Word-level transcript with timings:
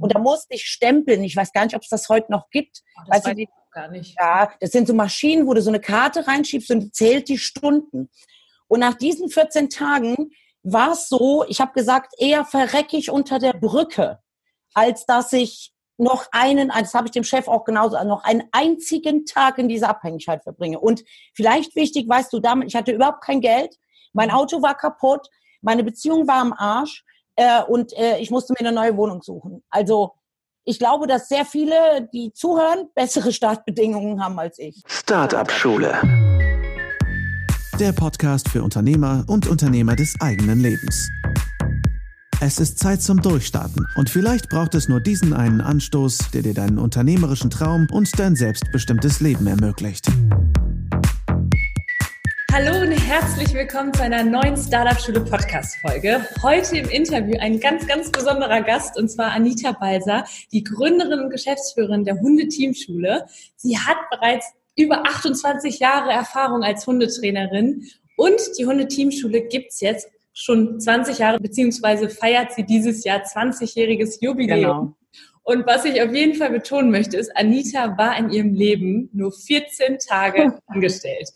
Und 0.00 0.14
da 0.14 0.18
musste 0.18 0.54
ich 0.54 0.64
stempeln. 0.64 1.22
Ich 1.24 1.36
weiß 1.36 1.52
gar 1.52 1.64
nicht, 1.64 1.74
ob 1.74 1.82
es 1.82 1.88
das 1.88 2.08
heute 2.08 2.30
noch 2.30 2.50
gibt. 2.50 2.82
Das 3.06 3.24
weiß 3.24 3.36
ich 3.36 3.48
gar 3.72 3.88
nicht. 3.88 4.16
Ja, 4.18 4.52
das 4.60 4.70
sind 4.70 4.86
so 4.86 4.94
Maschinen, 4.94 5.46
wo 5.46 5.54
du 5.54 5.62
so 5.62 5.70
eine 5.70 5.80
Karte 5.80 6.26
reinschiebst 6.26 6.70
und 6.70 6.94
zählt 6.94 7.28
die 7.28 7.38
Stunden. 7.38 8.10
Und 8.66 8.80
nach 8.80 8.94
diesen 8.94 9.28
14 9.28 9.70
Tagen 9.70 10.30
war 10.62 10.92
es 10.92 11.08
so, 11.08 11.44
ich 11.48 11.60
habe 11.60 11.72
gesagt, 11.72 12.14
eher 12.18 12.44
verrecke 12.44 12.96
ich 12.96 13.10
unter 13.10 13.38
der 13.38 13.52
Brücke, 13.52 14.18
als 14.74 15.06
dass 15.06 15.32
ich 15.32 15.72
noch 15.96 16.26
einen, 16.30 16.68
das 16.68 16.94
habe 16.94 17.06
ich 17.06 17.12
dem 17.12 17.24
Chef 17.24 17.48
auch 17.48 17.64
genauso, 17.64 18.02
noch 18.04 18.22
einen 18.24 18.44
einzigen 18.52 19.26
Tag 19.26 19.58
in 19.58 19.68
dieser 19.68 19.88
Abhängigkeit 19.88 20.42
verbringe. 20.42 20.78
Und 20.78 21.02
vielleicht 21.34 21.74
wichtig, 21.74 22.08
weißt 22.08 22.32
du, 22.32 22.38
damit, 22.38 22.68
ich 22.68 22.76
hatte 22.76 22.92
überhaupt 22.92 23.22
kein 23.22 23.40
Geld, 23.40 23.76
mein 24.12 24.30
Auto 24.30 24.62
war 24.62 24.76
kaputt, 24.76 25.28
meine 25.60 25.82
Beziehung 25.82 26.28
war 26.28 26.40
am 26.40 26.52
Arsch 26.52 27.04
äh, 27.38 27.62
und 27.62 27.96
äh, 27.96 28.18
ich 28.18 28.30
musste 28.30 28.52
mir 28.52 28.66
eine 28.66 28.72
neue 28.72 28.96
Wohnung 28.96 29.22
suchen. 29.22 29.62
Also 29.70 30.14
ich 30.64 30.78
glaube, 30.78 31.06
dass 31.06 31.28
sehr 31.28 31.44
viele, 31.44 32.08
die 32.12 32.32
zuhören, 32.32 32.88
bessere 32.94 33.32
Startbedingungen 33.38 34.22
haben 34.22 34.38
als 34.38 34.58
ich. 34.58 34.82
Startup 34.86 35.50
Schule. 35.50 35.96
Der 37.78 37.92
Podcast 37.92 38.48
für 38.48 38.64
Unternehmer 38.64 39.24
und 39.28 39.46
Unternehmer 39.46 39.94
des 39.94 40.16
eigenen 40.20 40.58
Lebens. 40.58 41.08
Es 42.40 42.58
ist 42.58 42.80
Zeit 42.80 43.02
zum 43.02 43.22
Durchstarten 43.22 43.86
und 43.96 44.10
vielleicht 44.10 44.48
braucht 44.48 44.74
es 44.74 44.88
nur 44.88 45.00
diesen 45.00 45.32
einen 45.32 45.60
Anstoß, 45.60 46.30
der 46.32 46.42
dir 46.42 46.54
deinen 46.54 46.78
unternehmerischen 46.78 47.50
Traum 47.50 47.86
und 47.92 48.18
dein 48.18 48.34
selbstbestimmtes 48.34 49.20
Leben 49.20 49.46
ermöglicht. 49.46 50.08
Hallo 52.50 52.80
und 52.80 52.92
herzlich 52.92 53.52
willkommen 53.52 53.92
zu 53.92 54.02
einer 54.02 54.24
neuen 54.24 54.56
Startup 54.56 54.98
Schule 54.98 55.20
Podcast 55.20 55.76
Folge. 55.82 56.26
Heute 56.42 56.78
im 56.78 56.88
Interview 56.88 57.36
ein 57.38 57.60
ganz, 57.60 57.86
ganz 57.86 58.10
besonderer 58.10 58.62
Gast 58.62 58.96
und 58.96 59.10
zwar 59.10 59.32
Anita 59.32 59.72
Balser, 59.72 60.24
die 60.50 60.64
Gründerin 60.64 61.20
und 61.20 61.30
Geschäftsführerin 61.30 62.04
der 62.04 62.18
Hundeteamschule. 62.18 63.26
Sie 63.56 63.76
hat 63.76 63.98
bereits 64.10 64.46
über 64.76 65.04
28 65.06 65.78
Jahre 65.78 66.10
Erfahrung 66.10 66.62
als 66.62 66.86
Hundetrainerin 66.86 67.86
und 68.16 68.40
die 68.58 68.64
Hundeteamschule 68.64 69.42
gibt's 69.42 69.80
jetzt 69.80 70.08
schon 70.32 70.80
20 70.80 71.18
Jahre, 71.18 71.38
beziehungsweise 71.38 72.08
feiert 72.08 72.52
sie 72.54 72.64
dieses 72.64 73.04
Jahr 73.04 73.22
20-jähriges 73.24 74.18
Jubiläum. 74.22 74.60
Genau. 74.60 74.94
Und 75.42 75.66
was 75.66 75.84
ich 75.84 76.00
auf 76.02 76.14
jeden 76.14 76.34
Fall 76.34 76.50
betonen 76.50 76.90
möchte, 76.90 77.16
ist, 77.16 77.34
Anita 77.36 77.96
war 77.96 78.18
in 78.18 78.30
ihrem 78.30 78.54
Leben 78.54 79.10
nur 79.12 79.32
14 79.32 79.98
Tage 79.98 80.58
angestellt. 80.66 81.28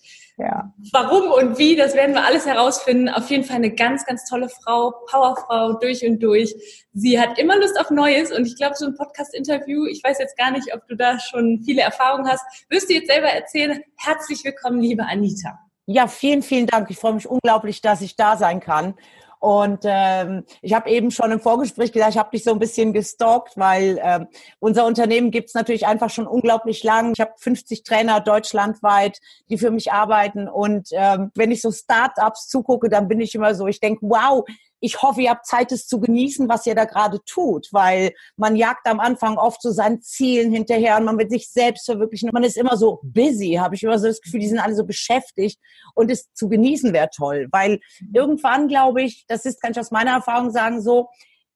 Ja. 0.42 0.72
Warum 0.90 1.30
und 1.30 1.56
wie, 1.58 1.76
das 1.76 1.94
werden 1.94 2.16
wir 2.16 2.24
alles 2.24 2.46
herausfinden. 2.46 3.08
Auf 3.08 3.30
jeden 3.30 3.44
Fall 3.44 3.56
eine 3.56 3.72
ganz, 3.72 4.04
ganz 4.04 4.24
tolle 4.24 4.48
Frau, 4.48 4.92
Powerfrau 5.08 5.74
durch 5.74 6.04
und 6.04 6.20
durch. 6.20 6.52
Sie 6.92 7.20
hat 7.20 7.38
immer 7.38 7.56
Lust 7.58 7.78
auf 7.78 7.90
Neues 7.90 8.32
und 8.32 8.44
ich 8.44 8.56
glaube, 8.56 8.74
so 8.74 8.86
ein 8.86 8.96
Podcast-Interview, 8.96 9.86
ich 9.86 10.02
weiß 10.02 10.18
jetzt 10.18 10.36
gar 10.36 10.50
nicht, 10.50 10.74
ob 10.74 10.84
du 10.88 10.96
da 10.96 11.20
schon 11.20 11.62
viele 11.64 11.82
Erfahrungen 11.82 12.28
hast, 12.28 12.44
wirst 12.68 12.90
du 12.90 12.94
jetzt 12.94 13.08
selber 13.08 13.28
erzählen. 13.28 13.84
Herzlich 13.96 14.42
willkommen, 14.44 14.80
liebe 14.80 15.04
Anita. 15.04 15.60
Ja, 15.86 16.08
vielen, 16.08 16.42
vielen 16.42 16.66
Dank. 16.66 16.90
Ich 16.90 16.98
freue 16.98 17.14
mich 17.14 17.28
unglaublich, 17.28 17.80
dass 17.80 18.00
ich 18.00 18.16
da 18.16 18.36
sein 18.36 18.58
kann. 18.58 18.94
Und 19.42 19.80
ähm, 19.82 20.44
ich 20.60 20.72
habe 20.72 20.88
eben 20.88 21.10
schon 21.10 21.32
im 21.32 21.40
Vorgespräch 21.40 21.90
gesagt, 21.90 22.12
ich 22.12 22.18
habe 22.18 22.30
dich 22.30 22.44
so 22.44 22.52
ein 22.52 22.60
bisschen 22.60 22.92
gestalkt, 22.92 23.56
weil 23.56 23.98
ähm, 24.00 24.28
unser 24.60 24.86
Unternehmen 24.86 25.32
gibt's 25.32 25.54
natürlich 25.54 25.84
einfach 25.84 26.10
schon 26.10 26.28
unglaublich 26.28 26.84
lang. 26.84 27.12
Ich 27.12 27.20
habe 27.20 27.32
50 27.38 27.82
Trainer 27.82 28.20
deutschlandweit, 28.20 29.18
die 29.50 29.58
für 29.58 29.72
mich 29.72 29.90
arbeiten. 29.90 30.46
Und 30.46 30.90
ähm, 30.92 31.32
wenn 31.34 31.50
ich 31.50 31.60
so 31.60 31.72
Startups 31.72 32.46
zugucke, 32.46 32.88
dann 32.88 33.08
bin 33.08 33.20
ich 33.20 33.34
immer 33.34 33.56
so, 33.56 33.66
ich 33.66 33.80
denke, 33.80 34.02
wow, 34.02 34.44
ich 34.82 35.00
hoffe, 35.00 35.22
ihr 35.22 35.30
habt 35.30 35.46
Zeit, 35.46 35.70
es 35.70 35.86
zu 35.86 36.00
genießen, 36.00 36.48
was 36.48 36.66
ihr 36.66 36.74
da 36.74 36.84
gerade 36.84 37.20
tut, 37.24 37.68
weil 37.70 38.12
man 38.36 38.56
jagt 38.56 38.86
am 38.88 38.98
Anfang 38.98 39.38
oft 39.38 39.62
so 39.62 39.70
seinen 39.70 40.02
Zielen 40.02 40.52
hinterher 40.52 40.96
und 40.96 41.04
man 41.04 41.18
wird 41.18 41.30
sich 41.30 41.48
selbst 41.48 41.86
verwirklichen. 41.86 42.30
Man 42.32 42.42
ist 42.42 42.56
immer 42.56 42.76
so 42.76 42.98
busy, 43.04 43.54
habe 43.60 43.76
ich 43.76 43.84
immer 43.84 43.98
so 44.00 44.08
das 44.08 44.20
Gefühl, 44.20 44.40
die 44.40 44.48
sind 44.48 44.58
alle 44.58 44.74
so 44.74 44.84
beschäftigt 44.84 45.60
und 45.94 46.10
es 46.10 46.32
zu 46.34 46.48
genießen 46.48 46.92
wäre 46.92 47.08
toll, 47.14 47.46
weil 47.52 47.78
irgendwann 48.12 48.66
glaube 48.66 49.02
ich, 49.02 49.24
das 49.28 49.44
ist, 49.44 49.62
kann 49.62 49.70
ich 49.70 49.78
aus 49.78 49.92
meiner 49.92 50.10
Erfahrung 50.10 50.50
sagen, 50.50 50.82
so, 50.82 51.10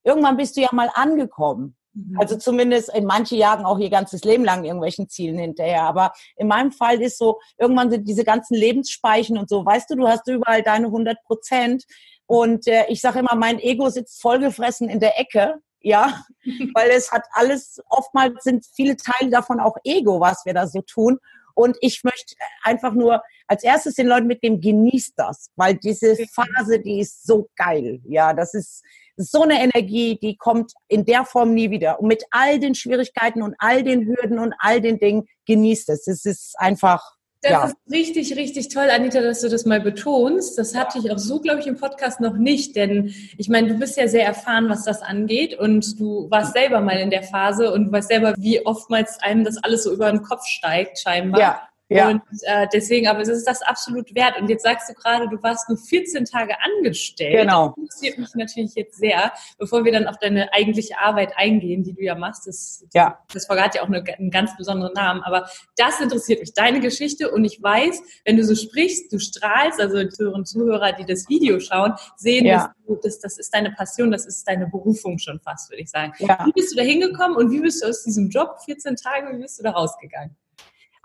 irgendwann 0.04 0.36
bist 0.36 0.56
du 0.56 0.60
ja 0.60 0.69
mal 0.70 0.88
angekommen. 0.94 1.76
Mhm. 1.97 2.20
Also 2.20 2.36
zumindest 2.36 2.94
in 2.94 3.06
manche 3.06 3.34
jagen 3.34 3.65
auch 3.65 3.81
ihr 3.81 3.91
ganzes 3.91 4.22
Leben 4.22 4.44
lang 4.44 4.65
irgendwelchen 4.65 5.09
Zielen 5.09 5.38
hinterher. 5.38 5.82
Aber 5.82 6.12
in 6.36 6.47
meinem 6.47 6.70
Fall 6.70 7.03
ist 7.03 7.19
so, 7.19 7.41
irgendwann 7.59 7.91
sind 7.91 8.06
diese 8.06 8.22
ganzen 8.22 8.54
Lebensspeichen 8.54 9.36
und 9.36 9.48
so, 9.48 9.66
weißt 9.66 9.91
du, 9.91 9.97
du 9.97 10.06
hast 10.06 10.28
überall 10.28 10.62
deine 10.62 10.86
100 10.86 11.16
Prozent 11.25 11.84
und 12.26 12.66
äh, 12.66 12.87
ich 12.88 13.00
sage 13.00 13.20
immer, 13.20 13.34
mein 13.37 13.59
Ego 13.59 13.88
sitzt 13.88 14.20
vollgefressen 14.20 14.88
in 14.88 15.00
der 15.00 15.19
Ecke, 15.19 15.56
ja, 15.81 16.25
weil 16.75 16.91
es 16.91 17.12
hat 17.12 17.22
alles, 17.32 17.81
oftmals 17.88 18.44
sind 18.44 18.66
viele 18.75 18.97
Teile 18.97 19.31
davon 19.31 19.60
auch 19.60 19.76
Ego, 19.84 20.20
was 20.20 20.44
wir 20.44 20.54
da 20.54 20.66
so 20.66 20.82
tun. 20.82 21.19
Und 21.54 21.78
ich 21.81 22.04
möchte 22.04 22.34
einfach 22.65 22.92
nur 22.92 23.22
als 23.47 23.62
erstes 23.62 23.94
den 23.94 24.09
Leuten 24.09 24.26
mitgeben, 24.26 24.60
genießt 24.60 25.15
das, 25.16 25.50
weil 25.56 25.76
diese 25.76 26.15
Phase, 26.34 26.81
die 26.81 27.00
ist 27.00 27.26
so 27.26 27.48
geil. 27.56 28.00
Ja, 28.04 28.34
das 28.34 28.53
ist 28.53 28.82
so 29.16 29.42
eine 29.42 29.62
Energie, 29.62 30.19
die 30.20 30.36
kommt 30.36 30.72
in 30.88 31.06
der 31.06 31.25
Form 31.25 31.54
nie 31.54 31.70
wieder. 31.70 31.98
Und 32.00 32.09
mit 32.09 32.25
all 32.31 32.59
den 32.59 32.75
Schwierigkeiten 32.75 33.41
und 33.41 33.54
all 33.59 33.82
den 33.82 34.04
Hürden 34.06 34.38
und 34.38 34.54
all 34.59 34.82
den 34.82 34.98
Dingen 34.98 35.26
genießt 35.47 35.88
es. 35.88 36.06
Es 36.06 36.26
ist 36.26 36.59
einfach 36.59 37.16
das 37.48 37.52
ja. 37.52 37.64
ist 37.64 37.76
richtig, 37.90 38.36
richtig 38.36 38.68
toll, 38.68 38.88
Anita, 38.90 39.20
dass 39.20 39.40
du 39.40 39.48
das 39.48 39.64
mal 39.64 39.80
betonst. 39.80 40.58
Das 40.58 40.74
hatte 40.74 40.98
ich 40.98 41.10
auch 41.10 41.18
so, 41.18 41.40
glaube 41.40 41.60
ich, 41.60 41.66
im 41.66 41.76
Podcast 41.76 42.20
noch 42.20 42.36
nicht, 42.36 42.76
denn 42.76 43.14
ich 43.38 43.48
meine, 43.48 43.68
du 43.68 43.74
bist 43.74 43.96
ja 43.96 44.08
sehr 44.08 44.26
erfahren, 44.26 44.68
was 44.68 44.84
das 44.84 45.02
angeht 45.02 45.58
und 45.58 45.98
du 46.00 46.30
warst 46.30 46.54
selber 46.54 46.80
mal 46.80 46.98
in 46.98 47.10
der 47.10 47.22
Phase 47.22 47.72
und 47.72 47.92
weißt 47.92 48.08
selber, 48.08 48.34
wie 48.38 48.64
oftmals 48.66 49.20
einem 49.20 49.44
das 49.44 49.56
alles 49.58 49.84
so 49.84 49.92
über 49.92 50.10
den 50.10 50.22
Kopf 50.22 50.46
steigt, 50.46 50.98
scheinbar. 50.98 51.40
Ja. 51.40 51.68
Ja. 51.88 52.08
Und 52.08 52.22
äh, 52.42 52.66
deswegen, 52.72 53.06
aber 53.06 53.20
es 53.20 53.28
ist 53.28 53.47
das 53.47 53.62
absolut 53.62 54.12
wert. 54.14 54.41
Und 54.41 54.48
jetzt 54.48 54.64
sagst 54.64 54.88
du 54.88 54.94
gerade, 54.94 55.28
du 55.28 55.41
warst 55.42 55.69
nur 55.69 55.78
14 55.78 56.24
Tage 56.24 56.54
angestellt. 56.60 57.42
Genau. 57.42 57.69
Das 57.69 57.76
interessiert 57.76 58.19
mich 58.19 58.34
natürlich 58.34 58.74
jetzt 58.74 58.98
sehr, 58.98 59.32
bevor 59.58 59.84
wir 59.84 59.92
dann 59.92 60.08
auf 60.08 60.19
deine 60.19 60.52
eigentliche 60.52 60.98
Arbeit 60.98 61.32
eingehen, 61.36 61.84
die 61.84 61.92
du 61.92 62.02
ja 62.02 62.16
machst. 62.16 62.47
Das, 62.47 62.84
ja. 62.92 63.20
das 63.32 63.47
verrat 63.47 63.76
ja 63.76 63.82
auch 63.82 63.86
eine, 63.86 64.02
einen 64.19 64.30
ganz 64.30 64.56
besonderen 64.56 64.94
Namen. 64.94 65.22
Aber 65.22 65.48
das 65.76 66.00
interessiert 66.00 66.41
mich, 66.41 66.52
deine 66.54 66.80
Geschichte. 66.80 67.30
Und 67.30 67.44
ich 67.44 67.62
weiß, 67.62 68.03
wenn 68.24 68.36
du 68.36 68.44
so 68.44 68.56
sprichst, 68.56 69.12
du 69.12 69.20
strahlst, 69.20 69.80
also 69.80 70.03
die 70.03 70.08
Zuhörer 70.08 70.34
und 70.34 70.48
Zuhörer, 70.48 70.92
die 70.92 71.04
das 71.04 71.28
Video 71.28 71.60
schauen, 71.60 71.94
sehen, 72.16 72.47
ja. 72.47 72.56
dass 72.56 72.86
du, 72.86 73.00
das, 73.03 73.20
das 73.20 73.38
ist 73.38 73.54
deine 73.54 73.70
Passion, 73.70 74.10
das 74.10 74.26
ist 74.26 74.47
deine 74.48 74.66
Berufung 74.66 75.18
schon 75.18 75.38
fast, 75.38 75.70
würde 75.70 75.82
ich 75.82 75.91
sagen. 75.91 76.12
Ja. 76.18 76.44
Wie 76.47 76.53
bist 76.53 76.72
du 76.72 76.76
da 76.76 76.82
hingekommen 76.82 77.36
und 77.36 77.53
wie 77.53 77.60
bist 77.60 77.82
du 77.82 77.88
aus 77.88 78.03
diesem 78.03 78.28
Job, 78.28 78.56
14 78.64 78.97
Tage, 78.97 79.36
wie 79.36 79.42
bist 79.42 79.60
du 79.60 79.62
da 79.62 79.70
rausgegangen? 79.70 80.36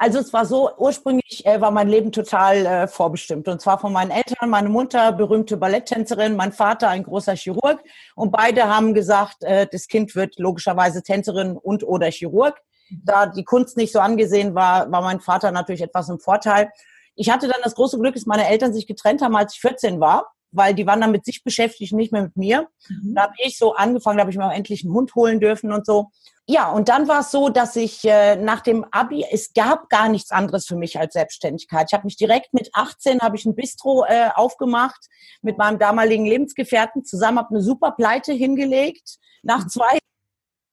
Also 0.01 0.17
es 0.17 0.33
war 0.33 0.47
so, 0.47 0.71
ursprünglich 0.79 1.45
äh, 1.45 1.61
war 1.61 1.69
mein 1.69 1.87
Leben 1.87 2.11
total 2.11 2.65
äh, 2.65 2.87
vorbestimmt. 2.87 3.47
Und 3.47 3.61
zwar 3.61 3.77
von 3.77 3.93
meinen 3.93 4.09
Eltern, 4.09 4.49
meine 4.49 4.67
Mutter, 4.67 5.11
berühmte 5.11 5.57
Balletttänzerin, 5.57 6.35
mein 6.35 6.53
Vater, 6.53 6.89
ein 6.89 7.03
großer 7.03 7.35
Chirurg. 7.35 7.83
Und 8.15 8.31
beide 8.31 8.67
haben 8.67 8.95
gesagt, 8.95 9.43
äh, 9.43 9.67
das 9.71 9.87
Kind 9.87 10.15
wird 10.15 10.39
logischerweise 10.39 11.03
Tänzerin 11.03 11.55
und 11.55 11.83
oder 11.83 12.09
Chirurg. 12.09 12.59
Da 12.89 13.27
die 13.27 13.43
Kunst 13.43 13.77
nicht 13.77 13.93
so 13.93 13.99
angesehen 13.99 14.55
war, 14.55 14.91
war 14.91 15.03
mein 15.03 15.19
Vater 15.19 15.51
natürlich 15.51 15.83
etwas 15.83 16.09
im 16.09 16.17
Vorteil. 16.17 16.71
Ich 17.13 17.29
hatte 17.29 17.47
dann 17.47 17.61
das 17.63 17.75
große 17.75 17.99
Glück, 17.99 18.15
dass 18.15 18.25
meine 18.25 18.47
Eltern 18.47 18.73
sich 18.73 18.87
getrennt 18.87 19.21
haben, 19.21 19.35
als 19.35 19.53
ich 19.53 19.61
14 19.61 19.99
war 19.99 20.31
weil 20.51 20.73
die 20.73 20.85
waren 20.85 21.01
dann 21.01 21.11
mit 21.11 21.25
sich 21.25 21.43
beschäftigt, 21.43 21.93
nicht 21.93 22.11
mehr 22.11 22.23
mit 22.23 22.35
mir. 22.35 22.67
Mhm. 22.89 23.15
Da 23.15 23.23
habe 23.23 23.33
ich 23.37 23.57
so 23.57 23.73
angefangen, 23.73 24.17
da 24.17 24.21
habe 24.21 24.31
ich 24.31 24.37
mir 24.37 24.45
auch 24.45 24.53
endlich 24.53 24.83
einen 24.83 24.93
Hund 24.93 25.15
holen 25.15 25.39
dürfen 25.39 25.71
und 25.71 25.85
so. 25.85 26.11
Ja, 26.47 26.69
und 26.71 26.89
dann 26.89 27.07
war 27.07 27.21
es 27.21 27.31
so, 27.31 27.49
dass 27.49 27.75
ich 27.75 28.03
äh, 28.03 28.35
nach 28.35 28.61
dem 28.61 28.85
Abi, 28.91 29.25
es 29.31 29.53
gab 29.53 29.89
gar 29.89 30.09
nichts 30.09 30.31
anderes 30.31 30.65
für 30.65 30.75
mich 30.75 30.99
als 30.99 31.13
Selbstständigkeit. 31.13 31.87
Ich 31.89 31.93
habe 31.93 32.05
mich 32.05 32.17
direkt 32.17 32.53
mit 32.53 32.69
18, 32.73 33.21
habe 33.21 33.37
ich 33.37 33.45
ein 33.45 33.55
Bistro 33.55 34.05
äh, 34.05 34.29
aufgemacht 34.33 35.07
mit 35.41 35.57
meinem 35.57 35.79
damaligen 35.79 36.25
Lebensgefährten 36.25 37.05
zusammen, 37.05 37.37
habe 37.37 37.55
eine 37.55 37.61
super 37.61 37.91
Pleite 37.91 38.33
hingelegt. 38.33 39.17
Nach 39.43 39.65
zwei 39.67 39.99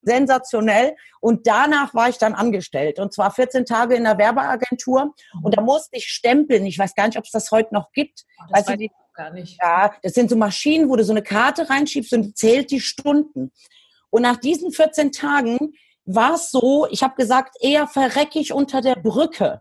sensationell. 0.03 0.97
Und 1.21 1.47
danach 1.47 1.95
war 1.95 2.09
ich 2.09 2.19
dann 2.19 2.35
angestellt. 2.35 2.99
Und 2.99 3.13
zwar 3.13 3.31
14 3.31 3.65
Tage 3.65 3.95
in 3.95 4.05
der 4.05 4.19
Werbeagentur. 4.19 5.15
Und 5.43 5.57
da 5.57 5.61
musste 5.61 5.97
ich 5.97 6.07
stempeln. 6.07 6.67
Ich 6.67 6.79
weiß 6.79 6.95
gar 6.95 7.07
nicht, 7.07 7.19
ob 7.19 7.25
es 7.25 7.31
das 7.31 7.51
heute 7.51 7.75
noch 7.75 7.93
gibt. 7.93 8.25
Oh, 8.41 8.45
das 8.51 8.69
weiß 8.69 8.81
ich 8.81 8.91
gar 9.15 9.31
nicht. 9.31 9.59
Ja, 9.61 9.93
das 10.03 10.15
sind 10.15 10.31
so 10.31 10.37
Maschinen, 10.37 10.89
wo 10.89 10.97
du 10.97 11.05
so 11.05 11.13
eine 11.13 11.23
Karte 11.23 11.69
reinschiebst 11.69 12.13
und 12.15 12.37
zählt 12.37 12.71
die 12.71 12.81
Stunden. 12.81 13.53
Und 14.11 14.23
nach 14.23 14.37
diesen 14.37 14.73
14 14.73 15.13
Tagen 15.13 15.75
war 16.05 16.35
es 16.35 16.51
so, 16.51 16.87
ich 16.91 17.03
habe 17.03 17.15
gesagt, 17.17 17.57
eher 17.61 17.87
verrecke 17.87 18.39
ich 18.39 18.53
unter 18.53 18.81
der 18.81 18.97
Brücke, 18.97 19.61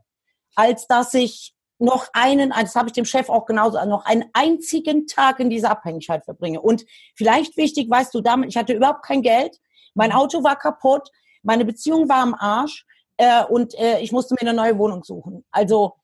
als 0.55 0.87
dass 0.87 1.13
ich 1.13 1.53
noch 1.79 2.07
einen, 2.13 2.49
das 2.49 2.75
habe 2.75 2.87
ich 2.87 2.93
dem 2.93 3.05
Chef 3.05 3.29
auch 3.29 3.45
genauso, 3.45 3.83
noch 3.85 4.05
einen 4.05 4.25
einzigen 4.33 5.05
Tag 5.05 5.39
in 5.39 5.49
dieser 5.49 5.71
Abhängigkeit 5.71 6.25
verbringe. 6.25 6.61
Und 6.61 6.85
vielleicht 7.15 7.57
wichtig, 7.57 7.89
weißt 7.89 8.13
du, 8.13 8.21
damit, 8.21 8.49
ich 8.49 8.57
hatte 8.57 8.73
überhaupt 8.73 9.03
kein 9.03 9.21
Geld, 9.21 9.57
mein 9.93 10.11
Auto 10.11 10.43
war 10.43 10.55
kaputt, 10.55 11.09
meine 11.43 11.65
Beziehung 11.65 12.09
war 12.09 12.21
am 12.21 12.33
Arsch 12.33 12.85
äh, 13.17 13.43
und 13.43 13.77
äh, 13.77 13.99
ich 13.99 14.11
musste 14.11 14.35
mir 14.35 14.41
eine 14.41 14.53
neue 14.53 14.77
Wohnung 14.77 15.03
suchen. 15.03 15.45
Also 15.51 15.95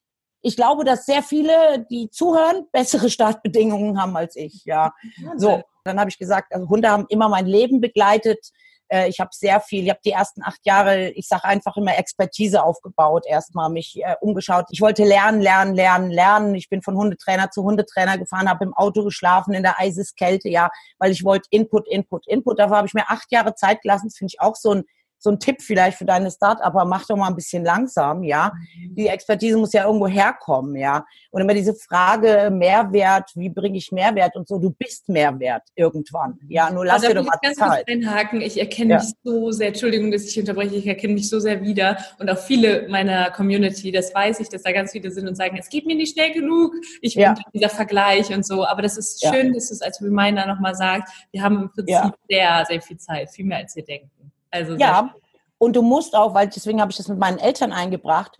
ich 0.41 0.55
glaube, 0.55 0.83
dass 0.83 1.05
sehr 1.05 1.23
viele, 1.23 1.85
die 1.89 2.09
zuhören, 2.09 2.67
bessere 2.71 3.09
Startbedingungen 3.09 3.99
haben 3.99 4.15
als 4.15 4.35
ich. 4.35 4.65
Ja, 4.65 4.93
so. 5.37 5.63
Dann 5.83 5.99
habe 5.99 6.09
ich 6.09 6.17
gesagt, 6.17 6.53
also 6.53 6.69
Hunde 6.69 6.89
haben 6.89 7.05
immer 7.09 7.29
mein 7.29 7.45
Leben 7.45 7.81
begleitet. 7.81 8.51
Äh, 8.87 9.09
ich 9.09 9.19
habe 9.19 9.31
sehr 9.33 9.59
viel, 9.59 9.83
ich 9.83 9.89
habe 9.89 9.99
die 10.05 10.11
ersten 10.11 10.41
acht 10.43 10.65
Jahre, 10.65 11.09
ich 11.09 11.27
sage 11.27 11.43
einfach 11.43 11.75
immer 11.75 11.97
Expertise 11.97 12.63
aufgebaut, 12.63 13.25
erstmal 13.27 13.69
mich 13.69 14.01
äh, 14.01 14.15
umgeschaut. 14.21 14.65
Ich 14.71 14.81
wollte 14.81 15.03
lernen, 15.03 15.41
lernen, 15.41 15.75
lernen, 15.75 16.09
lernen. 16.09 16.55
Ich 16.55 16.69
bin 16.69 16.81
von 16.81 16.95
Hundetrainer 16.95 17.51
zu 17.51 17.63
Hundetrainer 17.63 18.17
gefahren, 18.17 18.49
habe 18.49 18.65
im 18.65 18.73
Auto 18.73 19.03
geschlafen 19.03 19.53
in 19.53 19.63
der 19.63 19.79
Eiseskälte, 19.79 20.49
ja, 20.49 20.69
weil 20.99 21.11
ich 21.11 21.23
wollte 21.23 21.47
Input, 21.51 21.87
Input, 21.87 22.27
Input. 22.27 22.59
Dafür 22.59 22.77
habe 22.77 22.87
ich 22.87 22.93
mir 22.93 23.09
acht 23.09 23.31
Jahre 23.31 23.55
Zeit 23.55 23.81
gelassen. 23.81 24.07
Das 24.07 24.17
finde 24.17 24.31
ich 24.33 24.41
auch 24.41 24.55
so 24.55 24.71
ein 24.71 24.83
so 25.23 25.29
ein 25.29 25.39
Tipp 25.39 25.61
vielleicht 25.61 25.97
für 25.97 26.05
deine 26.05 26.29
Start-up, 26.29 26.75
aber 26.75 26.83
mach 26.83 27.07
doch 27.07 27.15
mal 27.15 27.27
ein 27.27 27.35
bisschen 27.35 27.63
langsam, 27.63 28.23
ja. 28.23 28.51
Mhm. 28.53 28.95
Die 28.95 29.07
Expertise 29.07 29.57
muss 29.57 29.71
ja 29.71 29.85
irgendwo 29.85 30.07
herkommen, 30.07 30.75
ja. 30.75 31.05
Und 31.31 31.41
immer 31.41 31.53
diese 31.53 31.73
Frage 31.73 32.49
Mehrwert, 32.51 33.31
wie 33.35 33.49
bringe 33.49 33.77
ich 33.77 33.91
Mehrwert 33.93 34.35
und 34.35 34.49
so, 34.49 34.59
du 34.59 34.69
bist 34.71 35.07
Mehrwert 35.07 35.63
irgendwann, 35.75 36.37
ja. 36.49 36.69
Nur 36.69 36.85
lass 36.85 37.03
dir 37.03 37.15
doch 37.15 37.23
mal 37.23 37.37
ganz 37.41 37.57
Zeit. 37.57 37.87
Einhaken. 37.87 38.41
Ich 38.41 38.59
erkenne 38.59 38.95
ja. 38.95 38.99
mich 38.99 39.13
so 39.23 39.51
sehr, 39.51 39.69
Entschuldigung, 39.69 40.11
dass 40.11 40.25
ich 40.25 40.37
unterbreche, 40.37 40.75
ich 40.75 40.87
erkenne 40.87 41.13
mich 41.13 41.29
so 41.29 41.39
sehr 41.39 41.61
wieder 41.61 41.97
und 42.19 42.29
auch 42.29 42.37
viele 42.37 42.89
meiner 42.89 43.31
Community, 43.31 43.93
das 43.93 44.13
weiß 44.13 44.41
ich, 44.41 44.49
dass 44.49 44.63
da 44.63 44.73
ganz 44.73 44.91
viele 44.91 45.09
sind 45.09 45.27
und 45.29 45.35
sagen, 45.35 45.55
es 45.57 45.69
geht 45.69 45.85
mir 45.85 45.95
nicht 45.95 46.13
schnell 46.13 46.33
genug, 46.33 46.73
ich 47.01 47.15
bin 47.15 47.23
ja. 47.23 47.35
dieser 47.53 47.69
Vergleich 47.69 48.33
und 48.35 48.45
so, 48.45 48.65
aber 48.65 48.81
das 48.81 48.97
ist 48.97 49.25
schön, 49.25 49.47
ja. 49.47 49.53
dass 49.53 49.69
du 49.69 49.75
es 49.75 49.81
als 49.81 50.01
Reminder 50.01 50.45
nochmal 50.45 50.75
sagst, 50.75 51.13
wir 51.31 51.41
haben 51.41 51.61
im 51.61 51.69
Prinzip 51.69 52.13
sehr, 52.29 52.65
sehr 52.67 52.81
viel 52.81 52.97
Zeit, 52.97 53.29
viel 53.31 53.45
mehr 53.45 53.59
als 53.59 53.73
wir 53.77 53.85
denken. 53.85 54.22
Also 54.53 54.75
ja, 54.75 55.15
und 55.57 55.75
du 55.75 55.81
musst 55.81 56.15
auch, 56.15 56.33
weil 56.35 56.47
deswegen 56.47 56.79
habe 56.79 56.91
ich 56.91 56.97
das 56.97 57.07
mit 57.07 57.17
meinen 57.17 57.39
Eltern 57.39 57.71
eingebracht, 57.71 58.37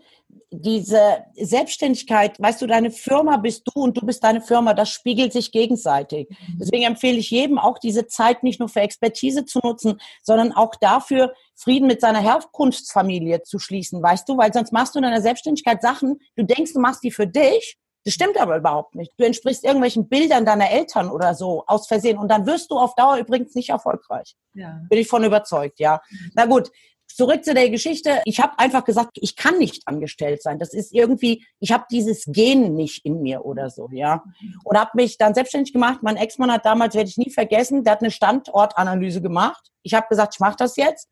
diese 0.50 1.24
Selbstständigkeit, 1.34 2.40
weißt 2.40 2.62
du, 2.62 2.66
deine 2.66 2.90
Firma 2.92 3.36
bist 3.38 3.62
du 3.66 3.80
und 3.80 3.96
du 3.96 4.06
bist 4.06 4.22
deine 4.22 4.40
Firma, 4.40 4.74
das 4.74 4.90
spiegelt 4.90 5.32
sich 5.32 5.50
gegenseitig. 5.50 6.28
Mhm. 6.28 6.58
Deswegen 6.60 6.84
empfehle 6.84 7.18
ich 7.18 7.30
jedem 7.30 7.58
auch 7.58 7.78
diese 7.78 8.06
Zeit 8.06 8.44
nicht 8.44 8.60
nur 8.60 8.68
für 8.68 8.80
Expertise 8.80 9.44
zu 9.44 9.58
nutzen, 9.62 10.00
sondern 10.22 10.52
auch 10.52 10.74
dafür, 10.80 11.34
Frieden 11.56 11.88
mit 11.88 12.00
seiner 12.00 12.20
Herkunftsfamilie 12.20 13.42
zu 13.42 13.58
schließen, 13.58 14.02
weißt 14.02 14.28
du, 14.28 14.36
weil 14.36 14.52
sonst 14.52 14.72
machst 14.72 14.94
du 14.94 15.00
in 15.00 15.04
deiner 15.04 15.22
Selbstständigkeit 15.22 15.82
Sachen, 15.82 16.20
du 16.36 16.44
denkst, 16.44 16.72
du 16.72 16.80
machst 16.80 17.02
die 17.02 17.10
für 17.10 17.26
dich 17.26 17.76
das 18.04 18.14
stimmt 18.14 18.38
aber 18.38 18.56
überhaupt 18.58 18.94
nicht. 18.94 19.12
Du 19.16 19.24
entsprichst 19.24 19.64
irgendwelchen 19.64 20.08
Bildern 20.08 20.44
deiner 20.44 20.70
Eltern 20.70 21.08
oder 21.10 21.34
so 21.34 21.64
aus 21.66 21.86
Versehen 21.86 22.18
und 22.18 22.28
dann 22.28 22.46
wirst 22.46 22.70
du 22.70 22.78
auf 22.78 22.94
Dauer 22.94 23.16
übrigens 23.16 23.54
nicht 23.54 23.70
erfolgreich. 23.70 24.36
Ja. 24.54 24.80
Bin 24.88 24.98
ich 24.98 25.08
von 25.08 25.24
überzeugt, 25.24 25.80
ja. 25.80 26.00
Na 26.34 26.44
gut, 26.44 26.70
zurück 27.06 27.44
zu 27.44 27.54
der 27.54 27.70
Geschichte. 27.70 28.20
Ich 28.26 28.40
habe 28.40 28.58
einfach 28.58 28.84
gesagt, 28.84 29.18
ich 29.20 29.36
kann 29.36 29.58
nicht 29.58 29.86
angestellt 29.86 30.42
sein. 30.42 30.58
Das 30.58 30.74
ist 30.74 30.92
irgendwie, 30.92 31.46
ich 31.60 31.72
habe 31.72 31.84
dieses 31.90 32.24
Gen 32.26 32.74
nicht 32.74 33.04
in 33.06 33.22
mir 33.22 33.44
oder 33.44 33.70
so, 33.70 33.88
ja. 33.90 34.22
Und 34.64 34.78
habe 34.78 34.90
mich 34.94 35.16
dann 35.16 35.34
selbstständig 35.34 35.72
gemacht. 35.72 36.00
Mein 36.02 36.16
Ex-Mann 36.16 36.52
hat 36.52 36.66
damals, 36.66 36.94
werde 36.94 37.08
ich 37.08 37.16
nie 37.16 37.30
vergessen, 37.30 37.84
der 37.84 37.92
hat 37.92 38.02
eine 38.02 38.10
Standortanalyse 38.10 39.22
gemacht. 39.22 39.70
Ich 39.82 39.94
habe 39.94 40.06
gesagt, 40.08 40.34
ich 40.34 40.40
mache 40.40 40.56
das 40.58 40.76
jetzt 40.76 41.08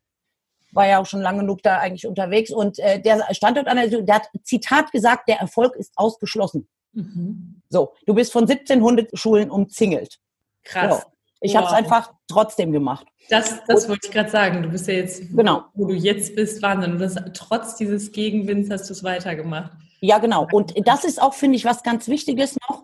war 0.75 0.87
ja 0.87 0.99
auch 0.99 1.05
schon 1.05 1.21
lange 1.21 1.41
genug 1.41 1.61
da 1.61 1.77
eigentlich 1.77 2.07
unterwegs 2.07 2.51
und 2.51 2.79
äh, 2.79 2.99
der 2.99 3.23
Standortanalyse, 3.31 4.03
der 4.03 4.15
hat 4.15 4.29
Zitat 4.43 4.91
gesagt, 4.91 5.29
der 5.29 5.37
Erfolg 5.37 5.75
ist 5.75 5.91
ausgeschlossen. 5.95 6.67
Mhm. 6.93 7.61
So, 7.69 7.93
du 8.05 8.13
bist 8.13 8.31
von 8.31 8.47
17 8.47 8.81
Hundeschulen 8.81 9.49
umzingelt. 9.49 10.19
Krass. 10.63 11.01
So. 11.01 11.09
Ich 11.41 11.53
wow. 11.53 11.61
habe 11.61 11.67
es 11.67 11.73
einfach 11.73 12.13
trotzdem 12.27 12.71
gemacht. 12.71 13.05
Das, 13.29 13.59
das 13.67 13.89
wollte 13.89 14.07
ich 14.07 14.13
gerade 14.13 14.29
sagen. 14.29 14.63
Du 14.63 14.69
bist 14.69 14.87
ja 14.87 14.93
jetzt, 14.93 15.21
genau. 15.35 15.65
wo 15.73 15.85
du 15.85 15.93
jetzt 15.93 16.35
bist, 16.35 16.61
Wahnsinn. 16.61 16.93
Und 16.93 16.99
das, 16.99 17.15
trotz 17.33 17.75
dieses 17.75 18.11
Gegenwinds 18.11 18.69
hast 18.69 18.89
du 18.89 18.93
es 18.93 19.03
weitergemacht. 19.03 19.71
Ja, 19.99 20.19
genau. 20.19 20.47
Und 20.51 20.73
das 20.87 21.03
ist 21.03 21.21
auch, 21.21 21.33
finde 21.33 21.57
ich, 21.57 21.65
was 21.65 21.83
ganz 21.83 22.07
Wichtiges 22.07 22.57
noch. 22.67 22.83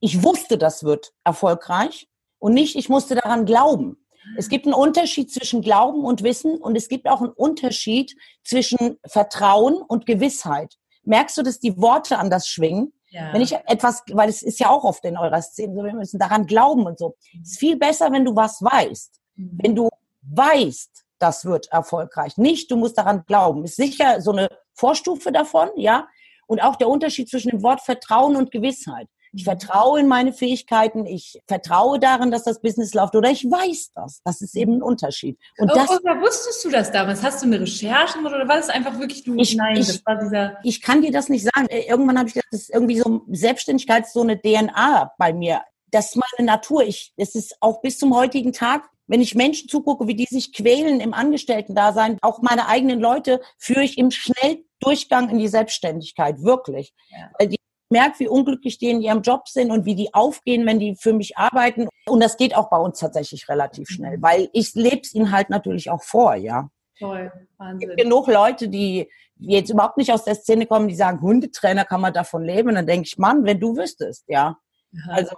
Ich 0.00 0.22
wusste, 0.22 0.58
das 0.58 0.84
wird 0.84 1.12
erfolgreich 1.24 2.08
und 2.38 2.54
nicht, 2.54 2.76
ich 2.76 2.88
musste 2.88 3.14
daran 3.14 3.44
glauben. 3.44 3.96
Es 4.36 4.48
gibt 4.48 4.66
einen 4.66 4.74
Unterschied 4.74 5.32
zwischen 5.32 5.62
Glauben 5.62 6.04
und 6.04 6.22
Wissen 6.22 6.58
und 6.58 6.76
es 6.76 6.88
gibt 6.88 7.08
auch 7.08 7.20
einen 7.20 7.32
Unterschied 7.32 8.14
zwischen 8.44 8.98
Vertrauen 9.06 9.76
und 9.76 10.06
Gewissheit. 10.06 10.76
Merkst 11.04 11.38
du, 11.38 11.42
dass 11.42 11.60
die 11.60 11.78
Worte 11.78 12.18
anders 12.18 12.46
schwingen? 12.46 12.92
Ja. 13.10 13.32
Wenn 13.32 13.40
ich 13.40 13.52
etwas, 13.52 14.02
weil 14.12 14.28
es 14.28 14.42
ist 14.42 14.60
ja 14.60 14.68
auch 14.68 14.84
oft 14.84 15.04
in 15.04 15.16
eurer 15.16 15.40
Szene 15.40 15.74
so, 15.74 15.82
wir 15.82 15.94
müssen 15.94 16.18
daran 16.18 16.46
glauben 16.46 16.86
und 16.86 16.98
so. 16.98 17.16
Es 17.42 17.52
ist 17.52 17.58
viel 17.58 17.76
besser, 17.76 18.12
wenn 18.12 18.24
du 18.24 18.36
was 18.36 18.62
weißt. 18.62 19.20
Mhm. 19.36 19.58
Wenn 19.62 19.74
du 19.76 19.88
weißt, 20.22 21.04
das 21.18 21.44
wird 21.44 21.70
erfolgreich. 21.72 22.36
Nicht, 22.36 22.70
du 22.70 22.76
musst 22.76 22.98
daran 22.98 23.24
glauben. 23.26 23.64
Ist 23.64 23.76
sicher 23.76 24.20
so 24.20 24.32
eine 24.32 24.48
Vorstufe 24.74 25.32
davon, 25.32 25.70
ja. 25.76 26.06
Und 26.46 26.62
auch 26.62 26.76
der 26.76 26.88
Unterschied 26.88 27.28
zwischen 27.28 27.50
dem 27.50 27.62
Wort 27.62 27.80
Vertrauen 27.80 28.36
und 28.36 28.50
Gewissheit. 28.50 29.08
Ich 29.38 29.44
vertraue 29.44 30.00
in 30.00 30.08
meine 30.08 30.32
Fähigkeiten, 30.32 31.06
ich 31.06 31.40
vertraue 31.46 32.00
darin, 32.00 32.32
dass 32.32 32.42
das 32.42 32.60
Business 32.60 32.92
läuft 32.92 33.14
oder 33.14 33.30
ich 33.30 33.44
weiß 33.44 33.92
das. 33.94 34.20
Das 34.24 34.40
ist 34.40 34.56
eben 34.56 34.78
ein 34.78 34.82
Unterschied. 34.82 35.38
Und 35.58 35.70
oh, 35.70 35.74
das, 35.76 35.90
oder 35.90 36.20
wusstest 36.20 36.64
du 36.64 36.70
das 36.70 36.90
damals? 36.90 37.22
Hast 37.22 37.42
du 37.42 37.46
eine 37.46 37.60
Recherche 37.60 38.18
oder 38.18 38.48
war 38.48 38.56
das 38.56 38.68
einfach 38.68 38.98
wirklich 38.98 39.22
du? 39.22 39.36
Ich, 39.36 39.54
nein, 39.54 39.76
ich, 39.76 39.86
das 39.86 40.04
war 40.04 40.16
dieser. 40.16 40.58
Ich 40.64 40.82
kann 40.82 41.02
dir 41.02 41.12
das 41.12 41.28
nicht 41.28 41.44
sagen. 41.44 41.68
Äh, 41.68 41.88
irgendwann 41.88 42.18
habe 42.18 42.28
ich 42.28 42.34
gedacht, 42.34 42.48
das 42.50 42.62
ist 42.62 42.70
irgendwie 42.70 42.98
so 42.98 43.22
Selbstständigkeit, 43.30 44.08
so 44.08 44.22
eine 44.22 44.40
DNA 44.40 45.12
bei 45.18 45.32
mir. 45.32 45.62
Das 45.92 46.06
ist 46.06 46.16
meine 46.16 46.50
Natur. 46.50 46.82
Ich, 46.82 47.12
es 47.16 47.36
ist 47.36 47.56
auch 47.60 47.80
bis 47.80 47.96
zum 47.96 48.16
heutigen 48.16 48.52
Tag 48.52 48.90
wenn 49.10 49.22
ich 49.22 49.34
Menschen 49.34 49.70
zugucke, 49.70 50.06
wie 50.06 50.14
die 50.14 50.26
sich 50.28 50.52
quälen 50.52 51.00
im 51.00 51.14
Angestellten-Dasein, 51.14 52.18
auch 52.20 52.42
meine 52.42 52.68
eigenen 52.68 53.00
Leute, 53.00 53.40
führe 53.56 53.82
ich 53.82 53.96
im 53.96 54.10
Schnelldurchgang 54.10 55.30
in 55.30 55.38
die 55.38 55.48
Selbstständigkeit, 55.48 56.42
wirklich. 56.42 56.92
Ja. 57.08 57.46
Die 57.46 57.58
merke, 57.90 58.20
wie 58.20 58.28
unglücklich 58.28 58.78
die 58.78 58.90
in 58.90 59.00
ihrem 59.00 59.22
Job 59.22 59.48
sind 59.48 59.70
und 59.70 59.84
wie 59.84 59.94
die 59.94 60.12
aufgehen, 60.14 60.66
wenn 60.66 60.78
die 60.78 60.96
für 60.96 61.12
mich 61.12 61.36
arbeiten. 61.36 61.88
Und 62.06 62.20
das 62.20 62.36
geht 62.36 62.54
auch 62.56 62.70
bei 62.70 62.78
uns 62.78 62.98
tatsächlich 62.98 63.48
relativ 63.48 63.88
schnell, 63.88 64.18
mhm. 64.18 64.22
weil 64.22 64.50
ich 64.52 64.74
lebe 64.74 65.00
es 65.02 65.14
ihnen 65.14 65.32
halt 65.32 65.50
natürlich 65.50 65.90
auch 65.90 66.02
vor, 66.02 66.34
ja. 66.34 66.68
Toll, 66.98 67.32
Wahnsinn. 67.58 67.90
Es 67.90 67.96
gibt 67.96 68.02
genug 68.02 68.26
Leute, 68.26 68.68
die 68.68 69.08
jetzt 69.38 69.70
überhaupt 69.70 69.96
nicht 69.96 70.12
aus 70.12 70.24
der 70.24 70.34
Szene 70.34 70.66
kommen, 70.66 70.88
die 70.88 70.96
sagen, 70.96 71.20
Hundetrainer 71.20 71.84
kann 71.84 72.00
man 72.00 72.12
davon 72.12 72.42
leben. 72.42 72.70
Und 72.70 72.74
dann 72.74 72.86
denke 72.86 73.06
ich, 73.06 73.18
Mann, 73.18 73.44
wenn 73.44 73.60
du 73.60 73.76
wüsstest, 73.76 74.24
ja. 74.26 74.58
ja. 74.90 75.02
Also 75.10 75.36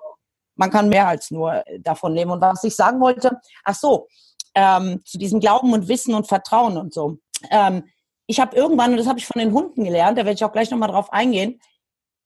man 0.57 0.71
kann 0.71 0.89
mehr 0.89 1.07
als 1.07 1.31
nur 1.31 1.63
davon 1.81 2.15
leben. 2.15 2.31
Und 2.31 2.41
was 2.41 2.65
ich 2.65 2.75
sagen 2.75 3.01
wollte, 3.01 3.39
ach 3.65 3.75
so, 3.75 4.09
ähm, 4.55 5.01
zu 5.05 5.19
diesem 5.19 5.41
Glauben 5.41 5.73
und 5.73 5.89
Wissen 5.89 6.15
und 6.15 6.29
Vertrauen 6.29 6.77
und 6.77 6.93
so. 6.93 7.19
Ähm, 7.51 7.85
ich 8.27 8.41
habe 8.41 8.57
irgendwann, 8.57 8.93
und 8.93 8.97
das 8.97 9.07
habe 9.07 9.19
ich 9.19 9.27
von 9.27 9.41
den 9.41 9.53
Hunden 9.53 9.85
gelernt, 9.85 10.17
da 10.17 10.25
werde 10.25 10.35
ich 10.35 10.45
auch 10.45 10.53
gleich 10.53 10.71
nochmal 10.71 10.91
drauf 10.91 11.13
eingehen, 11.13 11.61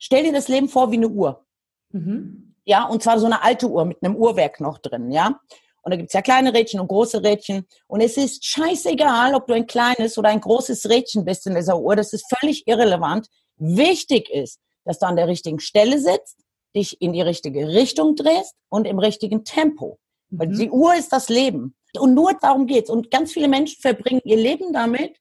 Stell 0.05 0.23
dir 0.23 0.35
das 0.35 0.49
Leben 0.49 0.69
vor 0.69 0.91
wie 0.91 0.97
eine 0.97 1.09
Uhr. 1.09 1.47
Mhm. 1.91 2.57
Ja, 2.67 2.85
und 2.85 3.03
zwar 3.03 3.19
so 3.19 3.25
eine 3.25 3.43
alte 3.43 3.71
Uhr 3.71 3.87
mit 3.87 4.03
einem 4.03 4.17
Uhrwerk 4.17 4.61
noch 4.61 4.77
drin, 4.77 5.11
ja. 5.11 5.41
Und 5.81 5.93
da 5.93 5.97
gibt's 5.97 6.13
ja 6.13 6.21
kleine 6.21 6.53
Rädchen 6.53 6.79
und 6.79 6.89
große 6.89 7.23
Rädchen. 7.23 7.67
Und 7.87 8.03
es 8.03 8.19
ist 8.19 8.45
scheißegal, 8.45 9.35
ob 9.35 9.47
du 9.47 9.55
ein 9.55 9.67
kleines 9.67 10.19
oder 10.19 10.29
ein 10.29 10.43
großes 10.43 10.91
Rädchen 10.91 11.25
bist 11.25 11.47
in 11.47 11.55
dieser 11.55 11.79
Uhr. 11.79 11.97
Das 11.97 12.13
ist 12.13 12.27
völlig 12.39 12.67
irrelevant. 12.67 13.29
Wichtig 13.57 14.29
ist, 14.29 14.61
dass 14.85 14.99
du 14.99 15.07
an 15.07 15.17
der 15.17 15.27
richtigen 15.27 15.59
Stelle 15.59 15.99
sitzt, 15.99 16.37
dich 16.77 17.01
in 17.01 17.15
die 17.15 17.23
richtige 17.23 17.69
Richtung 17.69 18.15
drehst 18.15 18.55
und 18.69 18.87
im 18.87 18.99
richtigen 18.99 19.43
Tempo. 19.47 19.99
Mhm. 20.29 20.39
Weil 20.39 20.49
die 20.49 20.71
Uhr 20.71 20.95
ist 20.95 21.15
das 21.15 21.31
Leben. 21.31 21.77
Und 21.99 22.13
nur 22.13 22.35
darum 22.43 22.67
geht's. 22.67 22.91
Und 22.91 23.11
ganz 23.11 23.33
viele 23.33 23.49
Menschen 23.49 23.81
verbringen 23.81 24.21
ihr 24.25 24.37
Leben 24.37 24.75
damit, 24.75 25.17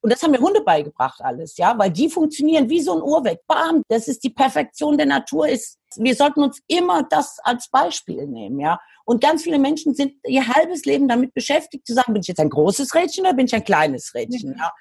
und 0.00 0.12
das 0.12 0.22
haben 0.22 0.30
mir 0.30 0.38
Hunde 0.38 0.60
beigebracht 0.60 1.20
alles, 1.20 1.56
ja, 1.56 1.76
weil 1.78 1.90
die 1.90 2.08
funktionieren 2.08 2.68
wie 2.68 2.80
so 2.80 2.94
ein 2.94 3.02
Uhrwerk. 3.02 3.40
Bam, 3.46 3.82
das 3.88 4.06
ist 4.06 4.22
die 4.22 4.30
Perfektion 4.30 4.96
der 4.96 5.06
Natur. 5.06 5.48
Ist, 5.48 5.78
wir 5.96 6.14
sollten 6.14 6.42
uns 6.42 6.60
immer 6.68 7.02
das 7.02 7.38
als 7.42 7.68
Beispiel 7.68 8.26
nehmen, 8.26 8.60
ja. 8.60 8.78
Und 9.04 9.20
ganz 9.20 9.42
viele 9.42 9.58
Menschen 9.58 9.94
sind 9.94 10.14
ihr 10.26 10.46
halbes 10.46 10.84
Leben 10.84 11.08
damit 11.08 11.34
beschäftigt, 11.34 11.86
zu 11.86 11.94
sagen, 11.94 12.12
bin 12.12 12.22
ich 12.22 12.28
jetzt 12.28 12.40
ein 12.40 12.50
großes 12.50 12.94
Rädchen 12.94 13.24
oder 13.24 13.34
bin 13.34 13.46
ich 13.46 13.54
ein 13.54 13.64
kleines 13.64 14.14
Rädchen, 14.14 14.54
ja. 14.56 14.72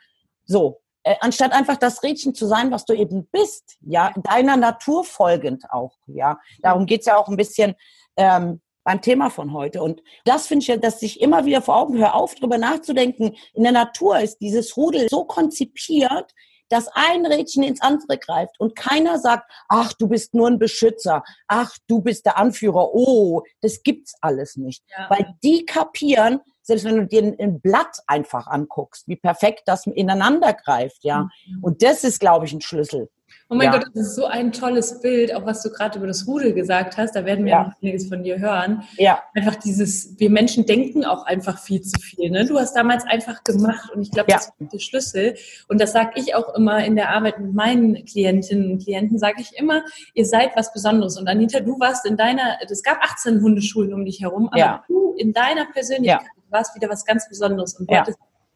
So, 0.45 0.81
äh, 1.03 1.15
anstatt 1.21 1.51
einfach 1.51 1.77
das 1.77 2.03
Rädchen 2.03 2.35
zu 2.35 2.45
sein, 2.45 2.69
was 2.69 2.85
du 2.85 2.93
eben 2.93 3.27
bist, 3.31 3.77
ja, 3.81 4.13
deiner 4.23 4.55
Natur 4.55 5.03
folgend 5.03 5.63
auch, 5.71 5.95
ja. 6.05 6.39
Darum 6.61 6.85
geht's 6.85 7.07
ja 7.07 7.17
auch 7.17 7.27
ein 7.27 7.37
bisschen 7.37 7.75
ähm, 8.17 8.61
beim 8.87 9.01
Thema 9.01 9.29
von 9.29 9.51
heute. 9.51 9.83
Und 9.83 10.01
das 10.23 10.47
finde 10.47 10.63
ich 10.63 10.67
ja, 10.69 10.77
dass 10.77 11.01
ich 11.01 11.19
immer 11.19 11.43
wieder 11.43 11.61
vor 11.61 11.75
Augen 11.75 11.97
höre, 11.97 12.13
auf, 12.13 12.35
darüber 12.35 12.57
nachzudenken. 12.57 13.35
In 13.53 13.63
der 13.63 13.73
Natur 13.73 14.17
ist 14.21 14.37
dieses 14.37 14.77
Rudel 14.77 15.09
so 15.09 15.25
konzipiert, 15.25 16.33
dass 16.69 16.87
ein 16.93 17.25
Rädchen 17.25 17.63
ins 17.63 17.81
andere 17.81 18.17
greift 18.17 18.57
und 18.61 18.77
keiner 18.77 19.19
sagt, 19.19 19.51
ach, 19.67 19.91
du 19.91 20.07
bist 20.07 20.33
nur 20.33 20.47
ein 20.47 20.57
Beschützer, 20.57 21.25
ach, 21.49 21.75
du 21.87 21.99
bist 21.99 22.25
der 22.25 22.37
Anführer, 22.37 22.93
oh, 22.93 23.43
das 23.59 23.83
gibt's 23.83 24.15
alles 24.21 24.55
nicht. 24.55 24.85
Ja. 24.97 25.09
Weil 25.09 25.35
die 25.43 25.65
kapieren, 25.65 26.39
selbst 26.61 26.85
wenn 26.85 26.95
du 26.95 27.07
dir 27.07 27.35
ein 27.39 27.59
Blatt 27.59 27.97
einfach 28.07 28.47
anguckst, 28.47 29.05
wie 29.09 29.17
perfekt 29.17 29.63
das 29.65 29.85
ineinander 29.85 30.53
greift, 30.53 31.03
ja. 31.03 31.27
Mhm. 31.45 31.61
Und 31.61 31.83
das 31.83 32.05
ist, 32.05 32.21
glaube 32.21 32.45
ich, 32.45 32.53
ein 32.53 32.61
Schlüssel. 32.61 33.09
Oh 33.49 33.55
mein 33.55 33.71
ja. 33.71 33.77
Gott, 33.77 33.87
das 33.93 34.07
ist 34.07 34.15
so 34.15 34.25
ein 34.25 34.51
tolles 34.51 34.99
Bild, 35.01 35.33
auch 35.33 35.45
was 35.45 35.63
du 35.63 35.69
gerade 35.69 35.97
über 35.97 36.07
das 36.07 36.27
Rudel 36.27 36.53
gesagt 36.53 36.97
hast. 36.97 37.15
Da 37.15 37.23
werden 37.23 37.45
wir 37.45 37.51
ja. 37.51 37.63
noch 37.63 37.73
einiges 37.81 38.07
von 38.09 38.23
dir 38.23 38.39
hören. 38.39 38.83
Ja. 38.97 39.23
Einfach 39.33 39.55
dieses, 39.55 40.19
wir 40.19 40.29
Menschen 40.29 40.65
denken 40.65 41.05
auch 41.05 41.25
einfach 41.25 41.59
viel 41.59 41.81
zu 41.81 41.97
viel. 42.01 42.29
Ne? 42.29 42.45
Du 42.45 42.59
hast 42.59 42.75
damals 42.75 43.05
einfach 43.05 43.43
gemacht 43.45 43.89
und 43.93 44.01
ich 44.01 44.11
glaube, 44.11 44.31
das 44.31 44.51
ist 44.59 44.73
der 44.73 44.79
Schlüssel. 44.79 45.35
Und 45.69 45.79
das 45.79 45.93
sage 45.93 46.11
ich 46.15 46.35
auch 46.35 46.53
immer 46.55 46.83
in 46.83 46.97
der 46.97 47.09
Arbeit 47.09 47.39
mit 47.39 47.53
meinen 47.53 48.03
Klientinnen 48.05 48.71
und 48.71 48.83
Klienten, 48.83 49.17
sage 49.17 49.37
ich 49.39 49.57
immer, 49.57 49.83
ihr 50.13 50.25
seid 50.25 50.51
was 50.55 50.73
Besonderes. 50.73 51.17
Und 51.17 51.29
Anita, 51.29 51.61
du 51.61 51.79
warst 51.79 52.05
in 52.05 52.17
deiner, 52.17 52.57
es 52.69 52.83
gab 52.83 53.01
18 53.01 53.41
Hundeschulen 53.41 53.93
um 53.93 54.03
dich 54.03 54.21
herum, 54.21 54.47
aber 54.49 54.57
ja. 54.57 54.83
du 54.87 55.13
in 55.17 55.31
deiner 55.31 55.65
Persönlichkeit 55.71 56.27
war 56.49 56.61
es 56.61 56.75
wieder 56.75 56.89
was 56.89 57.05
ganz 57.05 57.27
Besonderes 57.29 57.75
und 57.75 57.89
ja. 57.89 58.05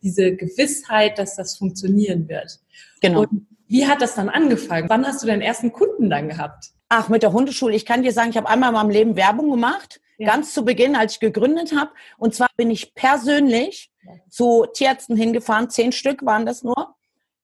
diese 0.02 0.36
Gewissheit, 0.36 1.18
dass 1.18 1.36
das 1.36 1.58
funktionieren 1.58 2.28
wird. 2.28 2.60
Genau. 3.02 3.22
Und 3.22 3.48
wie 3.72 3.88
hat 3.88 4.02
das 4.02 4.16
dann 4.16 4.28
angefangen? 4.28 4.90
Wann 4.90 5.08
hast 5.08 5.24
du 5.24 5.28
deinen 5.28 5.42
ersten 5.42 5.72
Kunden 5.72 6.10
dann 6.10 6.28
gehabt? 6.28 6.72
Ach, 6.90 7.08
mit 7.08 7.24
der 7.24 7.32
Hundeschule. 7.32 7.74
Ich 7.74 7.86
kann 7.86 8.04
dir 8.04 8.12
sagen, 8.12 8.32
ich 8.32 8.38
habe 8.38 8.50
einmal 8.50 8.70
in 8.70 8.76
meinem 8.76 8.90
Leben 8.90 9.16
Werbung 9.16 9.50
gemacht, 9.50 10.02
ja. 10.18 10.28
ganz 10.28 10.54
zu 10.54 10.66
Beginn, 10.66 10.98
als 10.98 11.14
ich 11.14 11.20
gegründet 11.22 11.74
habe. 11.74 11.90
Und 12.18 12.36
zwar 12.36 12.50
bin 12.58 12.70
ich 12.70 12.94
persönlich 12.94 13.90
zu 14.30 14.66
Tierärzten 14.74 15.16
hingefahren, 15.16 15.70
zehn 15.70 15.94
Stück 15.94 16.26
waren 16.26 16.46
das 16.46 16.64
nur. 16.64 16.96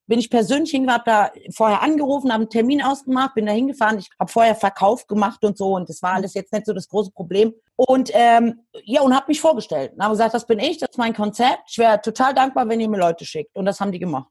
Bin 0.06 0.18
ich 0.18 0.28
persönlich 0.28 0.70
hingefahren, 0.70 1.06
habe 1.06 1.32
da 1.34 1.52
vorher 1.54 1.80
angerufen, 1.80 2.30
habe 2.30 2.42
einen 2.42 2.50
Termin 2.50 2.82
ausgemacht, 2.82 3.34
bin 3.34 3.46
da 3.46 3.52
hingefahren. 3.52 3.98
Ich 3.98 4.10
habe 4.20 4.30
vorher 4.30 4.54
Verkauf 4.54 5.06
gemacht 5.06 5.42
und 5.44 5.56
so 5.56 5.76
und 5.76 5.88
das 5.88 6.02
war 6.02 6.12
alles 6.12 6.34
jetzt 6.34 6.52
nicht 6.52 6.66
so 6.66 6.74
das 6.74 6.88
große 6.88 7.10
Problem. 7.10 7.54
Und 7.76 8.10
ähm, 8.12 8.66
ja, 8.84 9.00
und 9.00 9.14
habe 9.14 9.26
mich 9.28 9.40
vorgestellt. 9.40 9.94
Und 9.94 10.02
habe 10.02 10.12
gesagt, 10.12 10.34
das 10.34 10.46
bin 10.46 10.58
ich, 10.58 10.76
das 10.76 10.90
ist 10.90 10.98
mein 10.98 11.14
Konzept. 11.14 11.70
Ich 11.70 11.78
wäre 11.78 12.02
total 12.02 12.34
dankbar, 12.34 12.68
wenn 12.68 12.80
ihr 12.80 12.88
mir 12.90 12.98
Leute 12.98 13.24
schickt. 13.24 13.56
Und 13.56 13.64
das 13.64 13.80
haben 13.80 13.92
die 13.92 13.98
gemacht. 13.98 14.28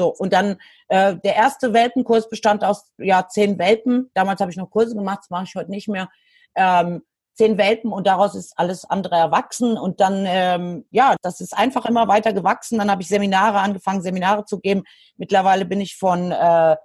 So, 0.00 0.08
und 0.08 0.32
dann 0.32 0.56
äh, 0.88 1.16
der 1.16 1.36
erste 1.36 1.74
Welpenkurs 1.74 2.30
bestand 2.30 2.64
aus 2.64 2.90
ja 2.96 3.28
zehn 3.28 3.58
Welpen. 3.58 4.10
Damals 4.14 4.40
habe 4.40 4.50
ich 4.50 4.56
noch 4.56 4.70
Kurse 4.70 4.94
gemacht, 4.94 5.18
das 5.20 5.28
mache 5.28 5.44
ich 5.44 5.54
heute 5.54 5.70
nicht 5.70 5.88
mehr. 5.88 6.08
Ähm, 6.54 7.02
zehn 7.34 7.58
Welpen 7.58 7.92
und 7.92 8.06
daraus 8.06 8.34
ist 8.34 8.54
alles 8.56 8.86
andere 8.86 9.16
erwachsen. 9.16 9.76
Und 9.76 10.00
dann, 10.00 10.24
ähm, 10.26 10.86
ja, 10.90 11.16
das 11.20 11.42
ist 11.42 11.54
einfach 11.54 11.84
immer 11.84 12.08
weiter 12.08 12.32
gewachsen. 12.32 12.78
Dann 12.78 12.90
habe 12.90 13.02
ich 13.02 13.08
Seminare 13.08 13.58
angefangen, 13.58 14.00
Seminare 14.00 14.46
zu 14.46 14.58
geben. 14.58 14.84
Mittlerweile 15.18 15.66
bin 15.66 15.82
ich 15.82 15.98
von 15.98 16.32
äh, 16.32 16.76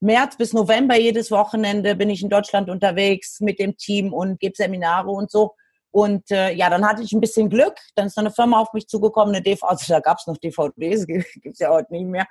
März 0.00 0.38
bis 0.38 0.54
November 0.54 0.98
jedes 0.98 1.30
Wochenende 1.30 1.94
bin 1.94 2.08
ich 2.08 2.22
in 2.22 2.30
Deutschland 2.30 2.70
unterwegs 2.70 3.40
mit 3.40 3.58
dem 3.58 3.76
Team 3.76 4.14
und 4.14 4.40
gebe 4.40 4.56
Seminare 4.56 5.10
und 5.10 5.30
so. 5.30 5.54
Und 5.90 6.30
äh, 6.30 6.52
ja, 6.52 6.68
dann 6.68 6.86
hatte 6.86 7.02
ich 7.02 7.12
ein 7.12 7.20
bisschen 7.20 7.48
Glück. 7.48 7.74
Dann 7.94 8.06
ist 8.06 8.16
noch 8.16 8.24
eine 8.24 8.32
Firma 8.32 8.60
auf 8.60 8.72
mich 8.72 8.86
zugekommen, 8.86 9.34
eine 9.34 9.42
DVD, 9.42 9.66
also 9.66 9.84
da 9.88 10.00
gab 10.00 10.18
es 10.18 10.26
noch 10.26 10.36
DVDs, 10.36 11.06
gibt's 11.42 11.58
ja 11.58 11.70
heute 11.70 11.92
nicht 11.92 12.06
mehr. 12.06 12.26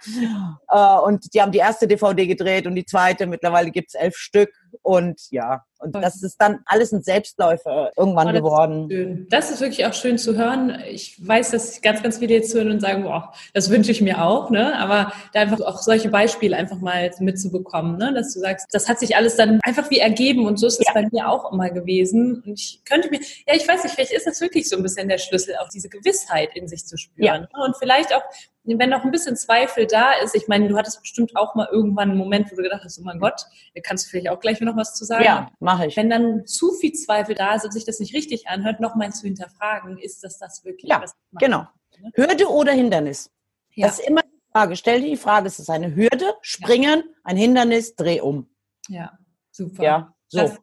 Äh, 0.70 1.00
und 1.00 1.34
die 1.34 1.42
haben 1.42 1.52
die 1.52 1.60
erste 1.60 1.88
DVD 1.88 2.28
gedreht 2.28 2.68
und 2.68 2.76
die 2.76 2.86
zweite. 2.86 3.26
Mittlerweile 3.26 3.72
gibt's 3.72 3.96
elf 3.96 4.16
Stück. 4.16 4.52
Und 4.82 5.20
ja, 5.32 5.64
und 5.80 5.94
das 5.94 6.24
ist 6.24 6.38
dann 6.40 6.60
alles 6.66 6.92
ein 6.92 7.04
Selbstläufer 7.04 7.92
irgendwann 7.98 8.30
oh, 8.30 8.32
das 8.32 8.42
geworden. 8.42 8.90
Ist 8.90 9.34
das 9.34 9.52
ist 9.52 9.62
wirklich 9.62 9.86
auch 9.86 9.94
schön 9.94 10.18
zu 10.18 10.36
hören. 10.36 10.82
Ich 10.88 11.16
weiß, 11.26 11.52
dass 11.52 11.82
ganz, 11.82 12.02
ganz 12.02 12.18
viele 12.18 12.34
jetzt 12.34 12.54
hören 12.54 12.72
und 12.72 12.80
sagen, 12.80 13.04
boah, 13.04 13.34
das 13.54 13.70
wünsche 13.70 13.92
ich 13.92 14.02
mir 14.02 14.24
auch, 14.24 14.50
ne? 14.50 14.78
Aber 14.80 15.12
da 15.34 15.42
einfach 15.42 15.60
auch 15.62 15.80
solche 15.80 16.10
Beispiele 16.10 16.56
einfach 16.56 16.80
mal 16.80 17.12
mitzubekommen, 17.20 17.98
ne? 17.98 18.14
Dass 18.14 18.34
du 18.34 18.40
sagst, 18.40 18.68
das 18.72 18.90
hat 18.90 19.00
sich 19.00 19.16
alles 19.16 19.36
dann 19.36 19.60
einfach 19.64 19.90
wie 19.90 20.00
ergeben 20.00 20.46
und 20.46 20.58
so 20.58 20.68
ist 20.68 20.80
es 20.80 20.88
ja. 20.88 20.94
bei 20.94 21.08
mir 21.12 21.30
auch 21.30 21.52
immer 21.52 21.70
gewesen. 21.70 22.42
Und 22.46 22.60
ich 22.60 22.82
könnte 22.86 23.10
mir, 23.10 23.20
ja, 23.48 23.54
ich 23.56 23.68
weiß 23.68 23.84
nicht, 23.84 23.96
vielleicht 23.96 24.14
ist 24.14 24.28
das 24.28 24.42
wirklich 24.42 24.68
so 24.70 24.78
ein 24.78 24.84
bisschen 24.84 25.08
der 25.08 25.18
Schlüssel, 25.18 25.56
auch 25.62 25.70
diese 25.70 25.90
Gewissheit 25.90 26.56
in 26.56 26.68
sich 26.68 26.86
zu 26.86 26.98
spüren. 26.98 27.26
Ja. 27.26 27.40
Ne? 27.40 27.50
Und 27.66 27.78
vielleicht 27.78 28.14
auch 28.14 28.24
wenn 28.66 28.90
noch 28.90 29.04
ein 29.04 29.12
bisschen 29.12 29.36
Zweifel 29.36 29.86
da 29.86 30.14
ist, 30.24 30.36
ich 30.36 30.48
meine, 30.48 30.68
du 30.68 30.78
hattest 30.78 31.02
bestimmt 31.02 31.36
auch 31.36 31.56
mal 31.56 31.68
irgendwann 31.72 32.10
einen 32.10 32.18
Moment, 32.18 32.52
wo 32.52 32.56
du 32.56 32.64
gedacht 32.64 32.84
hast, 32.84 33.00
oh 33.00 33.04
mein 33.04 33.20
Gott, 33.20 33.46
kannst 33.84 34.06
du 34.06 34.10
vielleicht 34.10 34.30
auch 34.30 34.40
gleich 34.40 34.60
noch 34.62 34.76
was 34.76 34.96
zu 34.96 35.06
sagen. 35.06 35.24
Ja, 35.24 35.52
mache 35.60 35.88
ich. 35.88 35.98
Wenn 35.98 36.10
dann 36.10 36.46
zu 36.46 36.72
viel 36.74 36.94
Zweifel 36.94 37.36
da 37.36 37.56
ist 37.56 37.66
und 37.66 37.72
sich 37.72 37.86
das 37.86 38.00
nicht 38.00 38.14
richtig 38.14 38.48
anhört, 38.48 38.80
nochmal 38.80 39.12
zu 39.14 39.28
hinterfragen, 39.28 39.98
ist 39.98 40.24
das 40.24 40.40
das 40.40 40.64
wirklich? 40.66 40.90
Ja, 40.90 41.04
genau. 41.34 41.68
Ne? 42.00 42.12
Hürde 42.16 42.50
oder 42.50 42.72
Hindernis? 42.72 43.30
Ja. 43.74 43.88
Das 43.88 44.00
ist 44.00 44.08
immer 44.08 44.22
die 44.22 44.52
Frage. 44.52 44.76
Stell 44.76 45.02
dir 45.02 45.10
die 45.10 45.18
Frage, 45.18 45.48
ist 45.48 45.60
es 45.60 45.70
eine 45.70 45.96
Hürde, 45.96 46.34
springen, 46.42 47.04
ja. 47.06 47.14
ein 47.24 47.38
Hindernis, 47.38 47.96
dreh 47.96 48.22
um. 48.22 48.50
Ja, 48.88 49.18
super. 49.52 49.84
Ja, 49.84 50.14
so. 50.28 50.40
Das 50.40 50.60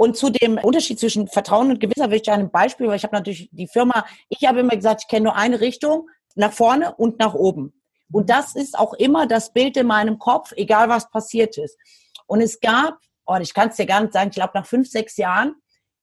und 0.00 0.16
zu 0.16 0.30
dem 0.30 0.56
Unterschied 0.56 0.98
zwischen 0.98 1.28
Vertrauen 1.28 1.72
und 1.72 1.78
Gewisser 1.78 2.08
will 2.08 2.16
ich 2.16 2.22
dir 2.22 2.32
ein 2.32 2.50
Beispiel, 2.50 2.88
weil 2.88 2.96
ich 2.96 3.04
habe 3.04 3.14
natürlich 3.14 3.50
die 3.52 3.68
Firma, 3.68 4.06
ich 4.30 4.48
habe 4.48 4.60
immer 4.60 4.74
gesagt, 4.74 5.02
ich 5.02 5.08
kenne 5.08 5.24
nur 5.24 5.36
eine 5.36 5.60
Richtung, 5.60 6.08
nach 6.34 6.52
vorne 6.52 6.94
und 6.94 7.18
nach 7.18 7.34
oben. 7.34 7.72
Und 8.12 8.30
das 8.30 8.54
ist 8.56 8.78
auch 8.78 8.94
immer 8.94 9.26
das 9.26 9.52
Bild 9.52 9.76
in 9.76 9.86
meinem 9.86 10.18
Kopf, 10.18 10.52
egal 10.56 10.88
was 10.88 11.10
passiert 11.10 11.56
ist. 11.58 11.76
Und 12.26 12.40
es 12.40 12.60
gab, 12.60 12.98
oh, 13.26 13.36
ich 13.40 13.54
kann 13.54 13.68
es 13.68 13.76
dir 13.76 13.86
gar 13.86 14.00
nicht 14.00 14.12
sagen, 14.12 14.30
ich 14.30 14.36
glaube 14.36 14.52
nach 14.54 14.66
fünf, 14.66 14.88
sechs 14.88 15.16
Jahren, 15.16 15.54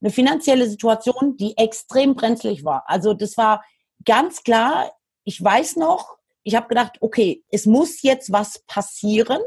eine 0.02 0.12
finanzielle 0.12 0.70
Situation, 0.70 1.38
die 1.38 1.58
extrem 1.58 2.16
brenzlig 2.16 2.64
war. 2.64 2.84
Also 2.88 3.14
das 3.14 3.36
war 3.38 3.64
ganz 4.06 4.44
klar, 4.44 4.92
ich 5.24 5.44
weiß 5.44 5.78
noch, 5.78 6.18
ich 6.44 6.56
habe 6.56 6.68
gedacht, 6.68 6.98
okay, 7.02 7.44
es 7.50 7.66
muss 7.66 8.02
jetzt 8.04 8.32
was 8.32 8.60
passieren. 8.68 9.40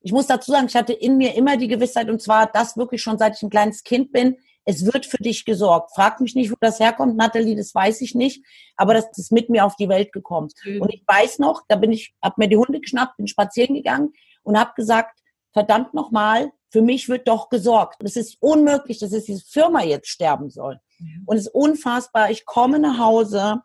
Ich 0.00 0.12
muss 0.12 0.26
dazu 0.26 0.52
sagen, 0.52 0.68
ich 0.68 0.76
hatte 0.76 0.94
in 0.94 1.18
mir 1.18 1.34
immer 1.34 1.56
die 1.56 1.68
Gewissheit, 1.68 2.08
und 2.08 2.22
zwar 2.22 2.46
das 2.46 2.76
wirklich 2.76 3.02
schon 3.02 3.18
seit 3.18 3.36
ich 3.36 3.42
ein 3.42 3.50
kleines 3.50 3.82
Kind 3.82 4.12
bin, 4.12 4.36
es 4.68 4.84
wird 4.84 5.06
für 5.06 5.16
dich 5.16 5.46
gesorgt. 5.46 5.92
Frag 5.94 6.20
mich 6.20 6.34
nicht, 6.34 6.50
wo 6.50 6.56
das 6.60 6.78
herkommt, 6.78 7.16
Nathalie, 7.16 7.56
das 7.56 7.74
weiß 7.74 8.02
ich 8.02 8.14
nicht, 8.14 8.44
aber 8.76 8.92
das 8.92 9.06
ist 9.16 9.32
mit 9.32 9.48
mir 9.48 9.64
auf 9.64 9.76
die 9.76 9.88
Welt 9.88 10.12
gekommen. 10.12 10.50
Mhm. 10.62 10.82
Und 10.82 10.92
ich 10.92 11.02
weiß 11.06 11.38
noch, 11.38 11.62
da 11.68 11.76
bin 11.76 11.90
ich, 11.90 12.14
habe 12.22 12.34
mir 12.36 12.48
die 12.48 12.58
Hunde 12.58 12.78
geschnappt, 12.78 13.16
bin 13.16 13.26
spazieren 13.26 13.74
gegangen 13.74 14.12
und 14.42 14.58
habe 14.58 14.72
gesagt, 14.76 15.20
verdammt 15.54 15.94
nochmal, 15.94 16.52
für 16.70 16.82
mich 16.82 17.08
wird 17.08 17.28
doch 17.28 17.48
gesorgt. 17.48 18.02
Es 18.04 18.16
ist 18.16 18.36
unmöglich, 18.40 18.98
dass 18.98 19.08
diese 19.10 19.42
Firma 19.42 19.82
jetzt 19.82 20.08
sterben 20.08 20.50
soll. 20.50 20.78
Mhm. 20.98 21.22
Und 21.24 21.36
es 21.38 21.46
ist 21.46 21.54
unfassbar. 21.54 22.30
Ich 22.30 22.44
komme 22.44 22.78
nach 22.78 22.98
Hause, 22.98 23.62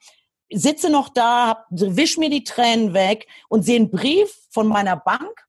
sitze 0.54 0.90
noch 0.90 1.10
da, 1.10 1.48
hab, 1.48 1.66
wisch 1.70 2.18
mir 2.18 2.30
die 2.30 2.46
Tränen 2.46 2.94
weg 2.94 3.28
und 3.50 3.64
sehe 3.64 3.76
einen 3.76 3.92
Brief 3.92 4.34
von 4.52 4.68
meiner 4.68 4.96
Bank 4.96 5.48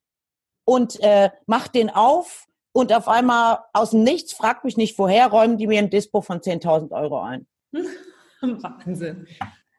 und 0.64 0.98
äh, 0.98 1.30
mach 1.46 1.68
den 1.68 1.90
auf 1.90 2.48
und 2.74 2.92
auf 2.92 3.08
einmal 3.08 3.60
aus 3.72 3.90
dem 3.90 4.02
Nichts, 4.02 4.32
fragt 4.32 4.64
mich 4.64 4.76
nicht 4.76 4.98
woher, 4.98 5.28
räumen 5.28 5.56
die 5.56 5.68
mir 5.68 5.78
ein 5.78 5.90
Dispo 5.90 6.20
von 6.20 6.40
10.000 6.40 6.90
Euro 6.90 7.22
ein. 7.22 7.46
Wahnsinn. 8.42 9.26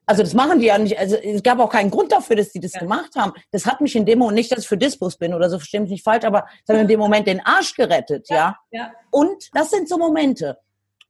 Also 0.05 0.23
das 0.23 0.33
machen 0.33 0.59
die 0.59 0.67
ja 0.67 0.77
nicht. 0.77 0.97
Also 0.97 1.15
es 1.15 1.43
gab 1.43 1.59
auch 1.59 1.69
keinen 1.69 1.91
Grund 1.91 2.11
dafür, 2.11 2.35
dass 2.35 2.51
die 2.51 2.59
das 2.59 2.73
ja. 2.73 2.79
gemacht 2.79 3.15
haben. 3.15 3.33
Das 3.51 3.65
hat 3.65 3.81
mich 3.81 3.95
in 3.95 4.05
dem 4.05 4.19
Moment 4.19 4.35
nicht, 4.35 4.51
dass 4.51 4.59
ich 4.59 4.67
für 4.67 4.77
Dispos 4.77 5.17
bin 5.17 5.33
oder 5.33 5.49
so, 5.49 5.57
verstehe 5.57 5.81
mich 5.81 5.89
nicht 5.89 6.03
falsch, 6.03 6.23
aber 6.23 6.45
es 6.65 6.73
hat 6.73 6.79
in 6.79 6.87
dem 6.87 6.99
Moment 6.99 7.27
den 7.27 7.41
Arsch 7.45 7.75
gerettet, 7.75 8.29
ja. 8.29 8.55
ja. 8.71 8.79
ja. 8.79 8.91
Und 9.11 9.49
das 9.53 9.71
sind 9.71 9.89
so 9.89 9.97
Momente, 9.97 10.57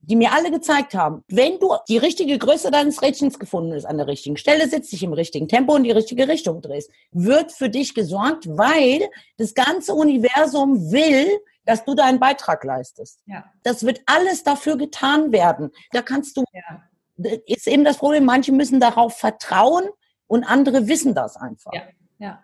die 0.07 0.15
mir 0.15 0.33
alle 0.33 0.51
gezeigt 0.51 0.93
haben, 0.93 1.23
wenn 1.27 1.59
du 1.59 1.75
die 1.87 1.97
richtige 1.97 2.37
Größe 2.37 2.71
deines 2.71 3.01
Rädchens 3.01 3.39
gefunden 3.39 3.73
hast, 3.73 3.85
an 3.85 3.97
der 3.97 4.07
richtigen 4.07 4.37
Stelle 4.37 4.67
sitzt, 4.67 4.91
dich 4.91 5.03
im 5.03 5.13
richtigen 5.13 5.47
Tempo 5.47 5.75
in 5.75 5.83
die 5.83 5.91
richtige 5.91 6.27
Richtung 6.27 6.61
drehst, 6.61 6.91
wird 7.11 7.51
für 7.51 7.69
dich 7.69 7.93
gesorgt, 7.93 8.47
weil 8.47 9.09
das 9.37 9.53
ganze 9.53 9.93
Universum 9.93 10.91
will, 10.91 11.27
dass 11.65 11.83
du 11.83 11.95
deinen 11.95 12.19
Beitrag 12.19 12.63
leistest. 12.63 13.19
Ja. 13.25 13.45
Das 13.63 13.85
wird 13.85 14.01
alles 14.05 14.43
dafür 14.43 14.77
getan 14.77 15.31
werden. 15.31 15.71
Da 15.91 16.01
kannst 16.01 16.37
du, 16.37 16.43
ja. 16.53 17.39
ist 17.47 17.67
eben 17.67 17.83
das 17.83 17.97
Problem, 17.97 18.25
manche 18.25 18.51
müssen 18.51 18.79
darauf 18.79 19.17
vertrauen 19.17 19.85
und 20.27 20.43
andere 20.43 20.87
wissen 20.87 21.15
das 21.15 21.35
einfach. 21.37 21.73
Ja. 21.73 21.83
Ja. 22.17 22.41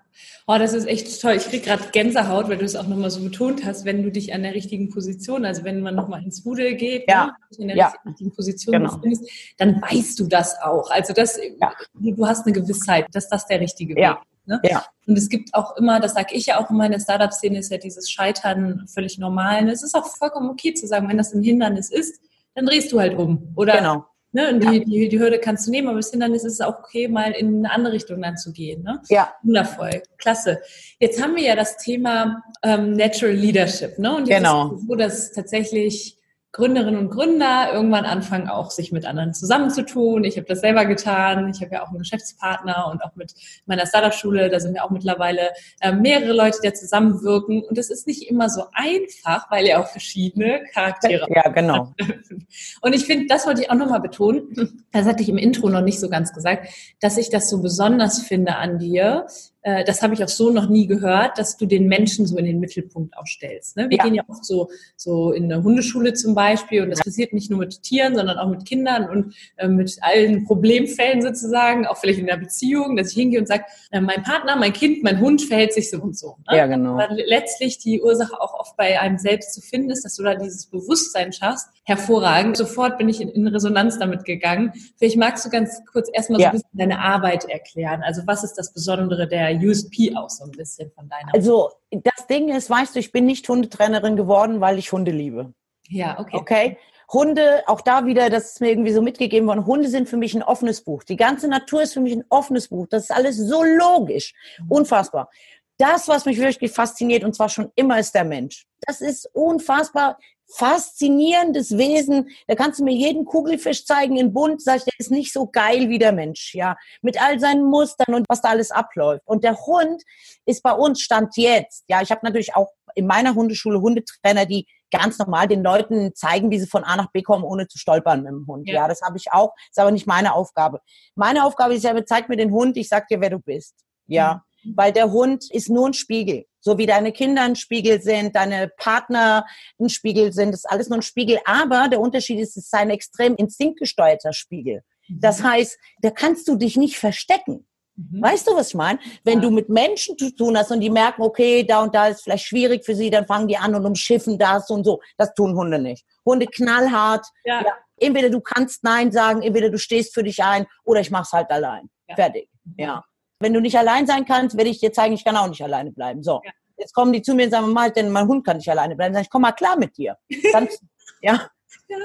Oh, 0.47 0.57
das 0.57 0.73
ist 0.73 0.85
echt 0.85 1.21
toll. 1.21 1.33
Ich 1.33 1.45
kriege 1.45 1.63
gerade 1.63 1.83
Gänsehaut, 1.91 2.49
weil 2.49 2.57
du 2.57 2.65
es 2.65 2.75
auch 2.75 2.87
nochmal 2.87 3.09
so 3.09 3.21
betont 3.23 3.63
hast, 3.63 3.85
wenn 3.85 4.03
du 4.03 4.11
dich 4.11 4.33
an 4.33 4.43
der 4.43 4.53
richtigen 4.53 4.89
Position, 4.89 5.45
also 5.45 5.63
wenn 5.63 5.81
man 5.81 5.95
nochmal 5.95 6.23
ins 6.23 6.45
Rudel 6.45 6.75
geht, 6.75 7.05
ja. 7.09 7.27
ne, 7.27 7.33
in 7.57 7.67
der 7.69 7.77
ja. 7.77 7.93
richtigen 8.05 8.31
Position 8.31 8.73
genau. 8.73 8.95
befindest, 8.95 9.29
dann 9.57 9.81
weißt 9.81 10.19
du 10.19 10.27
das 10.27 10.55
auch. 10.61 10.91
Also 10.91 11.13
das, 11.13 11.39
ja. 11.59 11.73
du 11.93 12.27
hast 12.27 12.45
eine 12.45 12.53
Gewissheit, 12.53 13.07
dass 13.13 13.29
das 13.29 13.47
der 13.47 13.61
richtige 13.61 13.95
Weg 13.95 14.03
ist. 14.03 14.31
Ne? 14.45 14.59
Ja. 14.63 14.85
Und 15.07 15.17
es 15.17 15.29
gibt 15.29 15.53
auch 15.53 15.77
immer, 15.77 15.99
das 15.99 16.13
sage 16.13 16.35
ich 16.35 16.47
ja 16.47 16.59
auch 16.59 16.69
in 16.69 16.77
meiner 16.77 16.99
Startup-Szene, 16.99 17.59
ist 17.59 17.71
ja 17.71 17.77
dieses 17.77 18.09
Scheitern 18.09 18.85
völlig 18.87 19.17
normal. 19.17 19.61
Und 19.61 19.69
es 19.69 19.83
ist 19.83 19.95
auch 19.95 20.05
vollkommen 20.05 20.49
okay 20.49 20.73
zu 20.73 20.87
sagen, 20.87 21.07
wenn 21.07 21.17
das 21.17 21.33
ein 21.33 21.43
Hindernis 21.43 21.89
ist, 21.89 22.19
dann 22.55 22.65
drehst 22.65 22.91
du 22.91 22.99
halt 22.99 23.17
um. 23.17 23.53
Oder 23.55 23.77
genau. 23.77 24.05
Ne, 24.33 24.49
und 24.49 24.63
die, 24.63 24.77
ja. 24.77 24.83
die, 24.85 25.09
die 25.09 25.19
Hürde 25.19 25.39
kannst 25.39 25.67
du 25.67 25.71
nehmen, 25.71 25.89
aber 25.89 25.97
das 25.97 26.11
Hindernis 26.11 26.45
ist 26.45 26.53
es 26.53 26.61
auch 26.61 26.79
okay, 26.79 27.09
mal 27.09 27.31
in 27.31 27.65
eine 27.65 27.73
andere 27.73 27.93
Richtung 27.93 28.21
dann 28.21 28.37
zu 28.37 28.53
gehen. 28.53 28.81
Ne? 28.81 29.01
Ja. 29.09 29.33
Wundervoll. 29.43 30.03
Klasse. 30.17 30.61
Jetzt 30.99 31.21
haben 31.21 31.35
wir 31.35 31.43
ja 31.43 31.55
das 31.55 31.75
Thema 31.75 32.41
ähm, 32.63 32.93
Natural 32.93 33.35
Leadership. 33.35 33.99
Ne? 33.99 34.15
Und 34.15 34.29
jetzt 34.29 34.37
genau. 34.37 34.73
ist 34.73 34.81
es 34.81 34.87
so, 34.87 34.95
dass 34.95 35.31
tatsächlich 35.33 36.17
Gründerinnen 36.53 36.99
und 36.99 37.09
Gründer 37.09 37.69
irgendwann 37.73 38.03
anfangen, 38.03 38.49
auch 38.49 38.71
sich 38.71 38.91
mit 38.91 39.05
anderen 39.05 39.33
zusammenzutun. 39.33 40.25
Ich 40.25 40.35
habe 40.35 40.47
das 40.47 40.59
selber 40.59 40.85
getan. 40.85 41.49
Ich 41.49 41.61
habe 41.61 41.75
ja 41.75 41.83
auch 41.83 41.89
einen 41.89 41.99
Geschäftspartner 41.99 42.89
und 42.91 43.01
auch 43.03 43.15
mit 43.15 43.33
meiner 43.65 43.85
Startup-Schule, 43.85 44.49
da 44.49 44.59
sind 44.59 44.73
wir 44.73 44.83
auch 44.83 44.89
mittlerweile 44.89 45.51
äh, 45.79 45.93
mehrere 45.93 46.33
Leute, 46.33 46.59
die 46.61 46.73
zusammenwirken. 46.73 47.63
Und 47.63 47.77
es 47.77 47.89
ist 47.89 48.05
nicht 48.05 48.29
immer 48.29 48.49
so 48.49 48.65
einfach, 48.73 49.49
weil 49.49 49.65
ja 49.65 49.81
auch 49.81 49.87
verschiedene 49.87 50.63
Charaktere 50.73 51.25
Ja, 51.33 51.49
genau. 51.49 51.93
Und 52.81 52.93
ich 52.93 53.05
finde, 53.05 53.27
das 53.27 53.47
wollte 53.47 53.61
ich 53.61 53.71
auch 53.71 53.75
nochmal 53.75 54.01
betonen. 54.01 54.83
Das 54.91 55.05
hatte 55.05 55.23
ich 55.23 55.29
im 55.29 55.37
Intro 55.37 55.69
noch 55.69 55.81
nicht 55.81 56.01
so 56.01 56.09
ganz 56.09 56.33
gesagt, 56.33 56.67
dass 56.99 57.17
ich 57.17 57.29
das 57.29 57.49
so 57.49 57.61
besonders 57.61 58.21
finde 58.21 58.57
an 58.57 58.77
dir, 58.77 59.25
äh, 59.63 59.83
das 59.83 60.01
habe 60.01 60.13
ich 60.13 60.23
auch 60.23 60.29
so 60.29 60.49
noch 60.49 60.69
nie 60.69 60.87
gehört, 60.87 61.37
dass 61.37 61.57
du 61.57 61.65
den 61.65 61.87
Menschen 61.87 62.25
so 62.25 62.37
in 62.37 62.45
den 62.45 62.59
Mittelpunkt 62.59 63.15
auch 63.17 63.27
stellst. 63.27 63.77
Ne? 63.77 63.89
Wir 63.89 63.97
ja. 63.97 64.03
gehen 64.03 64.15
ja 64.15 64.23
oft 64.27 64.43
so, 64.43 64.69
so 64.95 65.31
in 65.31 65.51
eine 65.51 65.63
Hundeschule 65.63 66.13
zum 66.13 66.33
Beispiel 66.33 66.81
und 66.81 66.89
das 66.89 66.99
passiert 66.99 67.33
nicht 67.33 67.49
nur 67.49 67.59
mit 67.59 67.83
Tieren, 67.83 68.15
sondern 68.15 68.37
auch 68.37 68.49
mit 68.49 68.65
Kindern 68.65 69.09
und 69.09 69.35
äh, 69.57 69.67
mit 69.67 69.97
allen 70.01 70.45
Problemfällen 70.45 71.21
sozusagen, 71.21 71.85
auch 71.85 71.97
vielleicht 71.97 72.19
in 72.19 72.25
der 72.25 72.37
Beziehung, 72.37 72.95
dass 72.95 73.11
ich 73.11 73.15
hingehe 73.15 73.39
und 73.39 73.47
sage, 73.47 73.65
äh, 73.91 74.01
mein 74.01 74.23
Partner, 74.23 74.55
mein 74.55 74.73
Kind, 74.73 75.03
mein 75.03 75.19
Hund 75.19 75.43
verhält 75.43 75.73
sich 75.73 75.89
so 75.89 76.01
und 76.01 76.17
so. 76.17 76.37
Ne? 76.49 76.57
Ja, 76.57 76.65
genau. 76.65 76.99
Aber 76.99 77.13
letztlich 77.13 77.77
die 77.77 78.01
Ursache 78.01 78.39
auch 78.41 78.59
oft 78.59 78.75
bei 78.77 78.99
einem 78.99 79.19
selbst 79.19 79.53
zu 79.53 79.61
finden 79.61 79.91
ist, 79.91 80.03
dass 80.03 80.15
du 80.15 80.23
da 80.23 80.35
dieses 80.35 80.65
Bewusstsein 80.65 81.31
schaffst. 81.33 81.67
Hervorragend. 81.83 82.57
Sofort 82.57 82.97
bin 82.97 83.09
ich 83.09 83.21
in, 83.21 83.29
in 83.29 83.47
Resonanz 83.47 83.99
damit 83.99 84.25
gegangen. 84.25 84.71
Vielleicht 84.97 85.17
magst 85.17 85.45
du 85.45 85.49
ganz 85.49 85.81
kurz 85.91 86.09
erstmal 86.11 86.39
so 86.39 86.45
ein 86.47 86.51
bisschen 86.53 86.69
deine 86.73 86.99
Arbeit 86.99 87.45
erklären. 87.45 88.01
Also 88.03 88.23
was 88.25 88.43
ist 88.43 88.55
das 88.55 88.73
Besondere 88.73 89.27
der 89.27 89.50
USP 89.57 90.15
auch 90.15 90.29
so 90.29 90.45
ein 90.45 90.51
bisschen 90.51 90.91
von 90.91 91.09
deiner? 91.09 91.33
Also 91.33 91.71
das 91.91 92.27
Ding 92.27 92.49
ist, 92.49 92.69
weißt 92.69 92.95
du, 92.95 92.99
ich 92.99 93.11
bin 93.11 93.25
nicht 93.25 93.47
Hundetrainerin 93.47 94.15
geworden, 94.15 94.61
weil 94.61 94.77
ich 94.77 94.91
Hunde 94.91 95.11
liebe. 95.11 95.53
Ja, 95.87 96.19
okay. 96.19 96.37
Okay. 96.37 96.77
Hunde, 97.11 97.63
auch 97.67 97.81
da 97.81 98.05
wieder, 98.05 98.29
das 98.29 98.53
ist 98.53 98.61
mir 98.61 98.69
irgendwie 98.69 98.93
so 98.93 99.01
mitgegeben 99.01 99.47
worden, 99.47 99.65
Hunde 99.65 99.89
sind 99.89 100.07
für 100.07 100.15
mich 100.15 100.33
ein 100.33 100.43
offenes 100.43 100.81
Buch. 100.81 101.03
Die 101.03 101.17
ganze 101.17 101.49
Natur 101.49 101.81
ist 101.81 101.93
für 101.93 101.99
mich 101.99 102.13
ein 102.13 102.23
offenes 102.29 102.69
Buch. 102.69 102.87
Das 102.89 103.03
ist 103.03 103.11
alles 103.11 103.35
so 103.37 103.63
logisch. 103.63 104.33
Mhm. 104.59 104.71
Unfassbar. 104.71 105.29
Das, 105.77 106.07
was 106.07 106.25
mich 106.25 106.39
wirklich 106.39 106.71
fasziniert, 106.71 107.23
und 107.23 107.35
zwar 107.35 107.49
schon 107.49 107.71
immer, 107.75 107.99
ist 107.99 108.15
der 108.15 108.23
Mensch. 108.23 108.65
Das 108.81 109.01
ist 109.01 109.29
unfassbar 109.33 110.17
faszinierendes 110.55 111.77
Wesen. 111.77 112.29
Da 112.47 112.55
kannst 112.55 112.79
du 112.79 112.83
mir 112.83 112.93
jeden 112.93 113.25
Kugelfisch 113.25 113.85
zeigen 113.85 114.17
in 114.17 114.33
bunt, 114.33 114.61
sag 114.61 114.77
ich, 114.77 114.83
der 114.83 114.93
ist 114.97 115.11
nicht 115.11 115.33
so 115.33 115.47
geil 115.47 115.89
wie 115.89 115.99
der 115.99 116.11
Mensch, 116.11 116.53
ja. 116.53 116.75
Mit 117.01 117.21
all 117.21 117.39
seinen 117.39 117.63
Mustern 117.63 118.15
und 118.15 118.25
was 118.29 118.41
da 118.41 118.49
alles 118.49 118.71
abläuft. 118.71 119.23
Und 119.25 119.43
der 119.43 119.57
Hund 119.65 120.03
ist 120.45 120.63
bei 120.63 120.73
uns 120.73 121.01
Stand 121.01 121.35
jetzt. 121.37 121.85
Ja, 121.87 122.01
ich 122.01 122.11
habe 122.11 122.21
natürlich 122.23 122.55
auch 122.55 122.69
in 122.95 123.07
meiner 123.07 123.35
Hundeschule 123.35 123.81
Hundetrainer, 123.81 124.45
die 124.45 124.67
ganz 124.91 125.17
normal 125.17 125.47
den 125.47 125.63
Leuten 125.63 126.13
zeigen, 126.13 126.51
wie 126.51 126.59
sie 126.59 126.67
von 126.67 126.83
A 126.83 126.97
nach 126.97 127.11
B 127.11 127.21
kommen, 127.21 127.43
ohne 127.43 127.67
zu 127.67 127.77
stolpern 127.77 128.23
mit 128.23 128.31
dem 128.31 128.45
Hund. 128.47 128.67
Ja, 128.67 128.75
ja 128.75 128.87
das 128.87 129.01
habe 129.01 129.17
ich 129.17 129.31
auch. 129.31 129.53
Ist 129.69 129.79
aber 129.79 129.91
nicht 129.91 130.07
meine 130.07 130.33
Aufgabe. 130.33 130.81
Meine 131.15 131.45
Aufgabe 131.45 131.75
ist 131.75 131.83
ja, 131.83 131.95
zeig 132.05 132.29
mir 132.29 132.37
den 132.37 132.51
Hund, 132.51 132.77
ich 132.77 132.89
sag 132.89 133.07
dir, 133.07 133.21
wer 133.21 133.29
du 133.29 133.39
bist. 133.39 133.75
Ja. 134.07 134.35
Mhm. 134.35 134.50
Weil 134.75 134.91
der 134.91 135.11
Hund 135.11 135.49
ist 135.51 135.69
nur 135.69 135.87
ein 135.87 135.93
Spiegel. 135.93 136.45
So 136.59 136.77
wie 136.77 136.85
deine 136.85 137.11
Kinder 137.11 137.41
ein 137.41 137.55
Spiegel 137.55 138.01
sind, 138.01 138.35
deine 138.35 138.69
Partner 138.77 139.45
ein 139.79 139.89
Spiegel 139.89 140.31
sind, 140.31 140.53
ist 140.53 140.69
alles 140.69 140.89
nur 140.89 140.99
ein 140.99 141.03
Spiegel. 141.03 141.39
Aber 141.45 141.87
der 141.87 141.99
Unterschied 141.99 142.39
ist, 142.39 142.55
es 142.57 142.65
ist 142.65 142.73
ein 142.73 142.91
extrem 142.91 143.35
instinktgesteuerter 143.35 144.33
Spiegel. 144.33 144.83
Das 145.09 145.39
mhm. 145.39 145.51
heißt, 145.51 145.77
da 146.01 146.11
kannst 146.11 146.47
du 146.47 146.55
dich 146.55 146.77
nicht 146.77 146.97
verstecken. 146.97 147.65
Mhm. 147.95 148.21
Weißt 148.21 148.47
du, 148.47 148.55
was 148.55 148.69
ich 148.69 148.75
meine? 148.75 148.99
Wenn 149.23 149.41
ja. 149.41 149.41
du 149.41 149.51
mit 149.51 149.69
Menschen 149.69 150.17
zu 150.17 150.33
tun 150.35 150.57
hast 150.57 150.71
und 150.71 150.79
die 150.79 150.89
merken, 150.89 151.21
okay, 151.23 151.63
da 151.63 151.81
und 151.81 151.93
da 151.93 152.07
ist 152.07 152.23
vielleicht 152.23 152.45
schwierig 152.45 152.85
für 152.85 152.95
sie, 152.95 153.09
dann 153.09 153.25
fangen 153.25 153.47
die 153.47 153.57
an 153.57 153.75
und 153.75 153.85
umschiffen 153.85 154.37
das 154.37 154.69
und 154.69 154.85
so. 154.85 155.01
Das 155.17 155.33
tun 155.33 155.55
Hunde 155.55 155.79
nicht. 155.79 156.05
Hunde 156.25 156.45
knallhart. 156.45 157.25
Ja. 157.43 157.61
ja. 157.61 157.73
Entweder 157.97 158.29
du 158.29 158.39
kannst 158.39 158.83
Nein 158.83 159.11
sagen, 159.11 159.41
entweder 159.41 159.69
du 159.69 159.77
stehst 159.77 160.13
für 160.13 160.23
dich 160.23 160.43
ein 160.43 160.65
oder 160.83 161.01
ich 161.01 161.11
mach's 161.11 161.31
halt 161.31 161.49
allein. 161.49 161.89
Fertig. 162.15 162.49
Ja. 162.77 163.03
Wenn 163.41 163.53
du 163.53 163.59
nicht 163.59 163.77
allein 163.77 164.07
sein 164.07 164.25
kannst, 164.25 164.57
werde 164.57 164.69
ich 164.69 164.79
dir 164.79 164.93
zeigen, 164.93 165.13
ich 165.13 165.25
kann 165.25 165.37
auch 165.37 165.47
nicht 165.47 165.63
alleine 165.63 165.91
bleiben. 165.91 166.23
So. 166.23 166.41
Ja. 166.43 166.51
Jetzt 166.77 166.93
kommen 166.93 167.13
die 167.13 167.21
zu 167.21 167.35
mir 167.35 167.45
und 167.45 167.51
sagen, 167.51 167.71
mal, 167.71 167.91
denn 167.91 168.11
mein 168.11 168.27
Hund 168.27 168.45
kann 168.45 168.57
nicht 168.57 168.69
alleine 168.69 168.95
bleiben. 168.95 169.13
Sag 169.13 169.21
ich, 169.21 169.29
komm 169.29 169.43
mal 169.43 169.51
klar 169.51 169.77
mit 169.77 169.97
dir. 169.97 170.17
Kannst, 170.51 170.81
ja. 171.21 171.47
Ja, 171.87 171.97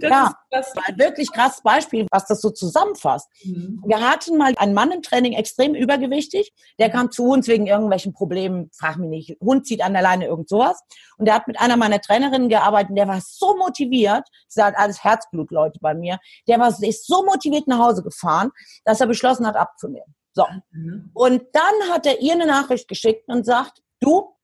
das 0.00 0.10
ja, 0.50 0.60
ist 0.60 0.78
ein 0.88 0.98
wirklich 0.98 1.30
krasses 1.30 1.62
Beispiel, 1.62 2.06
was 2.10 2.26
das 2.26 2.40
so 2.40 2.50
zusammenfasst. 2.50 3.28
Mhm. 3.44 3.82
Wir 3.86 4.00
hatten 4.00 4.36
mal 4.38 4.54
einen 4.56 4.74
Mann 4.74 4.90
im 4.90 5.02
Training 5.02 5.32
extrem 5.34 5.74
übergewichtig, 5.74 6.52
der 6.78 6.90
kam 6.90 7.10
zu 7.10 7.24
uns 7.28 7.46
wegen 7.46 7.66
irgendwelchen 7.66 8.12
Problemen, 8.12 8.70
frag 8.72 8.96
mich 8.96 9.10
nicht, 9.10 9.40
Hund 9.40 9.66
zieht 9.66 9.82
an 9.82 9.92
der 9.92 10.02
Leine, 10.02 10.26
irgend 10.26 10.48
sowas. 10.48 10.80
Und 11.18 11.26
der 11.26 11.34
hat 11.34 11.48
mit 11.48 11.60
einer 11.60 11.76
meiner 11.76 12.00
Trainerinnen 12.00 12.48
gearbeitet, 12.48 12.96
der 12.96 13.08
war 13.08 13.20
so 13.20 13.56
motiviert, 13.56 14.26
sie 14.48 14.62
hat 14.62 14.76
alles 14.76 15.04
Herzblutleute 15.04 15.80
bei 15.80 15.94
mir, 15.94 16.18
der 16.48 16.58
war, 16.58 16.68
ist 16.82 17.06
so 17.06 17.24
motiviert 17.24 17.68
nach 17.68 17.78
Hause 17.78 18.02
gefahren, 18.02 18.50
dass 18.84 19.00
er 19.00 19.06
beschlossen 19.06 19.46
hat, 19.46 19.56
abzunehmen. 19.56 20.14
So. 20.36 20.44
Mhm. 20.70 21.10
Und 21.14 21.42
dann 21.52 21.90
hat 21.90 22.06
er 22.06 22.20
ihr 22.20 22.34
eine 22.34 22.46
Nachricht 22.46 22.88
geschickt 22.88 23.26
und 23.26 23.46
sagt, 23.46 23.82
du, 24.00 24.36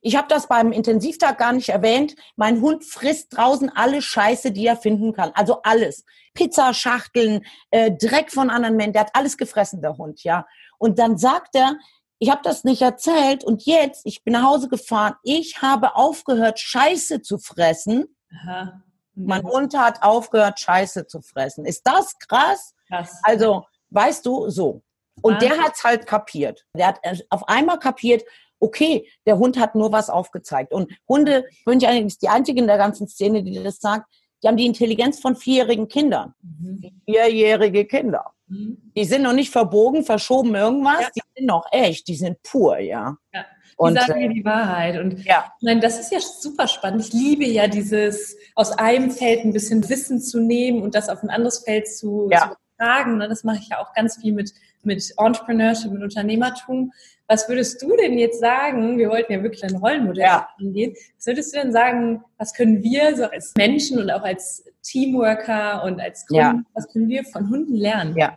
ich 0.00 0.16
habe 0.16 0.28
das 0.28 0.46
beim 0.46 0.70
Intensivtag 0.70 1.36
gar 1.38 1.52
nicht 1.52 1.68
erwähnt. 1.68 2.14
Mein 2.36 2.60
Hund 2.60 2.84
frisst 2.84 3.36
draußen 3.36 3.68
alle 3.68 4.00
Scheiße, 4.00 4.52
die 4.52 4.66
er 4.66 4.76
finden 4.76 5.12
kann. 5.12 5.32
Also 5.34 5.60
alles. 5.62 6.04
Pizzaschachteln, 6.34 7.44
äh, 7.70 7.90
Dreck 7.90 8.30
von 8.30 8.50
anderen 8.50 8.76
Menschen. 8.76 8.92
Der 8.92 9.02
hat 9.02 9.14
alles 9.14 9.36
gefressen, 9.36 9.82
der 9.82 9.98
Hund, 9.98 10.22
ja. 10.22 10.46
Und 10.78 11.00
dann 11.00 11.18
sagt 11.18 11.56
er, 11.56 11.76
ich 12.20 12.30
habe 12.30 12.42
das 12.44 12.62
nicht 12.62 12.82
erzählt 12.82 13.42
und 13.42 13.66
jetzt, 13.66 14.06
ich 14.06 14.22
bin 14.22 14.34
nach 14.34 14.44
Hause 14.44 14.68
gefahren, 14.68 15.14
ich 15.24 15.60
habe 15.60 15.96
aufgehört, 15.96 16.60
Scheiße 16.60 17.20
zu 17.20 17.38
fressen. 17.38 18.16
Aha. 18.44 18.80
Mein 19.14 19.42
Hund 19.42 19.76
hat 19.76 20.04
aufgehört, 20.04 20.60
Scheiße 20.60 21.08
zu 21.08 21.20
fressen. 21.20 21.64
Ist 21.64 21.82
das 21.84 22.16
krass? 22.18 22.74
krass. 22.86 23.18
Also, 23.24 23.66
weißt 23.90 24.24
du, 24.24 24.48
so. 24.48 24.82
Und 25.20 25.42
der 25.42 25.58
hat's 25.58 25.84
halt 25.84 26.06
kapiert. 26.06 26.64
Der 26.76 26.88
hat 26.88 26.98
äh, 27.02 27.16
auf 27.30 27.48
einmal 27.48 27.78
kapiert, 27.78 28.24
okay, 28.60 29.08
der 29.26 29.38
Hund 29.38 29.58
hat 29.58 29.74
nur 29.74 29.92
was 29.92 30.08
aufgezeigt. 30.08 30.72
Und 30.72 30.92
Hunde, 31.08 31.44
ich 31.50 31.64
bin 31.64 31.80
ja 31.80 31.90
eigentlich 31.90 32.18
die 32.18 32.28
einzige 32.28 32.60
in 32.60 32.66
der 32.66 32.78
ganzen 32.78 33.08
Szene, 33.08 33.42
die 33.42 33.62
das 33.62 33.78
sagt, 33.78 34.06
die 34.42 34.48
haben 34.48 34.56
die 34.56 34.66
Intelligenz 34.66 35.20
von 35.20 35.36
vierjährigen 35.36 35.88
Kindern. 35.88 36.34
Mhm. 36.42 37.02
Vierjährige 37.04 37.84
Kinder. 37.84 38.32
Mhm. 38.48 38.92
Die 38.96 39.04
sind 39.04 39.22
noch 39.22 39.32
nicht 39.32 39.50
verbogen, 39.50 40.04
verschoben 40.04 40.54
irgendwas, 40.54 41.00
ja. 41.00 41.08
die 41.14 41.20
sind 41.36 41.46
noch 41.46 41.66
echt, 41.70 42.08
die 42.08 42.16
sind 42.16 42.42
pur, 42.42 42.78
ja. 42.78 43.16
ja. 43.32 43.44
Die 43.72 43.76
und, 43.76 43.98
sagen 43.98 44.18
mir 44.18 44.30
äh, 44.30 44.34
die 44.34 44.44
Wahrheit. 44.44 44.98
Und 44.98 45.24
ja. 45.24 45.52
nein, 45.60 45.80
das 45.80 45.98
ist 45.98 46.12
ja 46.12 46.20
super 46.20 46.68
spannend. 46.68 47.06
Ich 47.06 47.12
liebe 47.12 47.44
ja 47.44 47.68
dieses, 47.68 48.36
aus 48.54 48.72
einem 48.72 49.10
Feld 49.10 49.44
ein 49.44 49.52
bisschen 49.52 49.88
Wissen 49.88 50.20
zu 50.20 50.40
nehmen 50.40 50.82
und 50.82 50.94
das 50.94 51.08
auf 51.08 51.22
ein 51.22 51.30
anderes 51.30 51.60
Feld 51.60 51.88
zu, 51.88 52.28
ja. 52.30 52.50
zu 52.50 52.56
übertragen. 52.82 53.18
Ne? 53.18 53.28
Das 53.28 53.44
mache 53.44 53.58
ich 53.58 53.68
ja 53.68 53.80
auch 53.80 53.92
ganz 53.94 54.20
viel 54.20 54.32
mit, 54.32 54.52
mit 54.82 55.12
Entrepreneurship, 55.16 55.90
mit 55.90 56.02
Unternehmertum. 56.02 56.92
Was 57.28 57.48
würdest 57.48 57.80
du 57.82 57.96
denn 57.96 58.18
jetzt 58.18 58.40
sagen? 58.40 58.98
Wir 58.98 59.08
wollten 59.08 59.32
ja 59.32 59.42
wirklich 59.42 59.64
ein 59.64 59.76
Rollenmodell 59.76 60.24
ja. 60.24 60.48
angehen. 60.58 60.94
Was 61.16 61.26
würdest 61.26 61.54
du 61.54 61.60
denn 61.60 61.72
sagen, 61.72 62.22
was 62.36 62.52
können 62.52 62.82
wir 62.82 63.16
so 63.16 63.24
als 63.24 63.52
Menschen 63.56 63.98
und 63.98 64.10
auch 64.10 64.22
als 64.22 64.64
Teamworker 64.82 65.84
und 65.84 66.00
als 66.00 66.26
Kunden, 66.26 66.42
ja. 66.42 66.62
was 66.74 66.88
können 66.92 67.08
wir 67.08 67.24
von 67.24 67.48
Hunden 67.48 67.74
lernen? 67.74 68.16
Ja. 68.16 68.36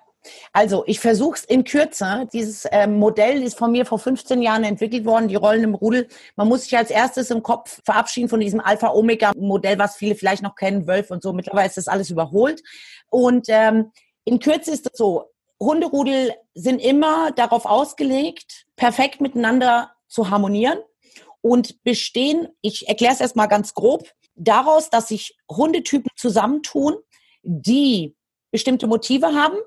Also 0.54 0.84
ich 0.88 1.00
versuche 1.00 1.38
es 1.38 1.46
in 1.46 1.64
Kürze. 1.64 2.28
Dieses 2.34 2.68
ähm, 2.72 2.98
Modell 2.98 3.44
ist 3.44 3.58
von 3.58 3.72
mir 3.72 3.86
vor 3.86 4.00
15 4.00 4.42
Jahren 4.42 4.64
entwickelt 4.64 5.06
worden, 5.06 5.28
die 5.28 5.36
Rollen 5.36 5.64
im 5.64 5.76
Rudel. 5.76 6.08
Man 6.36 6.48
muss 6.48 6.64
sich 6.64 6.76
als 6.76 6.90
erstes 6.90 7.30
im 7.30 7.44
Kopf 7.44 7.80
verabschieden 7.84 8.30
von 8.30 8.40
diesem 8.40 8.60
Alpha-Omega-Modell, 8.60 9.78
was 9.78 9.98
viele 9.98 10.16
vielleicht 10.16 10.42
noch 10.42 10.56
kennen, 10.56 10.88
Wölf 10.88 11.12
und 11.12 11.22
so. 11.22 11.32
Mittlerweile 11.32 11.68
ist 11.68 11.78
das 11.78 11.88
alles 11.88 12.10
überholt. 12.10 12.64
Und 13.10 13.46
ähm, 13.50 13.92
in 14.26 14.40
Kürze 14.40 14.72
ist 14.72 14.90
es 14.92 14.98
so, 14.98 15.32
Hunderudel 15.60 16.34
sind 16.54 16.80
immer 16.80 17.32
darauf 17.32 17.66
ausgelegt, 17.66 18.66
perfekt 18.76 19.22
miteinander 19.22 19.92
zu 20.08 20.30
harmonieren 20.30 20.80
und 21.42 21.84
bestehen, 21.84 22.50
ich 22.62 22.88
erkläre 22.88 23.14
es 23.14 23.22
erstmal 23.22 23.48
ganz 23.48 23.74
grob, 23.74 24.10
daraus, 24.36 24.90
dass 24.90 25.08
sich 25.08 25.38
Hundetypen 25.50 26.12
zusammentun, 26.16 26.96
die 27.44 28.16
bestimmte 28.52 28.88
Motive 28.88 29.28
haben, 29.28 29.58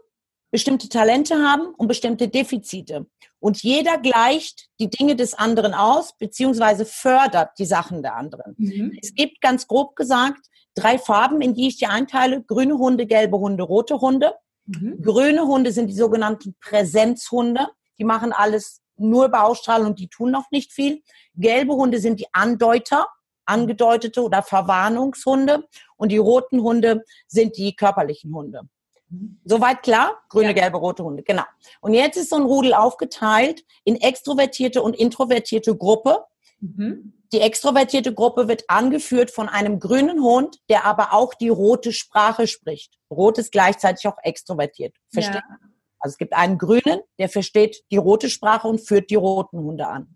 bestimmte 0.51 0.89
Talente 0.89 1.37
haben 1.37 1.75
und 1.77 1.89
bestimmte 1.89 2.29
Defizite. 2.29 3.07
Und 3.39 3.63
jeder 3.63 3.99
gleicht 3.99 4.69
die 4.81 4.91
Dinge 4.91 5.15
des 5.15 5.35
anderen 5.35 5.75
aus, 5.75 6.17
beziehungsweise 6.19 6.85
fördert 6.85 7.51
die 7.59 7.67
Sachen 7.67 8.03
der 8.03 8.17
anderen. 8.17 8.55
Mhm. 8.59 8.99
Es 9.01 9.15
gibt 9.15 9.41
ganz 9.41 9.67
grob 9.67 9.95
gesagt 9.95 10.47
drei 10.75 10.99
Farben, 10.99 11.41
in 11.41 11.55
die 11.55 11.69
ich 11.69 11.77
die 11.77 11.87
einteile. 11.87 12.43
Grüne 12.43 12.79
Hunde, 12.79 13.07
gelbe 13.07 13.39
Hunde, 13.39 13.63
rote 13.63 14.01
Hunde. 14.01 14.35
Mhm. 14.69 15.03
Grüne 15.03 15.47
Hunde 15.47 15.73
sind 15.73 15.89
die 15.89 15.95
sogenannten 15.95 16.55
Präsenzhunde. 16.61 17.69
Die 17.99 18.05
machen 18.05 18.33
alles 18.33 18.83
nur 18.97 19.27
über 19.27 19.45
Ausstrahlung 19.45 19.89
und 19.89 19.99
die 19.99 20.09
tun 20.09 20.31
noch 20.31 20.51
nicht 20.51 20.73
viel. 20.73 21.03
Gelbe 21.35 21.75
Hunde 21.75 21.99
sind 21.99 22.21
die 22.21 22.27
Andeuter, 22.33 23.07
angedeutete 23.47 24.23
oder 24.23 24.43
Verwarnungshunde. 24.43 25.65
Und 25.97 26.13
die 26.13 26.19
roten 26.19 26.63
Hunde 26.63 27.05
sind 27.27 27.57
die 27.57 27.75
körperlichen 27.75 28.35
Hunde. 28.35 28.63
Mhm. 29.09 29.41
Soweit 29.45 29.83
klar? 29.83 30.19
Grüne, 30.29 30.49
ja. 30.49 30.53
gelbe, 30.53 30.77
rote 30.77 31.03
Hunde, 31.03 31.23
genau. 31.23 31.45
Und 31.81 31.95
jetzt 31.95 32.17
ist 32.17 32.31
so 32.31 32.37
ein 32.37 32.43
Rudel 32.43 32.75
aufgeteilt 32.75 33.65
in 33.85 33.97
extrovertierte 33.97 34.83
und 34.83 34.95
introvertierte 34.95 35.75
Gruppe. 35.77 36.25
Mhm. 36.61 37.15
Die 37.33 37.41
extrovertierte 37.41 38.15
Gruppe 38.15 38.49
wird 38.49 38.65
angeführt 38.69 39.31
von 39.31 39.49
einem 39.49 39.81
grünen 39.81 40.23
Hund, 40.23 40.59
der 40.71 40.85
aber 40.87 41.13
auch 41.13 41.35
die 41.35 41.51
rote 41.51 41.93
Sprache 41.93 42.47
spricht. 42.47 42.99
Rot 43.11 43.39
ist 43.39 43.53
gleichzeitig 43.53 44.07
auch 44.07 44.17
extrovertiert. 44.23 44.97
Versteht? 45.13 45.35
Ja. 45.37 45.59
Also 46.01 46.15
es 46.15 46.19
gibt 46.19 46.33
einen 46.33 46.59
grünen, 46.59 47.01
der 47.19 47.29
versteht 47.29 47.83
die 47.91 47.97
rote 47.97 48.31
Sprache 48.31 48.69
und 48.69 48.81
führt 48.81 49.11
die 49.11 49.17
roten 49.17 49.59
Hunde 49.59 49.87
an. 49.87 50.09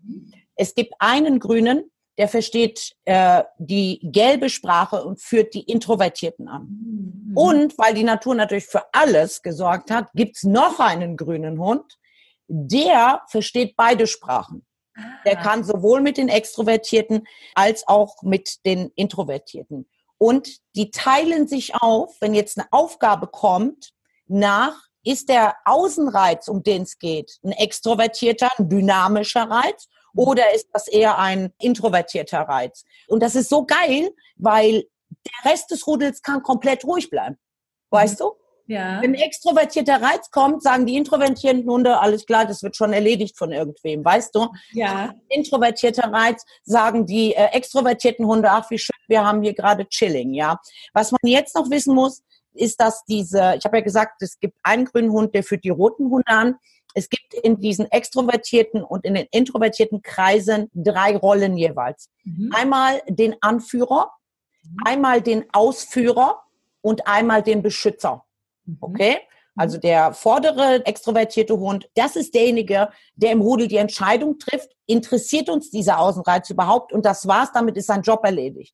Es 0.55 0.75
gibt 0.75 0.93
einen 0.99 1.39
grünen, 1.39 1.91
der 2.17 2.27
versteht 2.27 2.95
äh, 3.05 3.43
die 3.57 3.99
gelbe 4.03 4.49
Sprache 4.49 5.03
und 5.03 5.21
führt 5.21 5.53
die 5.53 5.63
Introvertierten 5.63 6.47
an. 6.47 6.67
Mhm. 6.67 7.37
Und 7.37 7.77
weil 7.77 7.93
die 7.93 8.03
Natur 8.03 8.35
natürlich 8.35 8.67
für 8.67 8.83
alles 8.91 9.41
gesorgt 9.41 9.91
hat, 9.91 10.09
gibt's 10.13 10.43
noch 10.43 10.79
einen 10.79 11.17
grünen 11.17 11.59
Hund, 11.59 11.97
der 12.47 13.23
versteht 13.27 13.75
beide 13.75 14.05
Sprachen. 14.07 14.65
Der 15.25 15.39
Ah. 15.39 15.41
kann 15.41 15.63
sowohl 15.63 16.01
mit 16.01 16.17
den 16.17 16.29
Extrovertierten 16.29 17.27
als 17.55 17.87
auch 17.87 18.21
mit 18.21 18.65
den 18.65 18.91
Introvertierten. 18.95 19.89
Und 20.17 20.59
die 20.75 20.91
teilen 20.91 21.47
sich 21.47 21.75
auf, 21.75 22.15
wenn 22.21 22.33
jetzt 22.33 22.57
eine 22.57 22.67
Aufgabe 22.71 23.27
kommt, 23.27 23.93
nach, 24.27 24.79
ist 25.03 25.29
der 25.29 25.55
Außenreiz, 25.65 26.47
um 26.47 26.63
den 26.63 26.83
es 26.83 26.97
geht, 26.97 27.39
ein 27.43 27.51
extrovertierter, 27.51 28.49
ein 28.57 28.69
dynamischer 28.69 29.49
Reiz 29.49 29.87
oder 30.15 30.53
ist 30.53 30.69
das 30.71 30.87
eher 30.87 31.17
ein 31.17 31.53
introvertierter 31.59 32.41
Reiz? 32.41 32.85
Und 33.07 33.21
das 33.21 33.35
ist 33.35 33.49
so 33.49 33.65
geil, 33.65 34.11
weil 34.37 34.85
der 35.09 35.51
Rest 35.51 35.71
des 35.71 35.85
Rudels 35.87 36.21
kann 36.21 36.41
komplett 36.41 36.85
ruhig 36.85 37.09
bleiben. 37.09 37.37
Weißt 37.89 38.19
du? 38.19 38.33
Ja. 38.65 39.01
Wenn 39.01 39.13
extrovertierter 39.13 40.01
Reiz 40.01 40.31
kommt, 40.31 40.63
sagen 40.63 40.85
die 40.85 40.95
introvertierten 40.95 41.65
Hunde, 41.69 41.99
alles 41.99 42.25
klar, 42.25 42.45
das 42.45 42.63
wird 42.63 42.75
schon 42.75 42.93
erledigt 42.93 43.37
von 43.37 43.51
irgendwem, 43.51 44.05
weißt 44.05 44.33
du? 44.35 44.47
Ja. 44.71 45.13
Introvertierter 45.29 46.11
Reiz, 46.11 46.45
sagen 46.63 47.05
die 47.05 47.33
äh, 47.33 47.47
extrovertierten 47.47 48.25
Hunde, 48.25 48.49
ach 48.49 48.69
wie 48.69 48.77
schön, 48.77 48.95
wir 49.07 49.25
haben 49.25 49.41
hier 49.41 49.53
gerade 49.53 49.87
Chilling, 49.87 50.33
ja. 50.33 50.59
Was 50.93 51.11
man 51.11 51.19
jetzt 51.23 51.55
noch 51.55 51.69
wissen 51.69 51.93
muss, 51.93 52.23
ist, 52.53 52.79
dass 52.79 53.03
diese, 53.05 53.55
ich 53.57 53.65
habe 53.65 53.77
ja 53.77 53.83
gesagt, 53.83 54.21
es 54.21 54.39
gibt 54.39 54.55
einen 54.63 54.85
grünen 54.85 55.11
Hund, 55.11 55.35
der 55.35 55.43
führt 55.43 55.63
die 55.63 55.69
roten 55.69 56.09
Hunde 56.09 56.27
an. 56.27 56.55
Es 56.93 57.09
gibt 57.09 57.33
in 57.33 57.59
diesen 57.59 57.91
extrovertierten 57.91 58.83
und 58.83 59.03
in 59.03 59.15
den 59.15 59.27
introvertierten 59.31 60.03
Kreisen 60.03 60.69
drei 60.73 61.17
Rollen 61.17 61.57
jeweils. 61.57 62.09
Mhm. 62.23 62.51
Einmal 62.53 63.01
den 63.07 63.35
Anführer, 63.41 64.11
einmal 64.85 65.21
den 65.21 65.45
Ausführer 65.51 66.43
und 66.81 67.07
einmal 67.07 67.41
den 67.41 67.63
Beschützer. 67.63 68.23
Mhm. 68.65 68.77
Okay? 68.81 69.17
Also 69.55 69.77
der 69.77 70.13
vordere 70.13 70.83
extrovertierte 70.85 71.57
Hund, 71.57 71.87
das 71.95 72.15
ist 72.15 72.33
derjenige, 72.33 72.89
der 73.15 73.31
im 73.31 73.41
Rudel 73.41 73.67
die 73.67 73.77
Entscheidung 73.77 74.39
trifft, 74.39 74.69
interessiert 74.87 75.49
uns 75.49 75.69
dieser 75.69 75.99
Außenreiz 75.99 76.49
überhaupt 76.49 76.91
und 76.91 77.05
das 77.05 77.27
war's, 77.27 77.51
damit 77.53 77.77
ist 77.77 77.87
sein 77.87 78.01
Job 78.01 78.21
erledigt. 78.23 78.73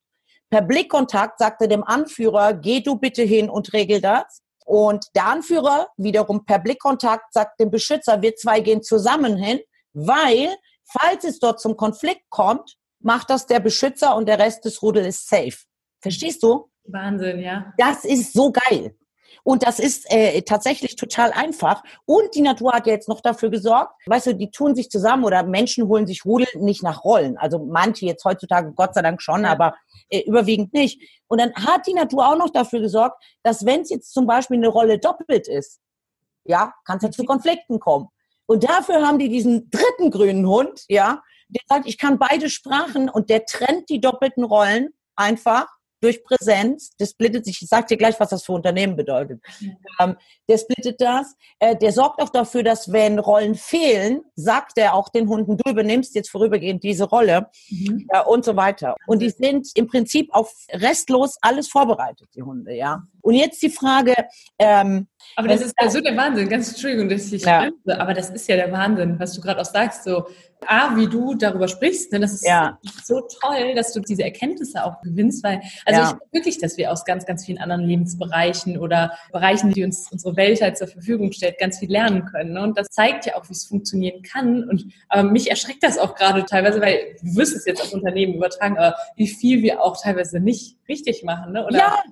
Per 0.50 0.62
Blickkontakt 0.62 1.40
sagt 1.40 1.62
er 1.62 1.68
dem 1.68 1.84
Anführer, 1.84 2.54
geh 2.54 2.80
du 2.80 2.96
bitte 2.96 3.24
hin 3.24 3.50
und 3.50 3.74
regel 3.74 4.02
das. 4.02 4.42
Und 4.66 5.08
der 5.16 5.28
Anführer 5.28 5.88
wiederum 5.98 6.46
per 6.46 6.60
Blickkontakt 6.60 7.34
sagt 7.34 7.60
dem 7.60 7.70
Beschützer, 7.70 8.22
wir 8.22 8.36
zwei 8.36 8.60
gehen 8.62 8.82
zusammen 8.82 9.36
hin, 9.36 9.60
weil 9.94 10.56
falls 10.86 11.24
es 11.24 11.40
dort 11.40 11.60
zum 11.60 11.76
Konflikt 11.76 12.30
kommt, 12.30 12.78
macht 13.00 13.30
das 13.30 13.46
der 13.46 13.60
Beschützer 13.60 14.16
und 14.16 14.28
der 14.28 14.40
Rest 14.40 14.66
des 14.66 14.82
Rudels 14.82 15.08
ist 15.08 15.30
safe. 15.30 15.58
Verstehst 16.02 16.42
du? 16.44 16.70
Wahnsinn, 16.86 17.40
ja. 17.40 17.74
Das 17.78 18.06
ist 18.06 18.34
so 18.34 18.52
geil. 18.52 18.96
Und 19.44 19.64
das 19.64 19.80
ist 19.80 20.12
äh, 20.12 20.42
tatsächlich 20.42 20.96
total 20.96 21.32
einfach. 21.32 21.84
Und 22.06 22.36
die 22.36 22.42
Natur 22.42 22.74
hat 22.74 22.88
ja 22.88 22.94
jetzt 22.94 23.10
noch 23.10 23.22
dafür 23.22 23.50
gesorgt, 23.50 23.94
weißt 24.06 24.28
du, 24.28 24.36
die 24.36 24.52
tun 24.52 24.76
sich 24.76 24.90
zusammen 24.90 25.24
oder 25.24 25.44
Menschen 25.44 25.88
holen 25.88 26.08
sich 26.08 26.26
Rudel 26.26 26.48
nicht 26.56 26.84
nach 26.84 27.04
Rollen. 27.04 27.38
Also 27.38 27.60
manche 27.60 28.06
jetzt 28.06 28.26
heutzutage 28.26 28.72
Gott 28.74 28.94
sei 28.94 29.02
Dank 29.02 29.22
schon, 29.22 29.44
Ja. 29.44 29.52
aber 29.52 29.76
äh, 30.10 30.22
überwiegend 30.22 30.74
nicht. 30.74 31.02
Und 31.28 31.40
dann 31.40 31.54
hat 31.54 31.88
die 31.88 31.94
Natur 31.94 32.28
auch 32.28 32.38
noch 32.38 32.50
dafür 32.50 32.80
gesorgt, 32.80 33.24
dass 33.44 33.66
wenn 33.66 33.82
es 33.82 33.90
jetzt 33.90 34.14
zum 34.14 34.26
Beispiel 34.28 34.58
eine 34.58 34.68
Rolle 34.68 35.00
doppelt 35.00 35.48
ist, 35.48 35.80
ja, 36.46 36.74
kann 36.86 36.98
es 36.98 37.04
ja 37.04 37.12
zu 37.12 37.24
Konflikten 37.24 37.80
kommen. 37.80 38.08
Und 38.46 38.64
dafür 38.64 39.08
haben 39.08 39.20
die 39.20 39.30
diesen 39.30 39.70
dritten 39.70 40.10
grünen 40.10 40.48
Hund, 40.48 40.84
ja, 40.88 41.22
der 41.50 41.62
sagt, 41.68 41.88
ich 41.88 41.98
kann 41.98 42.18
beide 42.20 42.50
Sprachen 42.50 43.10
und 43.10 43.30
der 43.30 43.46
trennt 43.46 43.90
die 43.90 44.02
doppelten 44.02 44.44
Rollen 44.44 44.90
einfach 45.16 45.68
durch 46.02 46.24
Präsenz. 46.24 46.92
Das 46.98 47.12
splittet 47.12 47.46
sich, 47.46 47.62
ich 47.62 47.68
sag 47.68 47.88
dir 47.88 47.98
gleich, 47.98 48.20
was 48.20 48.30
das 48.30 48.44
für 48.44 48.54
Unternehmen 48.54 48.96
bedeutet. 48.96 49.42
Ähm, 50.00 50.16
der 50.48 50.58
splittet 50.58 51.02
das. 51.02 51.36
Äh, 51.60 51.76
der 51.76 51.92
sorgt 51.92 52.22
auch 52.22 52.30
dafür, 52.30 52.64
dass 52.64 52.92
wenn 52.92 53.20
Rollen 53.20 53.56
fehlen, 53.56 54.22
sagt 54.36 54.78
er 54.78 54.94
auch 54.94 55.10
den 55.10 55.28
Hunden, 55.28 55.58
du 55.58 55.72
übernimmst 55.72 56.16
jetzt 56.16 56.30
vorübergehend 56.30 56.84
diese 56.84 57.06
Rolle 57.06 57.48
Mhm. 57.70 58.08
äh, 58.10 58.22
und 58.24 58.46
so 58.46 58.56
weiter. 58.56 58.96
Und 59.08 59.22
die 59.22 59.30
sind 59.30 59.68
im 59.76 59.88
Prinzip 59.88 60.34
auf 60.34 60.54
restlos 60.72 61.38
alles 61.42 61.68
vorbereitet, 61.68 62.30
die 62.36 62.44
Hunde, 62.44 62.74
ja. 62.76 63.04
Und 63.22 63.36
jetzt 63.36 63.62
die 63.62 63.70
Frage, 63.70 64.14
ähm, 64.58 65.08
Aber 65.36 65.48
das 65.48 65.62
ist 65.62 65.74
ja 65.80 65.90
so 65.90 66.02
der 66.02 66.16
Wahnsinn. 66.18 66.50
Ganz 66.50 66.70
Entschuldigung, 66.70 67.10
dass 67.10 67.32
ich 67.32 67.44
Ja. 67.44 67.60
bremse, 67.62 68.00
aber 68.00 68.14
das 68.14 68.30
ist 68.30 68.48
ja 68.48 68.56
der 68.56 68.72
Wahnsinn, 68.72 69.20
was 69.20 69.34
du 69.34 69.42
gerade 69.42 69.60
auch 69.62 69.66
sagst. 69.66 70.04
So, 70.04 70.28
A, 70.66 70.96
wie 70.98 71.08
du 71.08 71.36
darüber 71.36 71.68
sprichst, 71.70 72.12
ne, 72.12 72.20
das 72.20 72.34
ist 72.34 72.46
Ja. 72.46 72.78
so 73.06 73.22
toll, 73.42 73.76
dass 73.76 73.94
du 73.94 74.02
diese 74.02 74.24
Erkenntnisse 74.24 74.84
auch 74.84 75.02
gewinnst, 75.02 75.42
weil, 75.44 75.62
also 75.86 76.02
Ja. 76.02 76.04
ich 76.04 76.10
glaube 76.10 76.26
wirklich, 76.34 76.58
dass 76.60 76.78
wir 76.78 76.92
aus 76.92 77.06
ganz, 77.06 77.26
ganz 77.26 77.46
vielen 77.46 77.60
anderen 77.60 77.82
Lebensbereichen 77.86 78.78
oder 78.78 79.14
Bereichen, 79.32 79.72
die 79.72 79.84
uns 79.86 80.12
unsere 80.12 80.36
Welt 80.36 80.62
halt 80.62 80.78
zur 80.78 80.88
Verfügung 80.88 81.32
stellt, 81.32 81.58
ganz 81.60 81.80
viel 81.80 81.90
lernen 81.90 82.26
können. 82.26 82.54
Ne? 82.54 82.62
Und 82.64 82.78
das 82.78 82.88
zeigt 82.90 83.26
ja 83.26 83.36
auch, 83.38 83.48
wie 83.48 83.54
es 83.54 83.66
funktionieren 83.66 84.22
kann. 84.22 84.68
Und 84.68 84.86
aber 85.08 85.24
mich 85.24 85.50
erschreckt 85.50 85.84
das 85.84 85.98
auch 85.98 86.16
gerade 86.16 86.44
teilweise, 86.46 86.82
weil 86.82 87.16
du 87.22 87.36
wirst 87.38 87.56
es 87.56 87.66
jetzt 87.66 87.82
auf 87.82 87.94
Unternehmen 87.94 88.34
übertragen, 88.36 88.78
aber 88.78 88.96
wie 89.16 89.28
viel 89.28 89.62
wir 89.62 89.82
auch 89.82 90.02
teilweise 90.02 90.40
nicht 90.42 90.78
richtig 90.90 91.24
machen, 91.24 91.54
ne? 91.54 91.66
Oder 91.66 91.78
ja, 91.78 92.04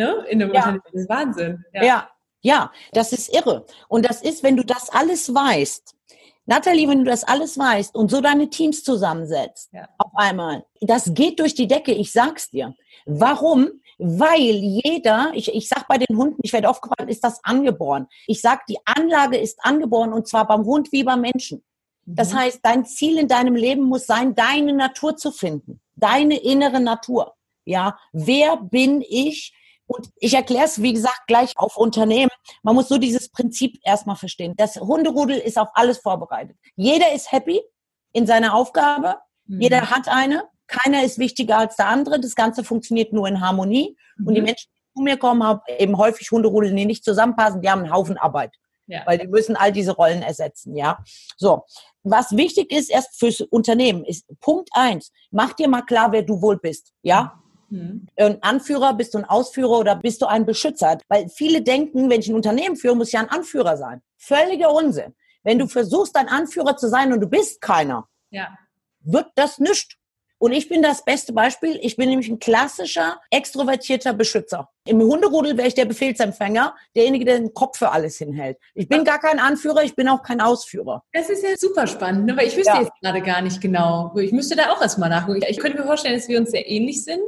ne? 0.00 0.24
in 0.28 0.42
einem 0.42 0.52
Ja. 0.54 0.60
Unternehmen. 0.60 0.82
Das 0.92 0.94
ist 1.02 1.08
Wahnsinn. 1.08 1.64
Ja. 1.72 2.08
ja, 2.42 2.72
das 2.92 3.12
ist 3.12 3.32
irre. 3.34 3.66
Und 3.88 4.08
das 4.08 4.22
ist, 4.22 4.42
wenn 4.42 4.56
du 4.56 4.64
das 4.64 4.90
alles 4.90 5.32
weißt, 5.34 5.94
Nathalie, 6.46 6.88
wenn 6.88 7.04
du 7.04 7.10
das 7.10 7.22
alles 7.22 7.56
weißt 7.58 7.94
und 7.94 8.10
so 8.10 8.20
deine 8.20 8.48
Teams 8.50 8.82
zusammensetzt, 8.82 9.70
Ja. 9.72 9.88
auf 9.98 10.10
einmal, 10.14 10.64
das 10.80 11.12
geht 11.14 11.38
durch 11.38 11.54
die 11.54 11.68
Decke, 11.68 11.92
ich 11.92 12.10
sag's 12.12 12.50
dir. 12.50 12.74
Warum? 13.06 13.68
Weil 13.98 14.40
jeder, 14.84 15.30
ich, 15.34 15.54
ich 15.54 15.68
sag 15.68 15.86
bei 15.86 15.98
den 15.98 16.16
Hunden, 16.16 16.38
ich 16.42 16.52
werde 16.52 16.68
oft 16.68 16.80
gefragt, 16.82 17.08
ist 17.10 17.22
das 17.22 17.44
angeboren? 17.44 18.08
Ich 18.26 18.40
sag, 18.40 18.66
die 18.66 18.78
Anlage 18.86 19.36
ist 19.36 19.58
angeboren 19.62 20.12
und 20.12 20.26
zwar 20.26 20.46
beim 20.46 20.64
Hund 20.64 20.90
wie 20.90 21.04
beim 21.04 21.20
Menschen. 21.20 21.62
Das 22.06 22.32
Mhm. 22.32 22.38
heißt, 22.38 22.60
dein 22.62 22.84
Ziel 22.86 23.18
in 23.18 23.28
deinem 23.28 23.54
Leben 23.54 23.82
muss 23.84 24.06
sein, 24.06 24.34
deine 24.34 24.72
Natur 24.72 25.16
zu 25.16 25.30
finden, 25.30 25.80
deine 25.96 26.36
innere 26.38 26.80
Natur. 26.80 27.34
Ja, 27.66 27.98
wer 28.12 28.56
bin 28.56 29.02
ich? 29.06 29.52
Und 29.92 30.08
ich 30.18 30.34
erkläre 30.34 30.66
es, 30.66 30.80
wie 30.80 30.92
gesagt, 30.92 31.22
gleich 31.26 31.52
auf 31.56 31.76
Unternehmen. 31.76 32.30
Man 32.62 32.76
muss 32.76 32.86
so 32.86 32.96
dieses 32.96 33.28
Prinzip 33.28 33.80
erstmal 33.82 34.14
verstehen. 34.14 34.54
Das 34.56 34.76
Hunderudel 34.76 35.36
ist 35.36 35.58
auf 35.58 35.68
alles 35.74 35.98
vorbereitet. 35.98 36.56
Jeder 36.76 37.12
ist 37.12 37.32
happy 37.32 37.60
in 38.12 38.24
seiner 38.24 38.54
Aufgabe. 38.54 39.16
Mhm. 39.46 39.60
Jeder 39.60 39.90
hat 39.90 40.06
eine. 40.06 40.44
Keiner 40.68 41.02
ist 41.02 41.18
wichtiger 41.18 41.58
als 41.58 41.74
der 41.74 41.88
andere. 41.88 42.20
Das 42.20 42.36
Ganze 42.36 42.62
funktioniert 42.62 43.12
nur 43.12 43.26
in 43.26 43.40
Harmonie. 43.40 43.96
Und 44.24 44.34
die 44.34 44.40
Mhm. 44.40 44.46
Menschen, 44.46 44.68
die 44.76 44.94
zu 44.96 45.02
mir 45.02 45.16
kommen, 45.16 45.42
haben 45.42 45.60
eben 45.78 45.98
häufig 45.98 46.30
Hunderudel, 46.30 46.72
die 46.72 46.84
nicht 46.86 47.02
zusammenpassen. 47.04 47.60
Die 47.60 47.68
haben 47.68 47.82
einen 47.82 47.92
Haufen 47.92 48.16
Arbeit 48.16 48.54
Ja. 48.86 49.02
weil 49.06 49.18
die 49.18 49.26
müssen 49.26 49.56
all 49.56 49.72
diese 49.72 49.92
Rollen 49.92 50.22
ersetzen, 50.22 50.76
ja. 50.76 50.98
So. 51.36 51.64
Was 52.04 52.36
wichtig 52.36 52.70
ist 52.72 52.90
erst 52.90 53.18
fürs 53.18 53.40
Unternehmen 53.40 54.04
ist 54.04 54.24
Punkt 54.40 54.68
eins. 54.72 55.10
Mach 55.32 55.52
dir 55.54 55.68
mal 55.68 55.82
klar, 55.82 56.12
wer 56.12 56.22
du 56.22 56.40
wohl 56.40 56.58
bist, 56.58 56.92
ja. 57.02 57.22
Mhm. 57.22 57.40
Ein 57.70 58.38
Anführer, 58.42 58.94
bist 58.94 59.14
du 59.14 59.18
ein 59.18 59.24
Ausführer 59.24 59.78
oder 59.78 59.96
bist 59.96 60.20
du 60.22 60.26
ein 60.26 60.44
Beschützer? 60.46 60.98
Weil 61.08 61.28
viele 61.28 61.62
denken, 61.62 62.10
wenn 62.10 62.20
ich 62.20 62.28
ein 62.28 62.34
Unternehmen 62.34 62.76
führe, 62.76 62.96
muss 62.96 63.08
ich 63.08 63.14
ja 63.14 63.20
ein 63.20 63.28
Anführer 63.30 63.76
sein. 63.76 64.02
Völliger 64.16 64.72
Unsinn. 64.72 65.14
Wenn 65.42 65.58
du 65.58 65.66
versuchst, 65.68 66.16
ein 66.16 66.28
Anführer 66.28 66.76
zu 66.76 66.88
sein 66.88 67.12
und 67.12 67.20
du 67.20 67.26
bist 67.26 67.60
keiner, 67.60 68.08
Ja. 68.30 68.48
wird 69.00 69.26
das 69.36 69.58
nichts. 69.58 69.94
Und 70.42 70.52
ich 70.52 70.70
bin 70.70 70.80
das 70.80 71.04
beste 71.04 71.34
Beispiel. 71.34 71.78
Ich 71.82 71.96
bin 71.96 72.08
nämlich 72.08 72.30
ein 72.30 72.38
klassischer, 72.38 73.20
extrovertierter 73.30 74.14
Beschützer. 74.14 74.70
Im 74.86 74.98
Hunderudel 75.02 75.54
wäre 75.58 75.68
ich 75.68 75.74
der 75.74 75.84
Befehlsempfänger, 75.84 76.74
derjenige, 76.96 77.26
der 77.26 77.38
den 77.40 77.52
Kopf 77.52 77.76
für 77.78 77.90
alles 77.90 78.16
hinhält. 78.16 78.56
Ich 78.74 78.88
bin 78.88 79.04
gar 79.04 79.18
kein 79.20 79.38
Anführer, 79.38 79.82
ich 79.84 79.94
bin 79.94 80.08
auch 80.08 80.22
kein 80.22 80.40
Ausführer. 80.40 81.02
Das 81.12 81.28
ist 81.28 81.42
ja 81.42 81.50
super 81.58 81.86
spannend, 81.86 82.24
ne? 82.24 82.36
weil 82.38 82.46
ich 82.46 82.56
wüsste 82.56 82.72
Ja. 82.72 82.80
jetzt 82.80 82.92
gerade 83.02 83.20
gar 83.20 83.42
nicht 83.42 83.60
genau. 83.60 84.16
Ich 84.16 84.32
müsste 84.32 84.56
da 84.56 84.72
auch 84.72 84.80
erstmal 84.80 85.10
nachgucken. 85.10 85.42
Ich 85.46 85.58
könnte 85.58 85.76
mir 85.78 85.84
vorstellen, 85.84 86.14
dass 86.16 86.26
wir 86.28 86.38
uns 86.40 86.50
sehr 86.52 86.66
ähnlich 86.66 87.04
sind, 87.04 87.20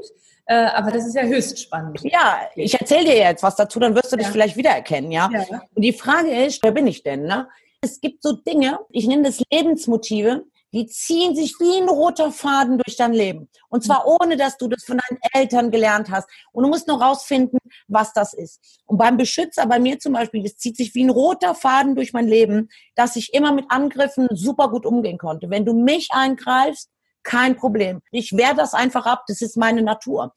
äh, 0.46 0.54
aber 0.66 0.90
das 0.90 1.06
ist 1.06 1.14
ja 1.14 1.22
höchst 1.22 1.58
spannend. 1.60 2.00
Ja, 2.02 2.40
ich 2.54 2.78
erzähle 2.78 3.04
dir 3.04 3.16
jetzt 3.16 3.42
was 3.42 3.56
dazu, 3.56 3.78
dann 3.80 3.94
wirst 3.94 4.12
du 4.12 4.16
dich 4.16 4.26
Ja. 4.26 4.32
vielleicht 4.32 4.56
wiedererkennen, 4.56 5.12
ja? 5.12 5.30
Ja. 5.32 5.62
Und 5.74 5.82
die 5.82 5.92
Frage 5.92 6.44
ist, 6.44 6.62
wer 6.62 6.72
bin 6.72 6.86
ich 6.86 7.02
denn? 7.02 7.24
Ne? 7.24 7.48
Es 7.80 8.00
gibt 8.00 8.22
so 8.22 8.32
Dinge, 8.32 8.78
ich 8.90 9.06
nenne 9.06 9.24
das 9.24 9.42
Lebensmotive, 9.50 10.44
die 10.74 10.86
ziehen 10.86 11.36
sich 11.36 11.54
wie 11.60 11.82
ein 11.82 11.88
roter 11.88 12.32
Faden 12.32 12.78
durch 12.78 12.96
dein 12.96 13.12
Leben. 13.12 13.48
Und 13.68 13.84
zwar 13.84 14.06
ohne, 14.06 14.38
dass 14.38 14.56
du 14.56 14.68
das 14.68 14.84
von 14.84 14.98
deinen 14.98 15.18
Eltern 15.34 15.70
gelernt 15.70 16.10
hast. 16.10 16.26
Und 16.52 16.64
du 16.64 16.70
musst 16.70 16.88
noch 16.88 17.00
rausfinden, 17.00 17.58
was 17.88 18.14
das 18.14 18.32
ist. 18.32 18.80
Und 18.86 18.96
beim 18.96 19.18
Beschützer, 19.18 19.66
bei 19.66 19.78
mir 19.78 19.98
zum 19.98 20.14
Beispiel, 20.14 20.42
das 20.42 20.56
zieht 20.56 20.78
sich 20.78 20.94
wie 20.94 21.04
ein 21.04 21.10
roter 21.10 21.54
Faden 21.54 21.94
durch 21.94 22.14
mein 22.14 22.26
Leben, 22.26 22.70
dass 22.94 23.16
ich 23.16 23.34
immer 23.34 23.52
mit 23.52 23.66
Angriffen 23.68 24.28
super 24.32 24.70
gut 24.70 24.86
umgehen 24.86 25.18
konnte. 25.18 25.50
Wenn 25.50 25.66
du 25.66 25.74
mich 25.74 26.08
eingreifst, 26.10 26.88
kein 27.22 27.56
Problem. 27.56 28.00
Ich 28.10 28.36
wehre 28.36 28.54
das 28.54 28.74
einfach 28.74 29.06
ab. 29.06 29.24
Das 29.28 29.40
ist 29.42 29.56
meine 29.56 29.82
Natur. 29.82 30.34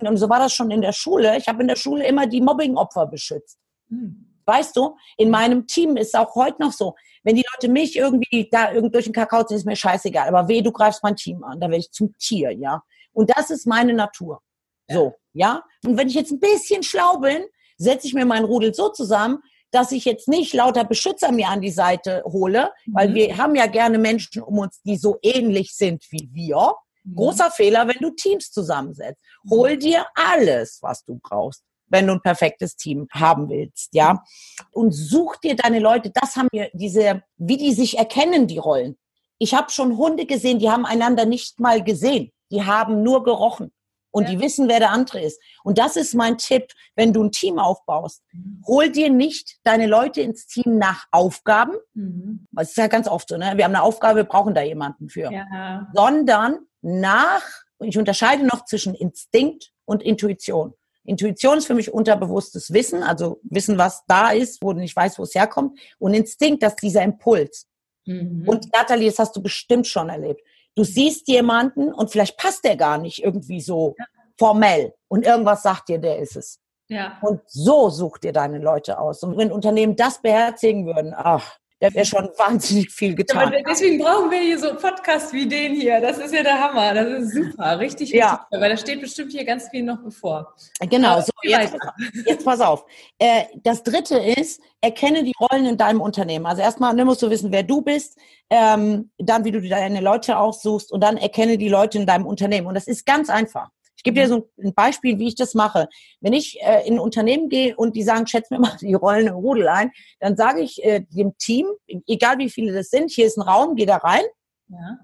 Und 0.00 0.16
so 0.16 0.28
war 0.28 0.38
das 0.38 0.52
schon 0.52 0.70
in 0.70 0.80
der 0.80 0.92
Schule. 0.92 1.36
Ich 1.36 1.48
habe 1.48 1.62
in 1.62 1.68
der 1.68 1.76
Schule 1.76 2.06
immer 2.06 2.26
die 2.26 2.40
Mobbingopfer 2.40 3.06
beschützt. 3.06 3.58
Hm. 3.88 4.26
Weißt 4.44 4.76
du, 4.76 4.96
in 5.16 5.30
meinem 5.30 5.66
Team 5.66 5.96
ist 5.96 6.16
auch 6.16 6.34
heute 6.36 6.62
noch 6.62 6.72
so, 6.72 6.94
wenn 7.24 7.34
die 7.34 7.44
Leute 7.54 7.68
mich 7.68 7.96
irgendwie 7.96 8.48
da 8.50 8.72
irgend 8.72 8.94
durch 8.94 9.06
den 9.06 9.12
Kakao 9.12 9.42
ziehen, 9.42 9.56
ist 9.56 9.66
mir 9.66 9.74
scheißegal. 9.74 10.28
Aber 10.28 10.46
weh, 10.46 10.62
du 10.62 10.70
greifst 10.70 11.02
mein 11.02 11.16
Team 11.16 11.42
an, 11.42 11.58
da 11.58 11.66
werde 11.66 11.80
ich 11.80 11.90
zum 11.90 12.16
Tier, 12.18 12.52
ja. 12.52 12.82
Und 13.12 13.36
das 13.36 13.50
ist 13.50 13.66
meine 13.66 13.92
Natur. 13.92 14.40
So, 14.88 15.14
ja. 15.32 15.64
Und 15.84 15.96
wenn 15.96 16.06
ich 16.06 16.14
jetzt 16.14 16.30
ein 16.30 16.38
bisschen 16.38 16.84
schlau 16.84 17.18
bin, 17.18 17.44
setze 17.76 18.06
ich 18.06 18.14
mir 18.14 18.24
meinen 18.24 18.44
Rudel 18.44 18.72
so 18.72 18.90
zusammen, 18.90 19.42
dass 19.70 19.92
ich 19.92 20.04
jetzt 20.04 20.28
nicht 20.28 20.54
lauter 20.54 20.84
Beschützer 20.84 21.32
mir 21.32 21.48
an 21.48 21.60
die 21.60 21.70
Seite 21.70 22.22
hole, 22.24 22.72
weil 22.86 23.10
mhm. 23.10 23.14
wir 23.14 23.36
haben 23.36 23.54
ja 23.54 23.66
gerne 23.66 23.98
Menschen 23.98 24.42
um 24.42 24.58
uns, 24.58 24.80
die 24.82 24.96
so 24.96 25.18
ähnlich 25.22 25.74
sind 25.74 26.04
wie 26.10 26.28
wir. 26.32 26.74
Mhm. 27.04 27.16
Großer 27.16 27.50
Fehler, 27.50 27.88
wenn 27.88 28.00
du 28.00 28.10
Teams 28.10 28.50
zusammensetzt. 28.50 29.20
Hol 29.50 29.76
dir 29.76 30.06
alles, 30.14 30.78
was 30.82 31.04
du 31.04 31.18
brauchst 31.22 31.62
wenn 31.88 32.08
du 32.08 32.14
ein 32.14 32.20
perfektes 32.20 32.74
Team 32.74 33.06
haben 33.12 33.48
willst, 33.48 33.94
ja. 33.94 34.24
Und 34.72 34.90
such 34.92 35.36
dir 35.36 35.54
deine 35.54 35.78
Leute, 35.78 36.10
das 36.12 36.34
haben 36.34 36.48
wir 36.50 36.68
diese, 36.72 37.22
wie 37.36 37.56
die 37.56 37.72
sich 37.72 37.96
erkennen, 37.96 38.48
die 38.48 38.58
Rollen. 38.58 38.98
Ich 39.38 39.54
habe 39.54 39.70
schon 39.70 39.96
Hunde 39.96 40.26
gesehen, 40.26 40.58
die 40.58 40.68
haben 40.68 40.84
einander 40.84 41.26
nicht 41.26 41.60
mal 41.60 41.84
gesehen. 41.84 42.32
Die 42.50 42.64
haben 42.64 43.02
nur 43.02 43.22
gerochen 43.22 43.72
und 44.16 44.24
ja. 44.24 44.30
die 44.30 44.40
wissen, 44.40 44.66
wer 44.66 44.78
der 44.78 44.92
andere 44.92 45.20
ist. 45.20 45.38
Und 45.62 45.76
das 45.76 45.94
ist 45.94 46.14
mein 46.14 46.38
Tipp, 46.38 46.72
wenn 46.94 47.12
du 47.12 47.22
ein 47.22 47.32
Team 47.32 47.58
aufbaust. 47.58 48.22
Mhm. 48.32 48.62
Hol 48.66 48.90
dir 48.90 49.10
nicht 49.10 49.58
deine 49.62 49.86
Leute 49.86 50.22
ins 50.22 50.46
Team 50.46 50.78
nach 50.78 51.04
Aufgaben. 51.10 51.74
Mhm. 51.92 52.46
Das 52.52 52.70
ist 52.70 52.78
ja 52.78 52.86
ganz 52.86 53.08
oft 53.08 53.28
so, 53.28 53.36
ne? 53.36 53.52
Wir 53.56 53.64
haben 53.64 53.74
eine 53.74 53.82
Aufgabe, 53.82 54.16
wir 54.16 54.24
brauchen 54.24 54.54
da 54.54 54.62
jemanden 54.62 55.10
für. 55.10 55.30
Ja. 55.30 55.86
Sondern 55.92 56.60
nach, 56.80 57.42
und 57.76 57.88
ich 57.88 57.98
unterscheide 57.98 58.46
noch 58.46 58.64
zwischen 58.64 58.94
Instinkt 58.94 59.74
und 59.84 60.02
Intuition. 60.02 60.72
Intuition 61.04 61.58
ist 61.58 61.66
für 61.66 61.74
mich 61.74 61.92
unterbewusstes 61.92 62.72
Wissen, 62.72 63.02
also 63.02 63.38
Wissen, 63.42 63.76
was 63.76 64.02
da 64.08 64.30
ist, 64.30 64.62
wo 64.62 64.72
du 64.72 64.80
nicht 64.80 64.96
weißt, 64.96 65.18
wo 65.18 65.24
es 65.24 65.34
herkommt. 65.34 65.78
Und 65.98 66.14
Instinkt, 66.14 66.62
das 66.62 66.72
ist 66.72 66.82
dieser 66.82 67.02
Impuls. 67.02 67.68
Mhm. 68.06 68.48
Und 68.48 68.72
Natalie, 68.72 69.10
das 69.10 69.18
hast 69.18 69.36
du 69.36 69.42
bestimmt 69.42 69.86
schon 69.86 70.08
erlebt. 70.08 70.40
Du 70.76 70.84
siehst 70.84 71.26
jemanden 71.28 71.92
und 71.92 72.10
vielleicht 72.10 72.36
passt 72.36 72.64
der 72.64 72.76
gar 72.76 72.98
nicht 72.98 73.24
irgendwie 73.24 73.60
so 73.60 73.94
ja. 73.98 74.04
formell 74.38 74.94
und 75.08 75.24
irgendwas 75.26 75.62
sagt 75.62 75.88
dir, 75.88 75.98
der 75.98 76.18
ist 76.18 76.36
es. 76.36 76.60
Ja. 76.88 77.18
Und 77.22 77.40
so 77.46 77.90
such 77.90 78.18
dir 78.18 78.32
deine 78.32 78.58
Leute 78.58 78.98
aus. 78.98 79.22
Und 79.22 79.36
wenn 79.36 79.50
Unternehmen 79.50 79.96
das 79.96 80.20
beherzigen 80.20 80.86
würden, 80.86 81.14
ach, 81.16 81.58
da 81.80 81.92
wäre 81.92 82.06
schon 82.06 82.28
wahnsinnig 82.38 82.90
viel 82.90 83.14
getan. 83.14 83.52
Ja, 83.52 83.60
deswegen 83.68 83.98
brauchen 83.98 84.30
wir 84.30 84.40
hier 84.40 84.58
so 84.58 84.74
Podcasts 84.74 85.32
wie 85.32 85.46
den 85.46 85.74
hier. 85.74 86.00
Das 86.00 86.16
ist 86.16 86.32
ja 86.32 86.42
der 86.42 86.58
Hammer. 86.58 86.94
Das 86.94 87.06
ist 87.06 87.34
super. 87.34 87.78
Richtig, 87.78 88.00
richtig 88.00 88.20
ja. 88.20 88.46
Toll, 88.50 88.60
weil 88.60 88.70
da 88.70 88.76
steht 88.78 89.00
bestimmt 89.00 89.32
hier 89.32 89.44
ganz 89.44 89.68
viel 89.68 89.82
noch 89.82 89.98
bevor. 90.02 90.54
Genau, 90.88 91.20
so, 91.20 91.30
jetzt, 91.42 91.76
jetzt 92.24 92.44
pass 92.44 92.60
auf. 92.60 92.86
Äh, 93.18 93.44
das 93.62 93.82
dritte 93.82 94.16
ist, 94.18 94.60
erkenne 94.80 95.22
die 95.22 95.34
Rollen 95.38 95.66
in 95.66 95.76
deinem 95.76 96.00
Unternehmen. 96.00 96.46
Also 96.46 96.62
erstmal 96.62 96.94
ne, 96.94 97.04
musst 97.04 97.22
du 97.22 97.28
wissen, 97.28 97.52
wer 97.52 97.62
du 97.62 97.82
bist, 97.82 98.16
ähm, 98.48 99.10
dann 99.18 99.44
wie 99.44 99.50
du 99.50 99.60
deine 99.60 100.00
Leute 100.00 100.38
aussuchst 100.38 100.90
und 100.92 101.02
dann 101.02 101.18
erkenne 101.18 101.58
die 101.58 101.68
Leute 101.68 101.98
in 101.98 102.06
deinem 102.06 102.26
Unternehmen. 102.26 102.66
Und 102.68 102.74
das 102.74 102.86
ist 102.86 103.04
ganz 103.04 103.28
einfach 103.28 103.68
gebe 104.06 104.20
dir 104.20 104.28
so 104.28 104.48
ein 104.62 104.72
Beispiel, 104.72 105.18
wie 105.18 105.28
ich 105.28 105.34
das 105.34 105.54
mache. 105.54 105.88
Wenn 106.20 106.32
ich 106.32 106.58
äh, 106.62 106.86
in 106.86 106.94
ein 106.94 107.00
Unternehmen 107.00 107.48
gehe 107.48 107.76
und 107.76 107.96
die 107.96 108.04
sagen, 108.04 108.26
schätze 108.26 108.54
mir 108.54 108.60
mal 108.60 108.76
die 108.80 108.94
Rollen 108.94 109.26
im 109.26 109.34
Rudel 109.34 109.68
ein, 109.68 109.90
dann 110.20 110.36
sage 110.36 110.60
ich 110.60 110.82
äh, 110.82 111.00
dem 111.10 111.36
Team, 111.38 111.66
egal 112.06 112.38
wie 112.38 112.48
viele 112.48 112.72
das 112.72 112.88
sind, 112.88 113.10
hier 113.10 113.26
ist 113.26 113.36
ein 113.36 113.42
Raum, 113.42 113.74
geh 113.74 113.84
da 113.84 113.96
rein. 113.96 114.24
Ja. 114.68 114.98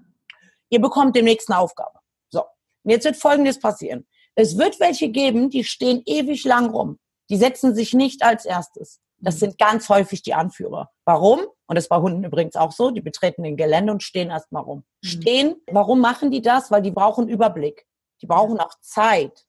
Ihr 0.69 0.81
bekommt 0.81 1.15
demnächst 1.15 1.51
eine 1.51 1.59
Aufgabe. 1.59 1.99
So. 2.29 2.41
Und 2.83 2.91
jetzt 2.91 3.03
wird 3.03 3.17
Folgendes 3.17 3.59
passieren. 3.59 4.07
Es 4.35 4.57
wird 4.57 4.79
welche 4.79 5.09
geben, 5.09 5.49
die 5.49 5.63
stehen 5.63 6.01
ewig 6.05 6.43
lang 6.45 6.71
rum. 6.71 6.97
Die 7.29 7.37
setzen 7.37 7.75
sich 7.75 7.93
nicht 7.93 8.23
als 8.23 8.45
erstes. 8.45 8.99
Das 9.19 9.35
mhm. 9.35 9.39
sind 9.39 9.57
ganz 9.57 9.89
häufig 9.89 10.23
die 10.23 10.33
Anführer. 10.33 10.89
Warum? 11.05 11.41
Und 11.67 11.75
das 11.75 11.87
bei 11.87 11.97
Hunden 11.97 12.23
übrigens 12.23 12.55
auch 12.55 12.71
so. 12.71 12.89
Die 12.89 13.01
betreten 13.01 13.43
den 13.43 13.57
Gelände 13.57 13.91
und 13.91 14.01
stehen 14.01 14.29
erstmal 14.29 14.63
rum. 14.63 14.83
Mhm. 15.01 15.07
Stehen. 15.07 15.55
Warum 15.71 15.99
machen 15.99 16.31
die 16.31 16.41
das? 16.41 16.71
Weil 16.71 16.81
die 16.81 16.91
brauchen 16.91 17.27
Überblick. 17.27 17.85
Die 18.23 18.27
brauchen 18.27 18.57
auch 18.59 18.73
Zeit. 18.79 19.45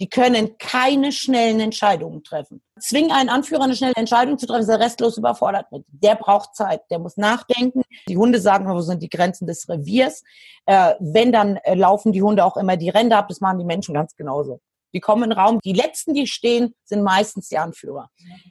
Die 0.00 0.08
können 0.08 0.56
keine 0.58 1.12
schnellen 1.12 1.60
Entscheidungen 1.60 2.24
treffen. 2.24 2.62
Zwing 2.80 3.12
einen 3.12 3.28
Anführer, 3.28 3.64
eine 3.64 3.76
schnelle 3.76 3.94
Entscheidung 3.96 4.38
zu 4.38 4.46
treffen, 4.46 4.62
ist 4.62 4.68
er 4.68 4.80
restlos 4.80 5.18
überfordert 5.18 5.70
mit. 5.70 5.84
Der 5.88 6.16
braucht 6.16 6.56
Zeit, 6.56 6.80
der 6.90 6.98
muss 6.98 7.18
nachdenken. 7.18 7.82
Die 8.08 8.16
Hunde 8.16 8.40
sagen, 8.40 8.66
wo 8.66 8.80
sind 8.80 9.02
die 9.02 9.10
Grenzen 9.10 9.46
des 9.46 9.68
Reviers. 9.68 10.24
Äh, 10.64 10.94
wenn, 11.00 11.32
dann 11.32 11.56
äh, 11.58 11.74
laufen 11.74 12.12
die 12.12 12.22
Hunde 12.22 12.46
auch 12.46 12.56
immer 12.56 12.78
die 12.78 12.88
Ränder 12.88 13.18
ab. 13.18 13.28
Das 13.28 13.40
machen 13.40 13.58
die 13.58 13.66
Menschen 13.66 13.94
ganz 13.94 14.16
genauso. 14.16 14.60
Die 14.94 15.00
kommen 15.00 15.24
in 15.24 15.30
den 15.30 15.38
Raum. 15.38 15.60
Die 15.62 15.74
letzten, 15.74 16.14
die 16.14 16.26
stehen, 16.26 16.74
sind 16.84 17.02
meistens 17.02 17.48
die 17.50 17.58
Anführer. 17.58 18.08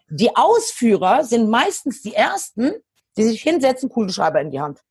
Die 0.10 0.36
Ausführer 0.36 1.24
sind 1.24 1.50
meistens 1.50 2.04
die 2.04 2.14
ersten, 2.14 2.74
die 3.18 3.24
sich 3.24 3.42
hinsetzen, 3.42 3.90
Kugelschreiber 3.90 4.40
in 4.40 4.52
die 4.52 4.62
Hand. 4.62 4.82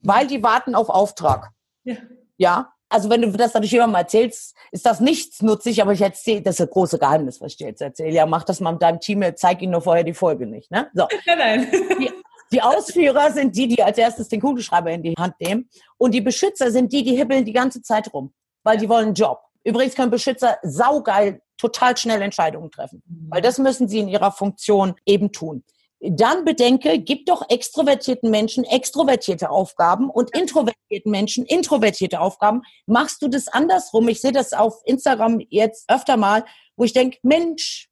Weil 0.00 0.28
die 0.28 0.44
warten 0.44 0.76
auf 0.76 0.90
Auftrag. 0.90 1.50
Ja. 1.82 1.96
ja 2.36 2.72
also 2.88 3.10
wenn 3.10 3.22
du 3.22 3.30
das 3.32 3.54
natürlich 3.54 3.72
jemandem 3.72 3.96
erzählst, 3.96 4.54
ist 4.72 4.86
das 4.86 5.00
nichts 5.00 5.42
nutzig, 5.42 5.82
aber 5.82 5.92
ich 5.92 6.00
erzähle, 6.00 6.42
das 6.42 6.56
ist 6.56 6.66
ein 6.66 6.70
großes 6.70 6.98
Geheimnis, 6.98 7.40
was 7.40 7.52
ich 7.52 7.58
dir 7.58 7.68
jetzt 7.68 7.82
erzähle. 7.82 8.14
Ja, 8.14 8.26
mach 8.26 8.44
das 8.44 8.60
mal 8.60 8.72
mit 8.72 8.82
deinem 8.82 9.00
Team, 9.00 9.24
zeig 9.36 9.62
ihnen 9.62 9.72
nur 9.72 9.82
vorher 9.82 10.04
die 10.04 10.14
Folge 10.14 10.46
nicht, 10.46 10.70
ne? 10.70 10.88
So. 10.94 11.06
Nein, 11.26 11.38
nein. 11.38 11.68
Die, 12.00 12.10
die 12.52 12.62
Ausführer 12.62 13.30
sind 13.32 13.54
die, 13.56 13.68
die 13.68 13.82
als 13.82 13.98
erstes 13.98 14.28
den 14.28 14.40
Kugelschreiber 14.40 14.90
in 14.90 15.02
die 15.02 15.14
Hand 15.18 15.34
nehmen. 15.40 15.68
Und 15.98 16.12
die 16.12 16.22
Beschützer 16.22 16.70
sind 16.70 16.92
die, 16.92 17.04
die 17.04 17.16
hibbeln 17.16 17.44
die 17.44 17.52
ganze 17.52 17.82
Zeit 17.82 18.12
rum, 18.14 18.32
weil 18.62 18.78
die 18.78 18.88
wollen 18.88 19.06
einen 19.06 19.14
Job. 19.14 19.40
Übrigens 19.64 19.94
können 19.94 20.10
Beschützer 20.10 20.58
saugeil 20.62 21.42
total 21.58 21.96
schnell 21.96 22.22
Entscheidungen 22.22 22.70
treffen, 22.70 23.02
weil 23.28 23.42
das 23.42 23.58
müssen 23.58 23.88
sie 23.88 23.98
in 23.98 24.08
ihrer 24.08 24.32
Funktion 24.32 24.94
eben 25.04 25.32
tun 25.32 25.64
dann 26.00 26.44
bedenke, 26.44 26.98
gib 27.00 27.26
doch 27.26 27.42
extrovertierten 27.48 28.30
Menschen 28.30 28.64
extrovertierte 28.64 29.50
Aufgaben 29.50 30.10
und 30.10 30.34
introvertierten 30.36 31.10
Menschen 31.10 31.44
introvertierte 31.44 32.20
Aufgaben. 32.20 32.62
Machst 32.86 33.22
du 33.22 33.28
das 33.28 33.48
andersrum? 33.48 34.08
Ich 34.08 34.20
sehe 34.20 34.32
das 34.32 34.52
auf 34.52 34.80
Instagram 34.84 35.40
jetzt 35.48 35.90
öfter 35.90 36.16
mal, 36.16 36.44
wo 36.76 36.84
ich 36.84 36.92
denke, 36.92 37.18
Mensch, 37.22 37.88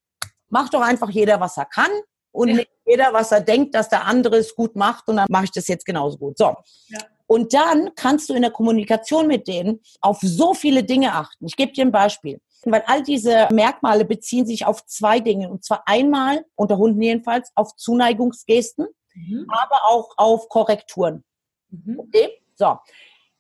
mach 0.48 0.68
doch 0.68 0.82
einfach 0.82 1.10
jeder, 1.10 1.40
was 1.40 1.56
er 1.56 1.66
kann 1.66 1.90
und 2.30 2.48
ja. 2.48 2.56
nicht 2.56 2.70
jeder, 2.84 3.12
was 3.12 3.32
er 3.32 3.40
denkt, 3.40 3.74
dass 3.74 3.88
der 3.88 4.04
andere 4.04 4.36
es 4.36 4.54
gut 4.54 4.76
macht 4.76 5.08
und 5.08 5.16
dann 5.16 5.26
mache 5.28 5.44
ich 5.44 5.52
das 5.52 5.66
jetzt 5.66 5.84
genauso 5.84 6.18
gut. 6.18 6.38
So. 6.38 6.54
Ja. 6.88 6.98
Und 7.26 7.54
dann 7.54 7.90
kannst 7.96 8.28
du 8.28 8.34
in 8.34 8.42
der 8.42 8.52
Kommunikation 8.52 9.26
mit 9.26 9.48
denen 9.48 9.80
auf 10.00 10.20
so 10.20 10.54
viele 10.54 10.84
Dinge 10.84 11.12
achten. 11.12 11.46
Ich 11.46 11.56
gebe 11.56 11.72
dir 11.72 11.84
ein 11.84 11.90
Beispiel 11.90 12.40
weil 12.64 12.82
all 12.86 13.02
diese 13.02 13.48
Merkmale 13.52 14.04
beziehen 14.04 14.46
sich 14.46 14.66
auf 14.66 14.84
zwei 14.86 15.20
Dinge. 15.20 15.50
Und 15.50 15.64
zwar 15.64 15.82
einmal, 15.86 16.44
unter 16.54 16.78
Hunden 16.78 17.02
jedenfalls, 17.02 17.50
auf 17.54 17.76
Zuneigungsgesten, 17.76 18.86
mhm. 19.14 19.46
aber 19.48 19.84
auch 19.88 20.14
auf 20.16 20.48
Korrekturen. 20.48 21.24
Mhm. 21.70 22.00
Okay? 22.00 22.30
So. 22.54 22.78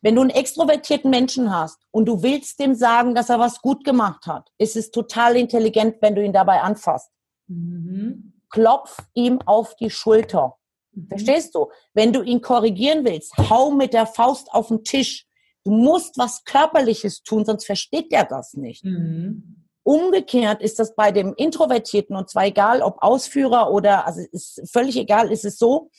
Wenn 0.02 0.14
du 0.14 0.20
einen 0.20 0.30
extrovertierten 0.30 1.10
Menschen 1.10 1.52
hast 1.52 1.80
und 1.90 2.06
du 2.06 2.22
willst 2.22 2.60
dem 2.60 2.74
sagen, 2.74 3.14
dass 3.14 3.30
er 3.30 3.40
was 3.40 3.60
gut 3.60 3.82
gemacht 3.84 4.26
hat, 4.26 4.50
ist 4.58 4.76
es 4.76 4.90
total 4.90 5.36
intelligent, 5.36 5.96
wenn 6.00 6.14
du 6.14 6.22
ihn 6.22 6.32
dabei 6.32 6.60
anfasst. 6.60 7.10
Mhm. 7.48 8.34
Klopf 8.50 8.98
ihm 9.14 9.40
auf 9.46 9.74
die 9.76 9.90
Schulter. 9.90 10.58
Mhm. 10.92 11.08
Verstehst 11.08 11.54
du? 11.54 11.70
Wenn 11.94 12.12
du 12.12 12.22
ihn 12.22 12.40
korrigieren 12.40 13.04
willst, 13.04 13.36
hau 13.36 13.70
mit 13.70 13.94
der 13.94 14.06
Faust 14.06 14.52
auf 14.52 14.68
den 14.68 14.84
Tisch. 14.84 15.25
Du 15.66 15.72
musst 15.72 16.16
was 16.16 16.44
Körperliches 16.44 17.24
tun, 17.24 17.44
sonst 17.44 17.66
versteht 17.66 18.12
der 18.12 18.24
das 18.24 18.54
nicht. 18.54 18.84
Mhm. 18.84 19.64
Umgekehrt 19.82 20.62
ist 20.62 20.78
das 20.78 20.94
bei 20.94 21.10
dem 21.10 21.34
Introvertierten, 21.34 22.14
und 22.14 22.30
zwar 22.30 22.46
egal, 22.46 22.82
ob 22.82 23.02
Ausführer 23.02 23.72
oder, 23.72 24.06
also 24.06 24.20
ist 24.30 24.62
völlig 24.72 24.96
egal, 24.96 25.32
ist 25.32 25.44
es 25.44 25.58
so, 25.58 25.90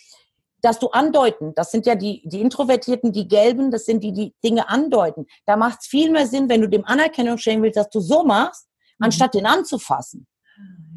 dass 0.62 0.80
du 0.80 0.88
andeuten, 0.88 1.54
das 1.54 1.72
sind 1.72 1.86
ja 1.86 1.96
die, 1.96 2.22
die 2.30 2.40
Introvertierten, 2.40 3.12
die 3.12 3.28
Gelben, 3.28 3.70
das 3.70 3.84
sind 3.84 4.06
die, 4.06 4.14
die 4.14 4.34
Dinge 4.42 4.70
andeuten. 4.70 5.26
Da 5.46 5.58
macht 5.58 5.80
es 5.82 5.88
viel 5.88 6.12
mehr 6.12 6.28
Sinn, 6.28 6.48
wenn 6.48 6.62
du 6.62 6.70
dem 6.70 6.86
Anerkennung 6.86 7.38
schenken 7.38 7.64
willst, 7.64 7.76
dass 7.76 7.90
du 7.90 8.00
so 8.00 8.24
machst, 8.24 8.70
mhm. 9.00 9.08
anstatt 9.08 9.34
den 9.34 9.46
anzufassen. 9.46 10.28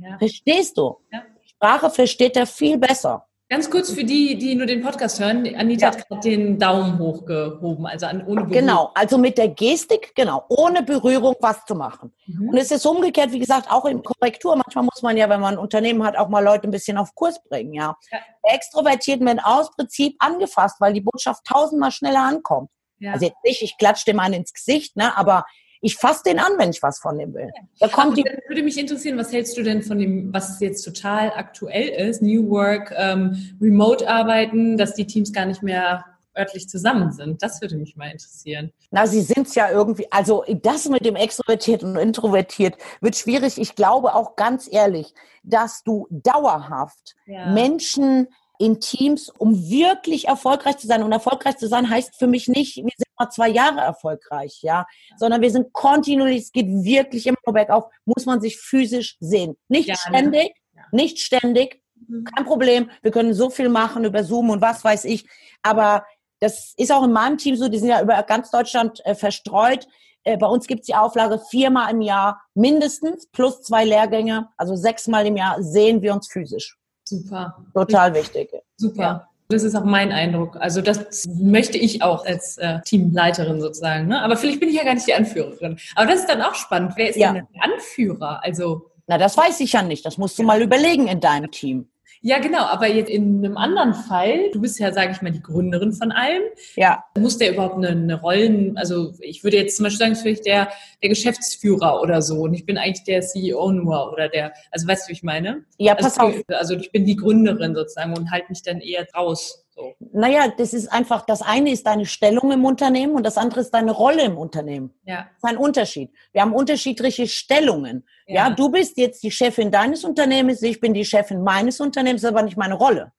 Ja. 0.00 0.16
Verstehst 0.16 0.78
du? 0.78 0.96
Ja. 1.10 1.24
Sprache 1.44 1.90
versteht 1.90 2.36
er 2.36 2.46
viel 2.46 2.78
besser. 2.78 3.26
Ganz 3.52 3.68
kurz 3.68 3.90
für 3.90 4.04
die, 4.04 4.38
die 4.38 4.54
nur 4.54 4.64
den 4.64 4.80
Podcast 4.80 5.18
hören. 5.18 5.38
Anita 5.56 5.86
ja. 5.86 5.92
hat 5.92 6.06
gerade 6.06 6.20
den 6.20 6.56
Daumen 6.56 7.00
hochgehoben, 7.00 7.84
also 7.84 8.06
an, 8.06 8.24
ohne 8.24 8.42
Berührung. 8.42 8.52
Genau, 8.52 8.90
also 8.94 9.18
mit 9.18 9.38
der 9.38 9.48
Gestik, 9.48 10.12
genau, 10.14 10.44
ohne 10.48 10.84
Berührung 10.84 11.34
was 11.40 11.64
zu 11.64 11.74
machen. 11.74 12.14
Mhm. 12.26 12.50
Und 12.50 12.56
es 12.58 12.70
ist 12.70 12.86
umgekehrt, 12.86 13.32
wie 13.32 13.40
gesagt, 13.40 13.68
auch 13.68 13.86
in 13.86 14.04
Korrektur. 14.04 14.54
Manchmal 14.54 14.84
muss 14.84 15.02
man 15.02 15.16
ja, 15.16 15.28
wenn 15.28 15.40
man 15.40 15.54
ein 15.54 15.58
Unternehmen 15.58 16.04
hat, 16.04 16.16
auch 16.16 16.28
mal 16.28 16.44
Leute 16.44 16.68
ein 16.68 16.70
bisschen 16.70 16.96
auf 16.96 17.12
Kurs 17.16 17.42
bringen, 17.42 17.74
ja. 17.74 17.96
ja. 18.12 18.18
Extrovertierten 18.44 19.26
werden 19.26 19.40
aus 19.40 19.72
Prinzip 19.72 20.14
angefasst, 20.20 20.76
weil 20.78 20.92
die 20.92 21.00
Botschaft 21.00 21.44
tausendmal 21.44 21.90
schneller 21.90 22.22
ankommt. 22.22 22.70
Ja. 23.00 23.14
Also 23.14 23.26
jetzt 23.26 23.42
nicht, 23.42 23.62
ich 23.62 23.76
klatsche 23.78 24.04
dem 24.04 24.20
einen 24.20 24.34
ins 24.34 24.52
Gesicht, 24.52 24.94
ne, 24.94 25.16
aber 25.16 25.44
ich 25.80 25.96
fasse 25.96 26.22
den 26.24 26.38
an, 26.38 26.52
wenn 26.58 26.70
ich 26.70 26.82
was 26.82 26.98
von 26.98 27.18
dem 27.18 27.34
will. 27.34 27.50
Da 27.78 27.88
kommt 27.88 28.16
die 28.16 28.24
würde 28.48 28.62
mich 28.62 28.78
interessieren, 28.78 29.16
was 29.18 29.32
hältst 29.32 29.56
du 29.56 29.62
denn 29.62 29.82
von 29.82 29.98
dem, 29.98 30.32
was 30.32 30.60
jetzt 30.60 30.82
total 30.82 31.32
aktuell 31.34 31.88
ist, 32.08 32.22
New 32.22 32.48
Work, 32.50 32.92
ähm, 32.96 33.56
Remote-Arbeiten, 33.60 34.76
dass 34.76 34.94
die 34.94 35.06
Teams 35.06 35.32
gar 35.32 35.46
nicht 35.46 35.62
mehr 35.62 36.04
örtlich 36.36 36.68
zusammen 36.68 37.12
sind. 37.12 37.42
Das 37.42 37.60
würde 37.60 37.76
mich 37.76 37.96
mal 37.96 38.10
interessieren. 38.10 38.72
Na, 38.90 39.06
sie 39.06 39.22
sind 39.22 39.46
es 39.46 39.54
ja 39.54 39.70
irgendwie, 39.70 40.06
also 40.10 40.44
das 40.62 40.88
mit 40.88 41.04
dem 41.04 41.16
Extrovertiert 41.16 41.82
und 41.82 41.96
Introvertiert 41.96 42.76
wird 43.00 43.16
schwierig. 43.16 43.58
Ich 43.58 43.74
glaube 43.74 44.14
auch 44.14 44.36
ganz 44.36 44.68
ehrlich, 44.70 45.12
dass 45.42 45.82
du 45.82 46.06
dauerhaft 46.10 47.16
ja. 47.26 47.50
Menschen 47.50 48.28
in 48.60 48.78
Teams, 48.78 49.30
um 49.30 49.70
wirklich 49.70 50.28
erfolgreich 50.28 50.76
zu 50.76 50.86
sein. 50.86 51.02
Und 51.02 51.12
erfolgreich 51.12 51.56
zu 51.56 51.66
sein 51.66 51.88
heißt 51.88 52.16
für 52.16 52.26
mich 52.26 52.46
nicht, 52.46 52.76
wir 52.76 52.92
sind 52.94 53.08
mal 53.18 53.30
zwei 53.30 53.48
Jahre 53.48 53.80
erfolgreich, 53.80 54.58
ja, 54.60 54.86
sondern 55.16 55.40
wir 55.40 55.50
sind 55.50 55.72
kontinuierlich, 55.72 56.42
es 56.42 56.52
geht 56.52 56.66
wirklich 56.66 57.26
immer 57.26 57.38
nur 57.46 57.54
bergauf, 57.54 57.84
muss 58.04 58.26
man 58.26 58.42
sich 58.42 58.58
physisch 58.58 59.16
sehen. 59.18 59.56
Nicht 59.68 59.88
ja, 59.88 59.96
ständig, 59.96 60.52
ja. 60.74 60.82
nicht 60.92 61.20
ständig, 61.20 61.82
mhm. 62.06 62.24
kein 62.24 62.44
Problem. 62.44 62.90
Wir 63.00 63.10
können 63.10 63.32
so 63.32 63.48
viel 63.48 63.70
machen 63.70 64.04
über 64.04 64.24
Zoom 64.24 64.50
und 64.50 64.60
was 64.60 64.84
weiß 64.84 65.06
ich. 65.06 65.26
Aber 65.62 66.04
das 66.38 66.74
ist 66.76 66.92
auch 66.92 67.04
in 67.04 67.12
meinem 67.12 67.38
Team 67.38 67.56
so, 67.56 67.68
die 67.68 67.78
sind 67.78 67.88
ja 67.88 68.02
über 68.02 68.22
ganz 68.24 68.50
Deutschland 68.50 69.00
äh, 69.06 69.14
verstreut. 69.14 69.88
Äh, 70.24 70.36
bei 70.36 70.46
uns 70.46 70.66
gibt 70.66 70.80
es 70.80 70.86
die 70.86 70.94
Auflage 70.94 71.38
viermal 71.50 71.90
im 71.92 72.02
Jahr 72.02 72.42
mindestens 72.52 73.26
plus 73.26 73.62
zwei 73.62 73.86
Lehrgänge, 73.86 74.50
also 74.58 74.76
sechsmal 74.76 75.26
im 75.26 75.38
Jahr 75.38 75.62
sehen 75.62 76.02
wir 76.02 76.12
uns 76.12 76.28
physisch. 76.30 76.76
Super. 77.10 77.56
Total 77.74 78.14
wichtig. 78.14 78.50
Super. 78.76 79.02
Ja. 79.02 79.28
Das 79.48 79.64
ist 79.64 79.74
auch 79.74 79.84
mein 79.84 80.12
Eindruck. 80.12 80.56
Also 80.60 80.80
das 80.80 81.26
möchte 81.26 81.76
ich 81.76 82.02
auch 82.02 82.24
als 82.24 82.56
äh, 82.58 82.80
Teamleiterin 82.82 83.60
sozusagen. 83.60 84.06
Ne? 84.06 84.22
Aber 84.22 84.36
vielleicht 84.36 84.60
bin 84.60 84.68
ich 84.68 84.76
ja 84.76 84.84
gar 84.84 84.94
nicht 84.94 85.08
die 85.08 85.14
Anführerin. 85.14 85.76
Aber 85.96 86.06
das 86.06 86.20
ist 86.20 86.28
dann 86.28 86.40
auch 86.40 86.54
spannend. 86.54 86.92
Wer 86.94 87.10
ist 87.10 87.16
ja. 87.16 87.32
denn 87.32 87.48
der 87.52 87.64
Anführer? 87.64 88.44
Also 88.44 88.90
na, 89.08 89.18
das 89.18 89.36
weiß 89.36 89.58
ich 89.58 89.72
ja 89.72 89.82
nicht. 89.82 90.06
Das 90.06 90.18
musst 90.18 90.38
du 90.38 90.44
mal 90.44 90.62
überlegen 90.62 91.08
in 91.08 91.18
deinem 91.18 91.50
Team. 91.50 91.89
Ja, 92.22 92.38
genau. 92.38 92.64
Aber 92.64 92.86
jetzt 92.86 93.10
in 93.10 93.44
einem 93.44 93.56
anderen 93.56 93.94
Fall, 93.94 94.50
du 94.52 94.60
bist 94.60 94.78
ja, 94.78 94.92
sage 94.92 95.12
ich 95.12 95.22
mal, 95.22 95.32
die 95.32 95.42
Gründerin 95.42 95.92
von 95.92 96.12
allem. 96.12 96.42
Ja. 96.76 97.04
Muss 97.18 97.38
der 97.38 97.52
überhaupt 97.52 97.76
eine, 97.76 97.88
eine 97.88 98.20
Rollen, 98.20 98.76
also 98.76 99.14
ich 99.20 99.42
würde 99.42 99.56
jetzt 99.56 99.76
zum 99.76 99.84
Beispiel 99.84 99.98
sagen, 99.98 100.16
vielleicht 100.16 100.44
der, 100.44 100.68
der 101.02 101.08
Geschäftsführer 101.08 102.02
oder 102.02 102.20
so. 102.20 102.42
Und 102.42 102.52
ich 102.52 102.66
bin 102.66 102.76
eigentlich 102.76 103.04
der 103.04 103.22
CEO 103.22 103.72
nur 103.72 104.12
oder 104.12 104.28
der, 104.28 104.52
also 104.70 104.86
weißt 104.86 105.06
du, 105.06 105.08
wie 105.08 105.14
ich 105.14 105.22
meine? 105.22 105.64
Ja, 105.78 105.94
pass 105.94 106.18
also, 106.18 106.38
auf. 106.38 106.44
Also 106.48 106.74
ich 106.74 106.92
bin 106.92 107.06
die 107.06 107.16
Gründerin 107.16 107.74
sozusagen 107.74 108.16
und 108.16 108.30
halte 108.30 108.46
mich 108.50 108.62
dann 108.62 108.80
eher 108.80 109.06
raus. 109.14 109.64
So. 109.80 109.94
Naja, 110.12 110.52
das 110.56 110.74
ist 110.74 110.88
einfach, 110.88 111.24
das 111.24 111.42
eine 111.42 111.70
ist 111.70 111.86
deine 111.86 112.04
Stellung 112.04 112.52
im 112.52 112.64
Unternehmen 112.64 113.14
und 113.14 113.24
das 113.24 113.38
andere 113.38 113.60
ist 113.60 113.70
deine 113.70 113.92
Rolle 113.92 114.24
im 114.24 114.36
Unternehmen. 114.36 114.92
Ja. 115.04 115.28
Das 115.28 115.36
ist 115.38 115.44
ein 115.44 115.56
Unterschied. 115.56 116.10
Wir 116.32 116.42
haben 116.42 116.52
unterschiedliche 116.52 117.26
Stellungen. 117.26 118.06
Ja. 118.26 118.48
ja, 118.48 118.50
du 118.50 118.70
bist 118.70 118.98
jetzt 118.98 119.22
die 119.22 119.30
Chefin 119.30 119.70
deines 119.70 120.04
Unternehmens, 120.04 120.62
ich 120.62 120.80
bin 120.80 120.94
die 120.94 121.04
Chefin 121.04 121.42
meines 121.42 121.80
Unternehmens, 121.80 122.24
aber 122.24 122.42
nicht 122.42 122.56
meine 122.56 122.74
Rolle. 122.74 123.12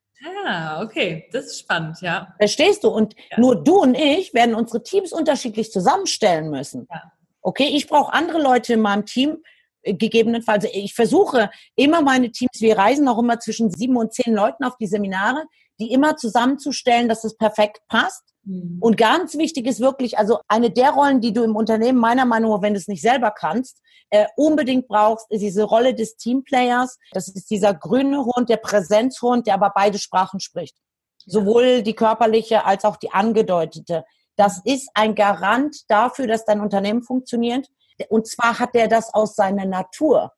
Ah, 0.45 0.83
okay, 0.83 1.27
das 1.31 1.45
ist 1.45 1.59
spannend, 1.61 1.99
ja. 2.01 2.35
Verstehst 2.37 2.83
du? 2.83 2.89
Und 2.89 3.15
ja. 3.31 3.39
nur 3.39 3.55
du 3.63 3.81
und 3.81 3.95
ich 3.95 4.33
werden 4.33 4.53
unsere 4.53 4.83
Teams 4.83 5.11
unterschiedlich 5.13 5.71
zusammenstellen 5.71 6.49
müssen. 6.51 6.87
Ja. 6.91 7.11
Okay, 7.41 7.69
ich 7.73 7.87
brauche 7.87 8.13
andere 8.13 8.39
Leute 8.39 8.73
in 8.73 8.81
meinem 8.81 9.05
Team, 9.05 9.37
äh, 9.81 9.95
gegebenenfalls. 9.95 10.65
Ich 10.73 10.93
versuche 10.93 11.49
immer 11.75 12.01
meine 12.01 12.31
Teams, 12.31 12.59
wir 12.59 12.77
reisen 12.77 13.07
auch 13.07 13.17
immer 13.17 13.39
zwischen 13.39 13.71
sieben 13.71 13.97
und 13.97 14.13
zehn 14.13 14.33
Leuten 14.33 14.63
auf 14.63 14.77
die 14.77 14.87
Seminare, 14.87 15.45
die 15.81 15.91
immer 15.91 16.15
zusammenzustellen, 16.15 17.09
dass 17.09 17.23
es 17.23 17.35
perfekt 17.35 17.81
passt. 17.89 18.23
Mhm. 18.43 18.77
Und 18.79 18.97
ganz 18.97 19.37
wichtig 19.37 19.65
ist 19.65 19.79
wirklich, 19.79 20.17
also 20.17 20.39
eine 20.47 20.69
der 20.69 20.91
Rollen, 20.91 21.21
die 21.21 21.33
du 21.33 21.43
im 21.43 21.55
Unternehmen 21.55 21.99
meiner 21.99 22.25
Meinung 22.25 22.51
nach, 22.51 22.61
wenn 22.61 22.73
du 22.73 22.79
es 22.79 22.87
nicht 22.87 23.01
selber 23.01 23.31
kannst, 23.31 23.81
äh, 24.11 24.27
unbedingt 24.35 24.87
brauchst, 24.87 25.25
ist 25.31 25.41
diese 25.41 25.63
Rolle 25.63 25.95
des 25.95 26.17
Teamplayers. 26.17 26.99
Das 27.11 27.27
ist 27.27 27.49
dieser 27.49 27.73
grüne 27.73 28.23
Hund, 28.25 28.49
der 28.49 28.57
Präsenzhund, 28.57 29.47
der 29.47 29.55
aber 29.55 29.71
beide 29.73 29.97
Sprachen 29.97 30.39
spricht. 30.39 30.77
Ja. 31.25 31.39
Sowohl 31.39 31.81
die 31.81 31.95
körperliche 31.95 32.65
als 32.65 32.85
auch 32.85 32.97
die 32.97 33.11
angedeutete. 33.11 34.05
Das 34.35 34.61
ist 34.63 34.89
ein 34.93 35.15
Garant 35.15 35.89
dafür, 35.89 36.27
dass 36.27 36.45
dein 36.45 36.61
Unternehmen 36.61 37.03
funktioniert. 37.03 37.67
Und 38.09 38.27
zwar 38.27 38.59
hat 38.59 38.75
er 38.75 38.87
das 38.87 39.13
aus 39.13 39.35
seiner 39.35 39.65
Natur. 39.65 40.31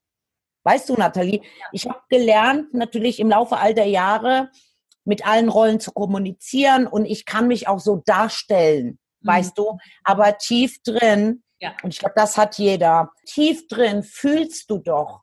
Weißt 0.63 0.89
du, 0.89 0.93
Nathalie, 0.93 1.41
ich 1.71 1.87
habe 1.87 2.01
gelernt, 2.09 2.73
natürlich 2.73 3.19
im 3.19 3.29
Laufe 3.29 3.57
all 3.57 3.73
der 3.73 3.87
Jahre, 3.87 4.49
mit 5.05 5.25
allen 5.25 5.49
Rollen 5.49 5.79
zu 5.79 5.91
kommunizieren 5.91 6.87
und 6.87 7.05
ich 7.05 7.25
kann 7.25 7.47
mich 7.47 7.67
auch 7.67 7.79
so 7.79 8.01
darstellen, 8.05 8.99
mhm. 9.21 9.27
weißt 9.27 9.57
du, 9.57 9.77
aber 10.03 10.37
tief 10.37 10.81
drin, 10.83 11.43
ja. 11.59 11.73
und 11.83 11.93
ich 11.93 11.99
glaube, 11.99 12.15
das 12.15 12.37
hat 12.37 12.57
jeder, 12.57 13.11
tief 13.25 13.67
drin 13.67 14.03
fühlst 14.03 14.69
du 14.69 14.77
doch, 14.77 15.21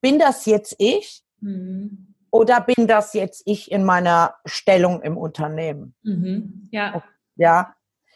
bin 0.00 0.18
das 0.18 0.46
jetzt 0.46 0.76
ich 0.78 1.22
mhm. 1.40 2.14
oder 2.30 2.60
bin 2.60 2.86
das 2.86 3.14
jetzt 3.14 3.42
ich 3.46 3.70
in 3.70 3.84
meiner 3.84 4.34
Stellung 4.44 5.02
im 5.02 5.16
Unternehmen? 5.16 5.94
Mhm. 6.02 6.68
Ja. 6.70 7.02
Ja. 7.36 7.74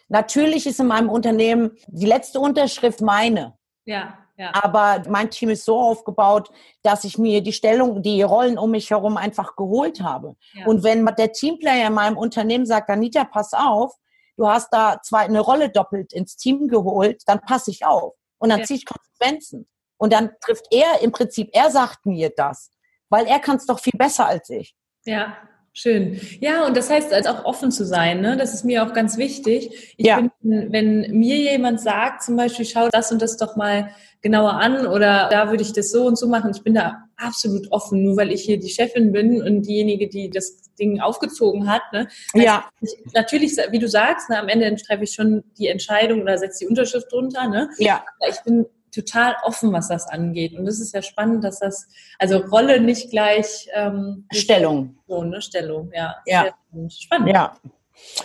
Natürlich 0.09 0.67
ist 0.67 0.81
in 0.81 0.89
meinem 0.89 1.09
Unternehmen 1.09 1.73
die 1.87 2.07
letzte 2.07 2.41
Unterschrift 2.41 3.01
meine. 3.01 3.57
Ja. 3.85 4.20
Ja. 4.41 4.53
Aber 4.55 5.03
mein 5.07 5.31
Team 5.31 5.51
ist 5.51 5.67
so 5.67 5.79
aufgebaut, 5.79 6.51
dass 6.83 7.05
ich 7.05 7.19
mir 7.19 7.43
die 7.43 7.53
Stellung, 7.53 8.01
die 8.01 8.23
Rollen 8.23 8.57
um 8.57 8.71
mich 8.71 8.89
herum 8.89 9.19
einfach 9.19 9.55
geholt 9.55 10.01
habe. 10.01 10.35
Ja. 10.55 10.65
Und 10.65 10.83
wenn 10.83 11.05
der 11.05 11.33
Teamplayer 11.33 11.89
in 11.89 11.93
meinem 11.93 12.17
Unternehmen 12.17 12.65
sagt, 12.65 12.89
Anita, 12.89 13.25
pass 13.25 13.53
auf, 13.53 13.93
du 14.39 14.49
hast 14.49 14.71
da 14.73 14.99
zwar 15.03 15.21
eine 15.21 15.41
Rolle 15.41 15.69
doppelt 15.69 16.15
ins 16.15 16.37
Team 16.37 16.69
geholt, 16.69 17.23
dann 17.27 17.43
passe 17.43 17.71
ich 17.71 17.85
auf. 17.85 18.15
Und 18.39 18.49
dann 18.49 18.61
ja. 18.61 18.65
ziehe 18.65 18.79
ich 18.79 18.87
Konsequenzen. 18.87 19.69
Und 19.99 20.15
dann 20.15 20.31
trifft 20.41 20.69
er 20.71 21.03
im 21.03 21.13
Prinzip, 21.13 21.51
er 21.53 21.71
sagt 21.71 22.07
mir 22.07 22.31
das, 22.35 22.71
weil 23.11 23.27
er 23.27 23.41
kann 23.41 23.57
es 23.57 23.67
doch 23.67 23.79
viel 23.79 23.93
besser 23.99 24.25
als 24.25 24.49
ich. 24.49 24.75
Ja, 25.05 25.37
Schön. 25.81 26.21
Ja, 26.41 26.67
und 26.67 26.77
das 26.77 26.91
heißt, 26.91 27.11
als 27.11 27.27
auch 27.27 27.47
offen 27.47 27.73
zu 27.73 27.87
sein, 27.87 28.21
ne? 28.21 28.37
das 28.37 28.53
ist 28.53 28.67
mir 28.67 28.85
auch 28.85 28.93
ganz 28.93 29.17
wichtig. 29.17 29.95
Ich 29.97 30.05
ja. 30.05 30.21
Bin, 30.43 30.71
wenn 30.71 31.11
mir 31.13 31.39
jemand 31.39 31.81
sagt, 31.81 32.23
zum 32.23 32.37
Beispiel, 32.37 32.67
schau 32.67 32.91
das 32.91 33.11
und 33.11 33.23
das 33.23 33.39
doch 33.39 33.57
mal 33.57 33.89
genauer 34.21 34.53
an 34.53 34.87
oder 34.87 35.31
da 35.31 35.49
würde 35.49 35.63
ich 35.63 35.73
das 35.73 35.91
so 35.91 36.07
und 36.07 36.19
so 36.19 36.29
machen, 36.29 36.53
ich 36.55 36.63
bin 36.63 36.75
da 36.75 37.05
absolut 37.17 37.73
offen, 37.73 38.05
nur 38.05 38.19
weil 38.19 38.31
ich 38.31 38.43
hier 38.43 38.61
die 38.61 38.69
Chefin 38.69 39.11
bin 39.11 39.43
und 39.43 39.63
diejenige, 39.63 40.07
die 40.07 40.29
das 40.29 40.71
Ding 40.79 41.01
aufgezogen 41.01 41.67
hat. 41.67 41.81
Ne? 41.95 42.09
Also 42.35 42.47
ja. 42.47 42.69
Ich, 42.83 42.91
natürlich, 43.15 43.57
wie 43.71 43.79
du 43.79 43.89
sagst, 43.89 44.29
ne, 44.29 44.39
am 44.39 44.49
Ende 44.49 44.77
treffe 44.77 45.05
ich 45.05 45.13
schon 45.15 45.45
die 45.57 45.69
Entscheidung 45.69 46.21
oder 46.21 46.37
setze 46.37 46.59
die 46.59 46.69
Unterschrift 46.69 47.11
drunter. 47.11 47.49
Ne? 47.49 47.71
Ja. 47.79 48.05
Aber 48.19 48.31
ich 48.31 48.41
bin 48.45 48.67
total 48.93 49.37
offen, 49.45 49.73
was 49.73 49.89
das 49.89 50.09
angeht. 50.09 50.55
Und 50.55 50.65
das 50.65 50.81
ist 50.81 50.95
ja 50.95 51.03
spannend, 51.03 51.45
dass 51.45 51.61
das, 51.61 51.89
also 52.19 52.39
Rolle 52.39 52.81
nicht 52.81 53.11
gleich 53.11 53.69
ähm, 53.75 54.27
Stellung. 54.33 54.99
So, 55.07 55.23
ne? 55.25 55.41
Stellung, 55.41 55.91
ja. 55.95 56.17
Ja. 56.27 56.47
Spannend. 56.89 57.31
Ja. 57.31 57.57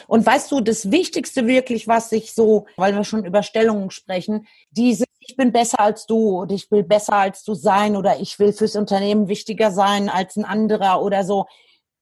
Und 0.08 0.26
weißt 0.26 0.52
du, 0.52 0.62
das 0.62 0.92
Wichtigste 0.92 1.48
wirklich, 1.48 1.88
was 1.88 2.12
ich 2.12 2.34
so, 2.34 2.66
weil 2.78 2.96
wir 2.96 3.04
schon 3.04 3.26
über 3.26 3.44
Stellungen 3.44 3.92
sprechen, 3.92 4.48
diese 4.72 5.06
ich 5.28 5.36
bin 5.36 5.52
besser 5.52 5.80
als 5.80 6.06
du 6.06 6.42
oder 6.42 6.54
ich 6.54 6.70
will 6.72 6.84
besser 6.84 7.16
als 7.16 7.44
du 7.44 7.56
sein 7.56 7.96
oder 7.96 8.20
ich 8.20 8.38
will 8.40 8.54
fürs 8.54 8.76
Unternehmen 8.76 9.28
wichtiger 9.28 9.72
sein 9.72 10.08
als 10.08 10.36
ein 10.36 10.46
anderer 10.46 11.02
oder 11.02 11.24
so. 11.24 11.48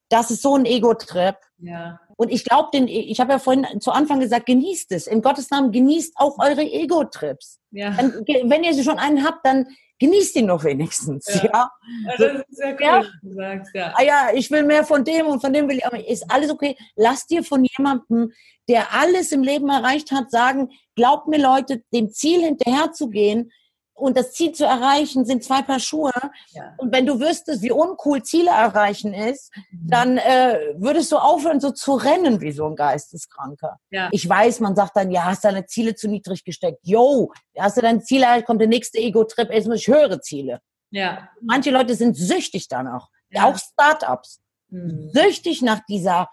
Das 0.09 0.29
ist 0.29 0.41
so 0.41 0.55
ein 0.55 0.65
Ego-Trip. 0.65 1.35
Ja. 1.57 1.99
Und 2.15 2.29
ich 2.31 2.43
glaube, 2.43 2.69
den, 2.73 2.87
ich 2.87 3.19
habe 3.19 3.33
ja 3.33 3.39
vorhin 3.39 3.65
zu 3.79 3.91
Anfang 3.91 4.19
gesagt, 4.19 4.45
genießt 4.45 4.91
es. 4.91 5.07
In 5.07 5.21
Gottes 5.21 5.49
Namen 5.49 5.71
genießt 5.71 6.13
auch 6.17 6.37
eure 6.39 6.61
Ego-Trips. 6.61 7.59
Ja. 7.71 7.97
wenn 7.97 8.63
ihr 8.63 8.73
sie 8.73 8.83
schon 8.83 8.99
einen 8.99 9.23
habt, 9.23 9.45
dann 9.45 9.67
genießt 9.99 10.35
ihn 10.35 10.47
doch 10.47 10.63
wenigstens. 10.63 11.25
Ja. 11.27 11.43
ja. 11.43 11.71
ja 12.05 12.13
das 12.17 12.41
ist 12.47 12.57
sehr 12.57 12.73
cool, 12.73 12.81
ja. 12.81 13.03
du 13.21 13.33
sagst, 13.33 13.73
ja. 13.73 13.93
Ah 13.95 14.03
ja, 14.03 14.27
ich 14.33 14.51
will 14.51 14.63
mehr 14.63 14.83
von 14.83 15.03
dem 15.03 15.27
und 15.27 15.39
von 15.39 15.53
dem 15.53 15.67
will 15.69 15.77
ich, 15.77 15.85
aber 15.85 16.07
ist 16.07 16.29
alles 16.29 16.51
okay. 16.51 16.75
Lass 16.95 17.25
dir 17.25 17.43
von 17.43 17.65
jemandem, 17.65 18.31
der 18.67 18.93
alles 18.93 19.31
im 19.31 19.43
Leben 19.43 19.69
erreicht 19.69 20.11
hat, 20.11 20.29
sagen, 20.31 20.69
glaubt 20.95 21.27
mir 21.27 21.41
Leute, 21.41 21.83
dem 21.93 22.11
Ziel 22.11 22.41
hinterher 22.41 22.91
zu 22.91 23.09
gehen, 23.09 23.51
und 23.93 24.17
das 24.17 24.33
Ziel 24.33 24.51
zu 24.53 24.65
erreichen 24.65 25.25
sind 25.25 25.43
zwei 25.43 25.61
Paar 25.61 25.79
Schuhe. 25.79 26.11
Ja. 26.51 26.73
Und 26.77 26.91
wenn 26.91 27.05
du 27.05 27.19
wüsstest, 27.19 27.61
wie 27.61 27.71
uncool 27.71 28.23
Ziele 28.23 28.49
erreichen 28.49 29.13
ist, 29.13 29.51
mhm. 29.71 29.87
dann 29.89 30.17
äh, 30.17 30.73
würdest 30.77 31.11
du 31.11 31.17
aufhören, 31.17 31.59
so 31.59 31.71
zu 31.71 31.93
rennen 31.93 32.41
wie 32.41 32.51
so 32.51 32.65
ein 32.65 32.75
Geisteskranker. 32.75 33.77
Ja. 33.91 34.09
Ich 34.11 34.27
weiß, 34.27 34.59
man 34.61 34.75
sagt 34.75 34.95
dann, 34.95 35.11
ja, 35.11 35.25
hast 35.25 35.45
deine 35.45 35.65
Ziele 35.65 35.95
zu 35.95 36.07
niedrig 36.07 36.43
gesteckt. 36.43 36.79
Yo, 36.83 37.31
hast 37.57 37.77
du 37.77 37.81
dein 37.81 38.01
Ziel 38.01 38.23
erreicht, 38.23 38.47
kommt 38.47 38.61
der 38.61 38.67
nächste 38.67 38.97
Ego-Trip, 38.97 39.51
jetzt 39.51 39.67
muss 39.67 39.79
ich 39.79 39.87
höhere 39.87 40.19
Ziele. 40.21 40.59
Ja. 40.89 41.29
Manche 41.41 41.71
Leute 41.71 41.95
sind 41.95 42.15
süchtig 42.15 42.67
danach. 42.67 43.07
Ja. 43.29 43.45
Auch 43.45 43.57
Startups. 43.57 44.41
Mhm. 44.69 45.11
Süchtig 45.13 45.61
nach 45.61 45.81
dieser 45.87 46.29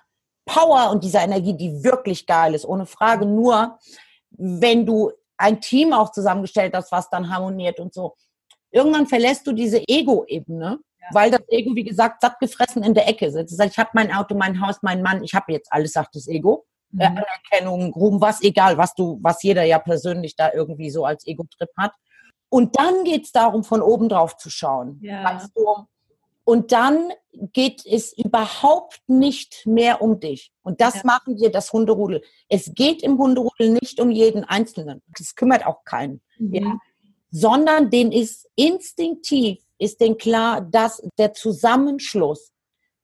Power 0.47 0.91
und 0.91 1.05
dieser 1.05 1.23
Energie, 1.23 1.57
die 1.57 1.85
wirklich 1.85 2.27
geil 2.27 2.55
ist. 2.55 2.65
Ohne 2.65 2.87
Frage 2.87 3.27
nur, 3.27 3.79
wenn 4.31 4.87
du 4.87 5.13
ein 5.41 5.61
Team 5.61 5.93
auch 5.93 6.13
zusammengestellt 6.13 6.75
hast, 6.75 6.93
was 6.93 7.09
dann 7.11 7.31
harmoniert 7.31 7.81
und 7.81 7.95
so. 7.95 8.15
Irgendwann 8.71 9.07
verlässt 9.07 9.47
du 9.47 9.53
diese 9.53 9.83
Ego-Ebene, 9.89 10.79
ja. 11.01 11.07
weil 11.13 11.31
das 11.31 11.41
Ego, 11.49 11.75
wie 11.75 11.83
gesagt, 11.83 12.21
satt 12.21 12.39
gefressen 12.39 12.83
in 12.83 12.95
der 12.95 13.09
Ecke 13.09 13.33
sitzt. 13.33 13.53
Das 13.53 13.65
heißt, 13.65 13.73
ich 13.73 13.79
habe 13.79 13.91
mein 13.95 14.13
Auto, 14.13 14.37
mein 14.37 14.61
Haus, 14.61 14.77
mein 14.83 15.03
Mann, 15.03 15.25
ich 15.25 15.35
habe 15.35 15.53
jetzt 15.53 15.73
alles, 15.73 15.93
sagt 15.93 16.15
das 16.15 16.29
Ego. 16.29 16.67
Mhm. 16.93 17.01
Äh, 17.01 17.07
Anerkennung, 17.07 17.93
Ruhm, 17.95 18.21
was 18.21 18.43
egal, 18.43 18.77
was 18.77 18.95
du, 18.95 19.19
was 19.23 19.43
jeder 19.43 19.65
ja 19.65 19.79
persönlich 19.79 20.37
da 20.37 20.53
irgendwie 20.53 20.91
so 20.91 21.05
als 21.05 21.27
Ego-Trip 21.27 21.71
hat. 21.77 21.93
Und 22.51 22.79
dann 22.79 23.05
geht 23.05 23.25
es 23.25 23.33
darum, 23.33 23.65
von 23.65 23.81
oben 23.81 24.09
drauf 24.09 24.37
zu 24.37 24.51
schauen. 24.51 24.99
Ja. 25.03 25.25
Weißt 25.25 25.57
du, 25.57 25.87
und 26.51 26.73
dann 26.73 27.13
geht 27.53 27.87
es 27.87 28.13
überhaupt 28.13 29.03
nicht 29.07 29.65
mehr 29.67 30.03
um 30.03 30.19
dich. 30.19 30.51
Und 30.63 30.81
das 30.81 30.97
ja. 30.97 31.03
machen 31.05 31.39
wir, 31.39 31.53
das 31.53 31.73
Hunderudel. 31.73 32.23
Es 32.49 32.73
geht 32.75 33.05
im 33.05 33.19
Hunderudel 33.19 33.71
nicht 33.71 34.01
um 34.01 34.11
jeden 34.11 34.43
Einzelnen. 34.43 35.01
Das 35.17 35.37
kümmert 35.37 35.65
auch 35.65 35.85
keinen. 35.85 36.21
Mhm. 36.41 36.55
Ja? 36.55 36.79
Sondern 37.31 37.89
den 37.89 38.11
ist 38.11 38.49
instinktiv, 38.57 39.63
ist 39.79 40.01
den 40.01 40.19
klar, 40.19 40.61
dass 40.61 41.01
der 41.19 41.35
Zusammenschluss, 41.35 42.51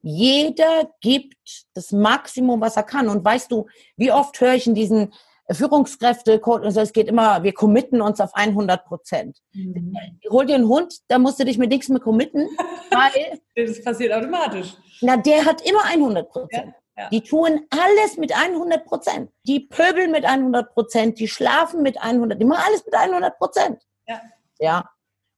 jeder 0.03 0.91
gibt 1.01 1.37
das 1.75 1.93
Maximum, 1.93 2.61
was 2.61 2.77
er 2.77 2.83
kann. 2.83 3.09
Und 3.09 3.25
weißt 3.25 3.53
du, 3.53 3.67
wie 3.97 4.11
oft 4.11 4.41
höre 4.41 4.55
ich 4.55 4.67
in 4.67 4.75
diesen 4.75 5.13
Führungskräfte, 5.55 6.41
also 6.45 6.81
es 6.81 6.93
geht 6.93 7.09
immer, 7.09 7.43
wir 7.43 7.53
committen 7.53 8.01
uns 8.01 8.21
auf 8.21 8.35
100 8.35 8.85
Prozent. 8.85 9.39
Mhm. 9.53 9.97
Hol 10.29 10.47
dir 10.47 10.57
einen 10.57 10.69
Hund, 10.69 10.99
da 11.09 11.19
musst 11.19 11.39
du 11.39 11.45
dich 11.45 11.59
mit 11.59 11.71
nichts 11.71 11.89
mehr 11.89 12.01
committen, 12.01 12.49
weil... 12.91 13.41
das 13.55 13.83
passiert 13.83 14.13
automatisch. 14.13 14.75
Na, 15.03 15.17
der 15.17 15.45
hat 15.45 15.63
immer 15.63 15.85
100 15.85 16.29
Prozent. 16.29 16.75
Ja, 16.97 17.05
ja. 17.05 17.09
Die 17.11 17.21
tun 17.21 17.61
alles 17.71 18.17
mit 18.17 18.37
100 18.37 18.85
Prozent. 18.87 19.31
Die 19.47 19.61
pöbeln 19.61 20.11
mit 20.11 20.25
100 20.25 20.73
Prozent, 20.73 21.19
die 21.19 21.29
schlafen 21.29 21.83
mit 21.83 22.01
100, 22.03 22.41
die 22.41 22.45
machen 22.45 22.65
alles 22.67 22.85
mit 22.85 22.95
100 22.95 23.39
Prozent. 23.39 23.83
Ja. 24.09 24.21
Ja. 24.59 24.91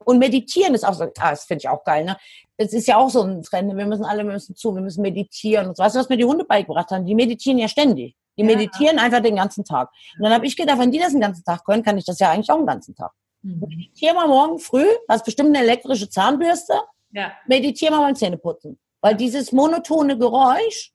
Und 0.05 0.19
meditieren 0.19 0.75
ist 0.75 0.87
auch 0.87 0.95
so, 0.95 1.05
ah, 1.05 1.31
das 1.31 1.45
finde 1.45 1.63
ich 1.63 1.69
auch 1.69 1.85
geil, 1.85 2.05
ne? 2.05 2.17
Das 2.57 2.73
ist 2.73 2.87
ja 2.89 2.97
auch 2.97 3.11
so 3.11 3.23
ein 3.23 3.43
Trend. 3.43 3.77
Wir 3.77 3.87
müssen 3.87 4.05
alle, 4.05 4.25
wir 4.25 4.33
müssen 4.33 4.57
zu, 4.57 4.75
wir 4.75 4.81
müssen 4.81 5.03
meditieren 5.03 5.69
und 5.69 5.77
so. 5.77 5.83
Weißt 5.83 5.97
du, 5.97 6.01
was 6.01 6.09
mir 6.09 6.17
die 6.17 6.25
Hunde 6.25 6.45
beigebracht 6.45 6.91
haben? 6.91 7.05
Die 7.05 7.15
meditieren 7.15 7.59
ja 7.59 7.69
ständig. 7.69 8.17
Die 8.39 8.43
ja. 8.43 8.47
meditieren 8.47 8.99
einfach 8.99 9.21
den 9.21 9.37
ganzen 9.37 9.65
Tag. 9.65 9.91
Und 10.17 10.25
dann 10.25 10.33
habe 10.33 10.47
ich 10.47 10.57
gedacht, 10.57 10.79
wenn 10.79 10.91
die 10.91 10.99
das 10.99 11.13
den 11.13 11.21
ganzen 11.21 11.45
Tag 11.45 11.65
können, 11.65 11.83
kann 11.83 11.99
ich 11.99 12.05
das 12.05 12.19
ja 12.19 12.31
eigentlich 12.31 12.51
auch 12.51 12.57
den 12.57 12.67
ganzen 12.67 12.95
Tag. 12.95 13.13
Mhm. 13.43 13.61
Meditier 13.61 14.15
mal 14.15 14.29
morgen 14.29 14.59
früh, 14.59 14.87
hast 15.09 15.25
bestimmt 15.25 15.51
eine 15.51 15.65
elektrische 15.65 16.09
Zahnbürste. 16.09 16.75
Ja. 17.11 17.33
Meditier 17.47 17.91
mal 17.91 18.01
beim 18.01 18.15
Zähneputzen. 18.15 18.79
Weil 19.01 19.15
dieses 19.15 19.53
monotone 19.53 20.19
Geräusch, 20.19 20.93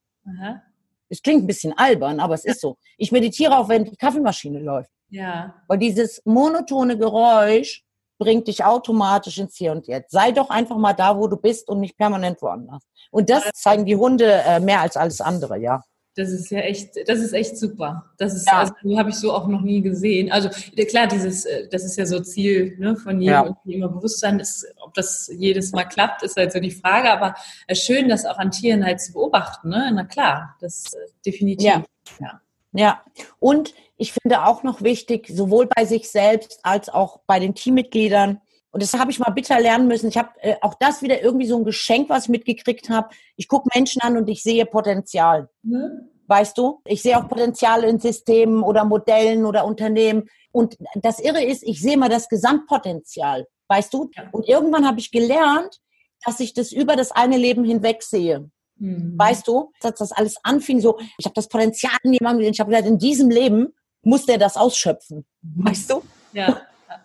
es 1.09 1.21
klingt 1.21 1.43
ein 1.43 1.47
bisschen 1.47 1.77
albern, 1.77 2.19
aber 2.19 2.33
es 2.33 2.45
ist 2.45 2.61
so. 2.61 2.77
Ich 2.97 3.11
meditiere 3.11 3.57
auch, 3.57 3.69
wenn 3.69 3.85
die 3.85 3.95
Kaffeemaschine 3.95 4.59
läuft. 4.59 4.91
Ja. 5.09 5.53
Weil 5.67 5.77
dieses 5.77 6.21
monotone 6.25 6.97
Geräusch 6.97 7.83
bringt 8.17 8.47
dich 8.47 8.63
automatisch 8.63 9.37
ins 9.37 9.55
Hier 9.55 9.71
und 9.71 9.87
Jetzt. 9.87 10.11
Sei 10.11 10.31
doch 10.31 10.49
einfach 10.49 10.77
mal 10.77 10.93
da, 10.93 11.17
wo 11.17 11.27
du 11.27 11.37
bist 11.37 11.69
und 11.69 11.79
nicht 11.79 11.97
permanent 11.97 12.41
woanders. 12.41 12.83
Und 13.11 13.29
das 13.29 13.43
zeigen 13.53 13.85
die 13.85 13.95
Hunde 13.95 14.31
äh, 14.31 14.59
mehr 14.59 14.81
als 14.81 14.97
alles 14.97 15.21
andere, 15.21 15.57
ja. 15.57 15.83
Das 16.15 16.29
ist 16.29 16.51
ja 16.51 16.59
echt, 16.59 16.91
das 17.07 17.19
ist 17.19 17.33
echt 17.33 17.57
super. 17.57 18.11
Das 18.17 18.35
ist, 18.35 18.45
ja. 18.45 18.59
also, 18.59 18.73
habe 18.97 19.09
ich 19.09 19.15
so 19.15 19.33
auch 19.33 19.47
noch 19.47 19.61
nie 19.61 19.81
gesehen. 19.81 20.31
Also 20.31 20.49
klar, 20.89 21.07
dieses, 21.07 21.45
äh, 21.45 21.67
das 21.69 21.83
ist 21.83 21.97
ja 21.97 22.05
so 22.05 22.19
Ziel 22.19 22.75
ne, 22.77 22.95
von 22.95 23.19
jedem 23.19 23.33
ja. 23.33 23.57
immer 23.65 23.89
Bewusstsein. 23.89 24.39
Ist, 24.39 24.65
ob 24.77 24.93
das 24.93 25.29
jedes 25.33 25.71
Mal 25.71 25.85
klappt, 25.85 26.21
ist 26.21 26.37
halt 26.37 26.51
so 26.51 26.59
die 26.59 26.71
Frage. 26.71 27.11
Aber 27.11 27.35
äh, 27.67 27.75
schön, 27.75 28.09
das 28.09 28.25
auch 28.25 28.37
an 28.37 28.51
Tieren 28.51 28.85
halt 28.85 29.01
zu 29.01 29.13
beobachten. 29.13 29.69
Ne? 29.69 29.91
Na 29.93 30.03
klar, 30.03 30.55
das 30.61 30.93
äh, 30.93 30.97
definitiv. 31.25 31.65
Ja. 31.65 31.83
ja. 32.19 32.41
Ja. 32.73 33.03
Und 33.39 33.73
ich 33.97 34.13
finde 34.13 34.45
auch 34.45 34.63
noch 34.63 34.81
wichtig, 34.81 35.29
sowohl 35.31 35.67
bei 35.67 35.85
sich 35.85 36.09
selbst 36.09 36.59
als 36.63 36.89
auch 36.89 37.21
bei 37.27 37.39
den 37.39 37.55
Teammitgliedern. 37.55 38.41
Und 38.73 38.81
das 38.81 38.93
habe 38.95 39.11
ich 39.11 39.19
mal 39.19 39.29
bitter 39.29 39.59
lernen 39.59 39.87
müssen. 39.87 40.07
Ich 40.09 40.17
habe 40.17 40.29
äh, 40.41 40.55
auch 40.61 40.73
das 40.73 41.03
wieder 41.03 41.21
irgendwie 41.21 41.45
so 41.45 41.55
ein 41.55 41.63
Geschenk, 41.63 42.09
was 42.09 42.23
ich 42.23 42.29
mitgekriegt 42.29 42.89
habe. 42.89 43.09
Ich 43.35 43.47
gucke 43.47 43.69
Menschen 43.73 44.01
an 44.01 44.17
und 44.17 44.27
ich 44.27 44.41
sehe 44.41 44.65
Potenzial. 44.65 45.47
Mhm. 45.61 46.09
Weißt 46.25 46.57
du? 46.57 46.81
Ich 46.85 47.03
sehe 47.03 47.17
auch 47.17 47.29
Potenzial 47.29 47.83
in 47.83 47.99
Systemen 47.99 48.63
oder 48.63 48.83
Modellen 48.83 49.45
oder 49.45 49.65
Unternehmen. 49.65 50.27
Und 50.51 50.75
das 50.95 51.19
Irre 51.19 51.43
ist, 51.43 51.61
ich 51.61 51.81
sehe 51.81 51.97
mal 51.97 52.09
das 52.09 52.29
Gesamtpotenzial. 52.29 53.45
Weißt 53.67 53.93
du? 53.93 54.09
Und 54.31 54.47
irgendwann 54.49 54.87
habe 54.87 54.99
ich 54.99 55.11
gelernt, 55.11 55.79
dass 56.25 56.39
ich 56.39 56.53
das 56.53 56.71
über 56.71 56.95
das 56.95 57.11
eine 57.11 57.37
Leben 57.37 57.63
hinweg 57.63 58.01
sehe. 58.01 58.49
Mhm. 58.77 59.13
Weißt 59.15 59.47
du, 59.47 59.71
dass 59.81 59.95
das 59.95 60.11
alles 60.11 60.37
anfing 60.41 60.81
so, 60.81 60.97
ich 61.19 61.25
habe 61.25 61.35
das 61.35 61.47
Potenzial 61.47 61.97
in 62.01 62.13
jemandem, 62.13 62.51
ich 62.51 62.59
habe 62.59 62.71
gesagt, 62.71 62.87
in 62.87 62.97
diesem 62.97 63.29
Leben 63.29 63.75
muss 64.01 64.25
der 64.25 64.39
das 64.39 64.57
ausschöpfen. 64.57 65.25
Weißt 65.43 65.91
du? 65.91 66.01
Ja. 66.33 66.61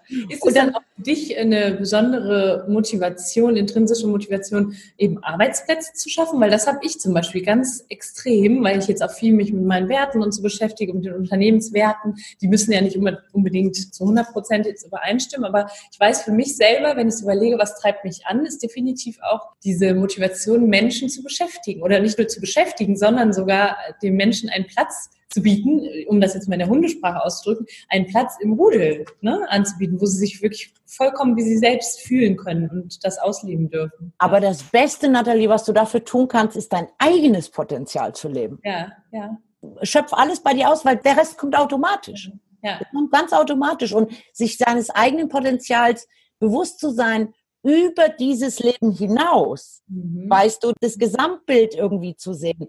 Ist 0.28 0.46
es 0.46 0.54
dann 0.54 0.74
auch 0.74 0.82
für 0.96 1.02
dich 1.02 1.38
eine 1.38 1.72
besondere 1.72 2.66
Motivation, 2.68 3.56
intrinsische 3.56 4.06
Motivation, 4.06 4.74
eben 4.96 5.22
Arbeitsplätze 5.22 5.92
zu 5.94 6.08
schaffen? 6.08 6.40
Weil 6.40 6.50
das 6.50 6.66
habe 6.66 6.78
ich 6.82 6.98
zum 6.98 7.14
Beispiel 7.14 7.42
ganz 7.42 7.84
extrem, 7.88 8.64
weil 8.64 8.78
ich 8.78 8.88
jetzt 8.88 9.02
auch 9.02 9.10
viel 9.10 9.32
mich 9.32 9.52
mit 9.52 9.64
meinen 9.64 9.88
Werten 9.88 10.22
und 10.22 10.32
so 10.32 10.42
beschäftige, 10.42 10.94
mit 10.94 11.04
den 11.04 11.14
Unternehmenswerten. 11.14 12.16
Die 12.40 12.48
müssen 12.48 12.72
ja 12.72 12.80
nicht 12.80 12.96
unbedingt 13.32 13.76
zu 13.94 14.04
100 14.04 14.32
Prozent 14.32 14.66
jetzt 14.66 14.86
übereinstimmen, 14.86 15.46
aber 15.46 15.70
ich 15.92 16.00
weiß 16.00 16.22
für 16.22 16.32
mich 16.32 16.56
selber, 16.56 16.96
wenn 16.96 17.08
ich 17.08 17.20
überlege, 17.20 17.58
was 17.58 17.80
treibt 17.80 18.04
mich 18.04 18.26
an, 18.26 18.44
ist 18.46 18.62
definitiv 18.62 19.18
auch 19.22 19.48
diese 19.64 19.94
Motivation, 19.94 20.68
Menschen 20.68 21.08
zu 21.08 21.22
beschäftigen 21.22 21.82
oder 21.82 22.00
nicht 22.00 22.18
nur 22.18 22.28
zu 22.28 22.40
beschäftigen, 22.40 22.96
sondern 22.96 23.32
sogar 23.32 23.76
den 24.02 24.16
Menschen 24.16 24.48
einen 24.48 24.66
Platz 24.66 25.10
zu 25.28 25.42
bieten, 25.42 25.82
um 26.08 26.20
das 26.20 26.34
jetzt 26.34 26.48
mal 26.48 26.54
in 26.54 26.60
der 26.60 26.68
Hundesprache 26.68 27.22
auszudrücken, 27.22 27.66
einen 27.88 28.06
Platz 28.06 28.36
im 28.40 28.54
Rudel 28.54 29.04
ne, 29.20 29.46
anzubieten, 29.48 30.00
wo 30.00 30.06
sie 30.06 30.18
sich 30.18 30.42
wirklich 30.42 30.72
vollkommen 30.86 31.36
wie 31.36 31.42
sie 31.42 31.58
selbst 31.58 32.00
fühlen 32.00 32.36
können 32.36 32.68
und 32.70 33.04
das 33.04 33.18
ausleben 33.18 33.70
dürfen. 33.70 34.12
Aber 34.18 34.40
das 34.40 34.62
Beste, 34.62 35.08
Nathalie, 35.08 35.48
was 35.48 35.64
du 35.64 35.72
dafür 35.72 36.04
tun 36.04 36.28
kannst, 36.28 36.56
ist 36.56 36.72
dein 36.72 36.88
eigenes 36.98 37.50
Potenzial 37.50 38.14
zu 38.14 38.28
leben. 38.28 38.58
Ja, 38.64 38.92
ja. 39.12 39.38
Schöpf 39.82 40.12
alles 40.12 40.40
bei 40.40 40.54
dir 40.54 40.70
aus, 40.70 40.84
weil 40.84 40.96
der 40.96 41.16
Rest 41.16 41.36
kommt 41.36 41.56
automatisch. 41.56 42.30
Ja. 42.62 42.78
Das 42.78 42.88
kommt 42.90 43.12
ganz 43.12 43.32
automatisch. 43.32 43.92
Und 43.92 44.12
sich 44.32 44.56
seines 44.56 44.90
eigenen 44.90 45.28
Potenzials 45.28 46.08
bewusst 46.38 46.78
zu 46.78 46.90
sein, 46.90 47.34
über 47.64 48.08
dieses 48.08 48.60
Leben 48.60 48.92
hinaus, 48.92 49.82
mhm. 49.88 50.30
weißt 50.30 50.62
du, 50.62 50.72
das 50.80 50.96
Gesamtbild 50.96 51.74
irgendwie 51.74 52.14
zu 52.14 52.32
sehen 52.32 52.68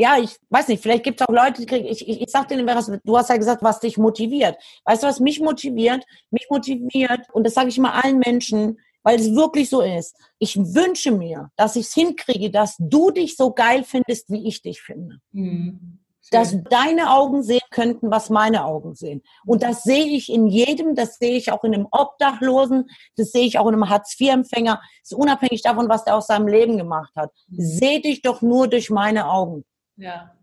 ja, 0.00 0.16
ich 0.18 0.38
weiß 0.48 0.68
nicht, 0.68 0.82
vielleicht 0.82 1.04
gibt 1.04 1.20
es 1.20 1.28
auch 1.28 1.32
Leute, 1.32 1.60
die 1.60 1.66
kriegen, 1.66 1.86
ich, 1.86 2.08
ich, 2.08 2.22
ich 2.22 2.30
sag 2.30 2.48
dir 2.48 2.64
was, 2.66 2.90
du 3.04 3.18
hast 3.18 3.28
ja 3.28 3.36
gesagt, 3.36 3.62
was 3.62 3.80
dich 3.80 3.98
motiviert. 3.98 4.56
Weißt 4.86 5.02
du, 5.02 5.06
was 5.06 5.20
mich 5.20 5.40
motiviert? 5.40 6.06
Mich 6.30 6.46
motiviert, 6.48 7.28
und 7.34 7.44
das 7.44 7.52
sage 7.52 7.68
ich 7.68 7.76
immer 7.76 8.02
allen 8.02 8.18
Menschen, 8.18 8.78
weil 9.02 9.20
es 9.20 9.34
wirklich 9.34 9.68
so 9.68 9.82
ist. 9.82 10.16
Ich 10.38 10.56
wünsche 10.56 11.10
mir, 11.10 11.50
dass 11.56 11.76
ich 11.76 11.86
es 11.86 11.92
hinkriege, 11.92 12.50
dass 12.50 12.76
du 12.78 13.10
dich 13.10 13.36
so 13.36 13.52
geil 13.52 13.84
findest, 13.84 14.30
wie 14.30 14.48
ich 14.48 14.62
dich 14.62 14.80
finde. 14.80 15.18
Mhm. 15.32 15.98
Dass 16.30 16.56
deine 16.70 17.10
Augen 17.10 17.42
sehen 17.42 17.60
könnten, 17.70 18.10
was 18.10 18.30
meine 18.30 18.64
Augen 18.64 18.94
sehen. 18.94 19.22
Und 19.44 19.62
das 19.62 19.82
sehe 19.82 20.06
ich 20.06 20.32
in 20.32 20.46
jedem, 20.46 20.94
das 20.94 21.18
sehe 21.18 21.36
ich 21.36 21.52
auch 21.52 21.62
in 21.62 21.74
einem 21.74 21.88
Obdachlosen, 21.90 22.88
das 23.16 23.32
sehe 23.32 23.44
ich 23.44 23.58
auch 23.58 23.66
in 23.66 23.74
einem 23.74 23.90
Hartz-IV-Empfänger. 23.90 24.80
ist 25.02 25.12
unabhängig 25.12 25.60
davon, 25.60 25.90
was 25.90 26.04
der 26.04 26.16
aus 26.16 26.28
seinem 26.28 26.48
Leben 26.48 26.78
gemacht 26.78 27.12
hat. 27.16 27.32
Mhm. 27.48 27.56
Seh 27.58 28.00
dich 28.00 28.22
doch 28.22 28.40
nur 28.40 28.66
durch 28.66 28.88
meine 28.88 29.28
Augen. 29.28 29.64
Ja. 30.00 30.34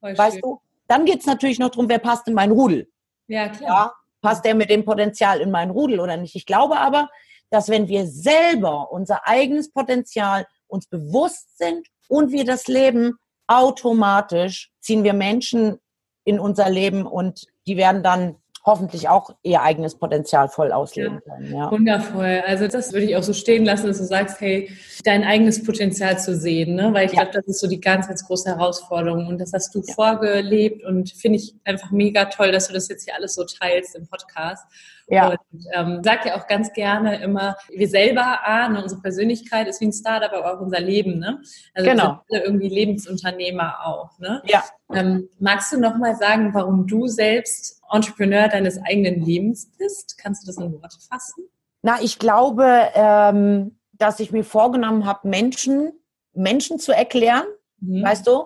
Weißt 0.00 0.34
schön. 0.34 0.42
du? 0.42 0.60
Dann 0.86 1.04
geht 1.04 1.20
es 1.20 1.26
natürlich 1.26 1.58
noch 1.58 1.70
darum, 1.70 1.88
wer 1.88 1.98
passt 1.98 2.28
in 2.28 2.34
mein 2.34 2.52
Rudel. 2.52 2.88
Ja, 3.26 3.48
klar. 3.48 3.68
Ja, 3.68 3.92
passt 4.20 4.44
der 4.44 4.54
mit 4.54 4.70
dem 4.70 4.84
Potenzial 4.84 5.40
in 5.40 5.50
mein 5.50 5.70
Rudel 5.70 5.98
oder 6.00 6.16
nicht? 6.16 6.36
Ich 6.36 6.46
glaube 6.46 6.78
aber, 6.78 7.08
dass 7.50 7.68
wenn 7.68 7.88
wir 7.88 8.06
selber 8.06 8.92
unser 8.92 9.26
eigenes 9.26 9.72
Potenzial 9.72 10.46
uns 10.68 10.86
bewusst 10.86 11.58
sind 11.58 11.88
und 12.08 12.30
wir 12.30 12.44
das 12.44 12.68
leben, 12.68 13.18
automatisch 13.46 14.70
ziehen 14.80 15.04
wir 15.04 15.12
Menschen 15.12 15.78
in 16.24 16.38
unser 16.38 16.68
Leben 16.70 17.06
und 17.06 17.46
die 17.66 17.76
werden 17.76 18.02
dann 18.02 18.36
hoffentlich 18.66 19.08
auch 19.08 19.30
ihr 19.44 19.62
eigenes 19.62 19.94
Potenzial 19.94 20.48
voll 20.48 20.72
ausleben 20.72 21.22
ja, 21.24 21.34
können. 21.34 21.54
Ja. 21.54 21.70
Wundervoll. 21.70 22.42
Also 22.44 22.66
das 22.66 22.92
würde 22.92 23.06
ich 23.06 23.16
auch 23.16 23.22
so 23.22 23.32
stehen 23.32 23.64
lassen, 23.64 23.86
dass 23.86 23.98
du 23.98 24.04
sagst, 24.04 24.40
hey, 24.40 24.68
dein 25.04 25.22
eigenes 25.22 25.62
Potenzial 25.62 26.18
zu 26.18 26.36
sehen, 26.36 26.74
ne? 26.74 26.92
weil 26.92 27.06
ich 27.06 27.12
ja. 27.12 27.22
glaube, 27.22 27.38
das 27.38 27.46
ist 27.46 27.60
so 27.60 27.68
die 27.68 27.80
ganz, 27.80 28.08
ganz 28.08 28.26
große 28.26 28.50
Herausforderung 28.50 29.28
und 29.28 29.40
das 29.40 29.52
hast 29.52 29.72
du 29.72 29.82
vorgelebt 29.82 30.84
und 30.84 31.10
finde 31.10 31.38
ich 31.38 31.54
einfach 31.64 31.92
mega 31.92 32.24
toll, 32.24 32.50
dass 32.50 32.66
du 32.66 32.74
das 32.74 32.88
jetzt 32.88 33.04
hier 33.04 33.14
alles 33.14 33.34
so 33.34 33.44
teilst 33.44 33.94
im 33.94 34.08
Podcast. 34.08 34.64
Ja. 35.08 35.28
Und 35.28 35.38
ähm, 35.72 36.00
sag 36.02 36.26
ja 36.26 36.36
auch 36.36 36.46
ganz 36.48 36.72
gerne 36.72 37.22
immer, 37.22 37.56
wir 37.68 37.88
selber, 37.88 38.40
ah, 38.44 38.68
ne, 38.68 38.82
unsere 38.82 39.00
Persönlichkeit 39.00 39.68
ist 39.68 39.80
wie 39.80 39.86
ein 39.86 39.92
Startup, 39.92 40.32
aber 40.32 40.54
auch 40.54 40.60
unser 40.60 40.80
Leben, 40.80 41.18
ne? 41.18 41.40
Also 41.74 41.90
genau. 41.90 42.02
wir 42.02 42.08
sind 42.08 42.20
alle 42.30 42.44
irgendwie 42.44 42.68
Lebensunternehmer 42.68 43.86
auch, 43.86 44.18
ne? 44.18 44.42
Ja. 44.46 44.64
Ähm, 44.92 45.28
magst 45.38 45.72
du 45.72 45.78
noch 45.78 45.96
mal 45.96 46.16
sagen, 46.16 46.52
warum 46.54 46.86
du 46.86 47.06
selbst 47.06 47.80
Entrepreneur 47.90 48.48
deines 48.48 48.80
eigenen 48.82 49.24
Lebens 49.24 49.70
bist? 49.78 50.18
Kannst 50.18 50.42
du 50.42 50.46
das 50.46 50.56
in 50.56 50.72
Worte 50.72 50.98
fassen? 51.08 51.44
Na, 51.82 51.98
ich 52.02 52.18
glaube, 52.18 52.88
ähm, 52.94 53.78
dass 53.92 54.18
ich 54.18 54.32
mir 54.32 54.44
vorgenommen 54.44 55.06
habe, 55.06 55.28
Menschen, 55.28 55.92
Menschen 56.32 56.80
zu 56.80 56.92
erklären, 56.92 57.46
mhm. 57.78 58.02
weißt 58.02 58.26
du? 58.26 58.44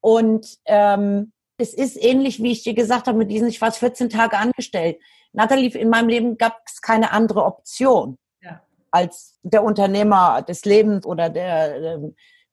Und 0.00 0.58
ähm, 0.64 1.32
es 1.58 1.74
ist 1.74 2.02
ähnlich, 2.02 2.42
wie 2.42 2.52
ich 2.52 2.62
dir 2.62 2.74
gesagt 2.74 3.06
habe, 3.06 3.18
mit 3.18 3.30
diesen, 3.30 3.48
ich 3.48 3.60
war 3.60 3.70
14 3.70 4.08
Tage 4.08 4.38
angestellt. 4.38 4.96
Nathalie, 5.32 5.70
in 5.70 5.88
meinem 5.88 6.08
Leben 6.08 6.38
gab 6.38 6.60
es 6.66 6.80
keine 6.80 7.12
andere 7.12 7.44
Option 7.44 8.18
ja. 8.42 8.62
als 8.90 9.38
der 9.42 9.64
Unternehmer 9.64 10.42
des 10.42 10.64
Lebens 10.64 11.06
oder 11.06 11.30
der, 11.30 11.80
der 11.80 12.00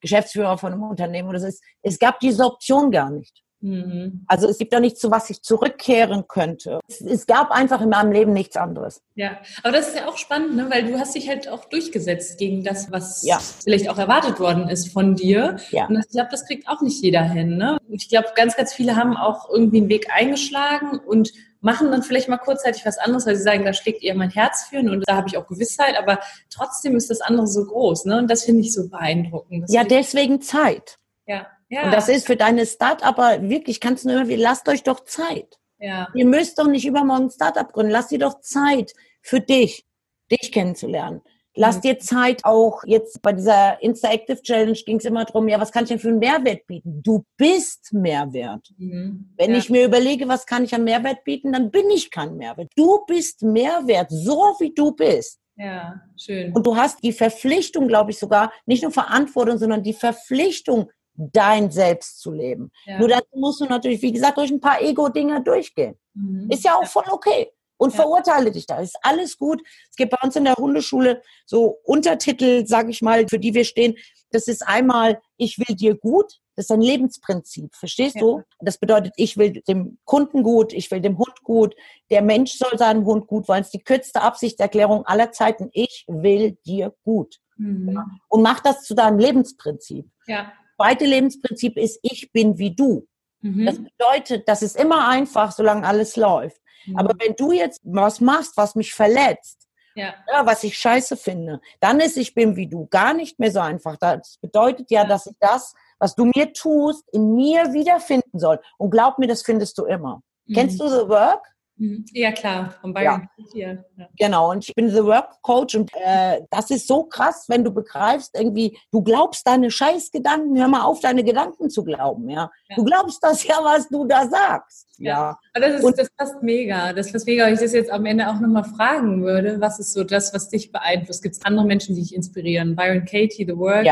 Geschäftsführer 0.01 0.57
von 0.57 0.73
einem 0.73 0.83
Unternehmen. 0.83 1.29
Oder 1.29 1.39
so. 1.39 1.47
es, 1.47 1.61
es 1.81 1.99
gab 1.99 2.19
diese 2.19 2.45
Option 2.45 2.91
gar 2.91 3.09
nicht. 3.09 3.43
Mhm. 3.61 4.23
Also 4.27 4.47
es 4.47 4.57
gibt 4.57 4.71
ja 4.71 4.79
nichts, 4.79 4.99
zu 4.99 5.11
was 5.11 5.29
ich 5.29 5.41
zurückkehren 5.41 6.27
könnte. 6.27 6.79
Es, 6.87 7.01
es, 7.01 7.27
gab 7.27 7.51
einfach 7.51 7.81
in 7.81 7.89
meinem 7.89 8.11
Leben 8.11 8.31
nichts 8.31 8.55
anderes. 8.55 9.01
Ja, 9.15 9.37
aber 9.63 9.73
das 9.73 9.89
ist 9.89 9.97
ja 9.97 10.07
auch 10.07 10.17
spannend, 10.17 10.55
ne? 10.55 10.67
weil 10.69 10.85
du 10.85 10.97
hast 10.97 11.15
dich 11.15 11.27
halt 11.27 11.49
auch 11.49 11.65
durchgesetzt 11.65 12.37
gegen 12.37 12.63
das, 12.63 12.91
was 12.91 13.23
ja. 13.23 13.37
vielleicht 13.39 13.89
auch 13.89 13.97
erwartet 13.97 14.39
worden 14.39 14.69
ist 14.69 14.93
von 14.93 15.15
dir. 15.15 15.57
Ja. 15.71 15.87
Und 15.87 15.99
ich 15.99 16.09
glaube, 16.09 16.29
das 16.31 16.45
kriegt 16.45 16.69
auch 16.69 16.81
nicht 16.81 17.03
jeder 17.03 17.23
hin. 17.23 17.57
Ne? 17.57 17.77
Ich 17.89 18.07
glaube, 18.07 18.29
ganz, 18.35 18.55
ganz 18.55 18.73
viele 18.73 18.95
haben 18.95 19.17
auch 19.17 19.49
irgendwie 19.49 19.79
einen 19.79 19.89
Weg 19.89 20.07
eingeschlagen 20.09 20.99
und 20.99 21.31
machen 21.61 21.91
dann 21.91 22.03
vielleicht 22.03 22.29
mal 22.29 22.37
kurzzeitig 22.37 22.85
was 22.85 22.97
anderes, 22.97 23.25
weil 23.25 23.35
sie 23.35 23.43
sagen, 23.43 23.65
da 23.65 23.73
schlägt 23.73 24.01
eher 24.03 24.15
mein 24.15 24.29
Herz 24.29 24.65
für 24.69 24.79
und 24.79 25.03
da 25.07 25.15
habe 25.15 25.27
ich 25.27 25.37
auch 25.37 25.47
Gewissheit, 25.47 25.97
aber 25.97 26.19
trotzdem 26.49 26.95
ist 26.95 27.09
das 27.09 27.21
andere 27.21 27.47
so 27.47 27.65
groß. 27.65 28.05
Ne? 28.05 28.17
Und 28.19 28.31
das 28.31 28.43
finde 28.43 28.61
ich 28.61 28.73
so 28.73 28.87
beeindruckend. 28.87 29.63
Das 29.63 29.73
ja, 29.73 29.83
deswegen 29.83 30.41
Zeit. 30.41 30.97
Ja. 31.25 31.47
Ja. 31.69 31.83
Und 31.83 31.93
das 31.93 32.09
ist 32.09 32.25
für 32.25 32.35
deine 32.35 32.65
Start-upper 32.65 33.47
wirklich, 33.47 33.79
kannst 33.79 34.03
du 34.03 34.09
nur 34.09 34.21
immer, 34.21 34.37
lasst 34.37 34.67
euch 34.67 34.83
doch 34.83 35.03
Zeit. 35.03 35.59
Ja. 35.79 36.07
Ihr 36.13 36.25
müsst 36.25 36.59
doch 36.59 36.67
nicht 36.67 36.85
übermorgen 36.85 37.29
Startup 37.29 37.71
gründen. 37.71 37.91
Lass 37.91 38.07
dir 38.07 38.19
doch 38.19 38.41
Zeit 38.41 38.93
für 39.21 39.39
dich, 39.39 39.85
dich 40.31 40.51
kennenzulernen. 40.51 41.21
Lass 41.59 41.81
dir 41.81 41.99
Zeit 41.99 42.45
auch 42.45 42.83
jetzt 42.85 43.21
bei 43.21 43.33
dieser 43.33 43.83
Insta-Active 43.83 44.41
Challenge 44.41 44.79
ging 44.85 44.95
es 44.95 45.03
immer 45.03 45.25
darum, 45.25 45.49
ja, 45.49 45.59
was 45.59 45.73
kann 45.73 45.83
ich 45.83 45.89
denn 45.89 45.99
für 45.99 46.07
einen 46.07 46.19
Mehrwert 46.19 46.65
bieten? 46.67 47.03
Du 47.03 47.25
bist 47.35 47.91
Mehrwert. 47.91 48.69
Mhm. 48.77 49.33
Wenn 49.35 49.51
ja. 49.51 49.57
ich 49.57 49.69
mir 49.69 49.83
überlege, 49.83 50.29
was 50.29 50.45
kann 50.45 50.63
ich 50.63 50.73
an 50.73 50.85
Mehrwert 50.85 51.25
bieten, 51.25 51.51
dann 51.51 51.69
bin 51.69 51.89
ich 51.89 52.11
kein 52.11 52.37
Mehrwert. 52.37 52.71
Du 52.77 53.03
bist 53.05 53.43
Mehrwert, 53.43 54.09
so 54.09 54.55
wie 54.59 54.73
du 54.73 54.93
bist. 54.93 55.41
Ja, 55.57 55.99
schön. 56.15 56.53
Und 56.53 56.65
du 56.65 56.77
hast 56.77 57.03
die 57.03 57.11
Verpflichtung, 57.11 57.89
glaube 57.89 58.11
ich 58.11 58.19
sogar, 58.19 58.53
nicht 58.65 58.81
nur 58.81 58.93
Verantwortung, 58.93 59.57
sondern 59.57 59.83
die 59.83 59.93
Verpflichtung, 59.93 60.89
dein 61.13 61.71
Selbst 61.71 62.21
zu 62.21 62.31
leben. 62.31 62.71
Ja. 62.85 62.99
Nur 62.99 63.09
dazu 63.09 63.35
musst 63.35 63.59
du 63.59 63.65
natürlich, 63.65 64.01
wie 64.01 64.13
gesagt, 64.13 64.37
durch 64.37 64.49
ein 64.49 64.61
paar 64.61 64.81
Ego-Dinger 64.81 65.41
durchgehen. 65.41 65.95
Mhm. 66.13 66.49
Ist 66.49 66.63
ja 66.63 66.75
auch 66.75 66.85
voll 66.85 67.03
okay 67.11 67.49
und 67.79 67.93
ja. 67.93 68.01
verurteile 68.01 68.51
dich 68.51 68.67
da. 68.67 68.79
Ist 68.79 68.97
alles 69.01 69.37
gut. 69.37 69.63
Es 69.89 69.95
gibt 69.95 70.11
bei 70.11 70.17
uns 70.21 70.35
in 70.35 70.43
der 70.43 70.55
Hundeschule 70.55 71.23
so 71.45 71.79
Untertitel, 71.83 72.67
sage 72.67 72.91
ich 72.91 73.01
mal, 73.01 73.25
für 73.27 73.39
die 73.39 73.53
wir 73.53 73.63
stehen. 73.63 73.95
Das 74.31 74.47
ist 74.47 74.67
einmal, 74.67 75.19
ich 75.37 75.57
will 75.57 75.75
dir 75.75 75.95
gut. 75.95 76.39
Das 76.55 76.65
ist 76.65 76.71
ein 76.71 76.81
Lebensprinzip. 76.81 77.73
Verstehst 77.73 78.15
ja. 78.15 78.21
du? 78.21 78.43
Das 78.59 78.77
bedeutet, 78.77 79.13
ich 79.15 79.37
will 79.37 79.61
dem 79.67 79.97
Kunden 80.03 80.43
gut, 80.43 80.73
ich 80.73 80.91
will 80.91 80.99
dem 80.99 81.17
Hund 81.17 81.41
gut. 81.43 81.73
Der 82.11 82.21
Mensch 82.21 82.51
soll 82.51 82.77
seinem 82.77 83.05
Hund 83.05 83.27
gut 83.27 83.47
wollen. 83.47 83.61
Es 83.61 83.67
ist 83.67 83.75
die 83.75 83.83
kürzeste 83.83 84.21
Absichtserklärung 84.21 85.05
aller 85.05 85.31
Zeiten. 85.31 85.69
Ich 85.71 86.03
will 86.09 86.57
dir 86.65 86.93
gut. 87.03 87.37
Mhm. 87.55 87.93
Ja. 87.93 88.05
Und 88.27 88.41
mach 88.41 88.59
das 88.59 88.83
zu 88.83 88.93
deinem 88.93 89.19
Lebensprinzip. 89.19 90.05
Ja. 90.27 90.51
Zweite 90.75 91.05
Lebensprinzip 91.05 91.77
ist, 91.77 91.99
ich 92.01 92.29
bin 92.33 92.57
wie 92.57 92.75
du. 92.75 93.07
Mhm. 93.41 93.65
Das 93.65 93.77
bedeutet, 93.81 94.49
das 94.49 94.61
ist 94.61 94.75
immer 94.75 95.07
einfach, 95.07 95.53
solange 95.53 95.87
alles 95.87 96.17
läuft. 96.17 96.59
Aber 96.95 97.13
wenn 97.19 97.35
du 97.35 97.51
jetzt 97.51 97.81
was 97.83 98.21
machst, 98.21 98.57
was 98.57 98.75
mich 98.75 98.93
verletzt, 98.93 99.67
ja. 99.95 100.13
ja. 100.31 100.45
was 100.45 100.63
ich 100.63 100.77
scheiße 100.77 101.17
finde, 101.17 101.61
dann 101.79 101.99
ist 101.99 102.17
ich 102.17 102.33
bin 102.33 102.55
wie 102.55 102.67
du 102.67 102.87
gar 102.87 103.13
nicht 103.13 103.39
mehr 103.39 103.51
so 103.51 103.59
einfach. 103.59 103.97
Das 103.97 104.37
bedeutet 104.41 104.91
ja, 104.91 105.03
ja. 105.03 105.07
dass 105.07 105.25
ich 105.27 105.35
das, 105.39 105.73
was 105.97 106.15
du 106.15 106.25
mir 106.25 106.53
tust, 106.53 107.03
in 107.11 107.35
mir 107.35 107.73
wiederfinden 107.73 108.39
soll. 108.39 108.59
Und 108.77 108.91
glaub 108.91 109.19
mir, 109.19 109.27
das 109.27 109.41
findest 109.41 109.77
du 109.77 109.85
immer. 109.85 110.21
Mhm. 110.45 110.53
Kennst 110.53 110.79
du 110.79 110.87
The 110.87 111.07
Work? 111.09 111.45
Mhm. 111.79 112.05
Ja, 112.11 112.33
klar, 112.33 112.75
von 112.81 112.93
Byron 112.93 113.29
ja. 113.53 113.77
ja. 113.97 114.07
Genau, 114.17 114.51
und 114.51 114.67
ich 114.67 114.75
bin 114.75 114.89
The 114.89 115.03
Work 115.03 115.41
Coach 115.41 115.75
und 115.75 115.89
äh, 115.95 116.41
das 116.51 116.69
ist 116.71 116.87
so 116.87 117.03
krass, 117.03 117.45
wenn 117.47 117.63
du 117.63 117.71
begreifst, 117.71 118.37
irgendwie, 118.37 118.77
du 118.91 119.01
glaubst 119.01 119.47
deine 119.47 119.71
Scheißgedanken, 119.71 120.59
hör 120.59 120.67
mal 120.67 120.83
auf, 120.83 120.99
deine 120.99 121.23
Gedanken 121.23 121.69
zu 121.69 121.85
glauben, 121.85 122.29
ja. 122.29 122.51
ja. 122.67 122.75
Du 122.75 122.83
glaubst 122.83 123.23
das 123.23 123.45
ja, 123.45 123.55
was 123.63 123.87
du 123.87 124.05
da 124.05 124.27
sagst. 124.27 124.89
Ja. 124.99 125.39
ja. 125.55 125.61
Das, 125.61 125.75
ist, 125.75 125.83
und, 125.83 125.97
das 125.97 126.09
passt 126.09 126.43
mega. 126.43 126.93
Das 126.93 127.11
passt 127.11 127.25
mega. 127.25 127.45
Wenn 127.45 127.53
ich 127.53 127.59
das 127.59 127.73
jetzt 127.73 127.91
am 127.91 128.05
Ende 128.05 128.27
auch 128.27 128.39
nochmal 128.39 128.65
fragen 128.65 129.23
würde, 129.23 129.59
was 129.61 129.79
ist 129.79 129.93
so 129.93 130.03
das, 130.03 130.33
was 130.33 130.49
dich 130.49 130.71
beeinflusst? 130.71 131.23
Gibt 131.23 131.35
es 131.35 131.45
andere 131.45 131.65
Menschen, 131.65 131.95
die 131.95 132.01
dich 132.01 132.13
inspirieren? 132.13 132.75
Byron 132.75 133.05
Katie, 133.05 133.45
The 133.45 133.57
Work, 133.57 133.87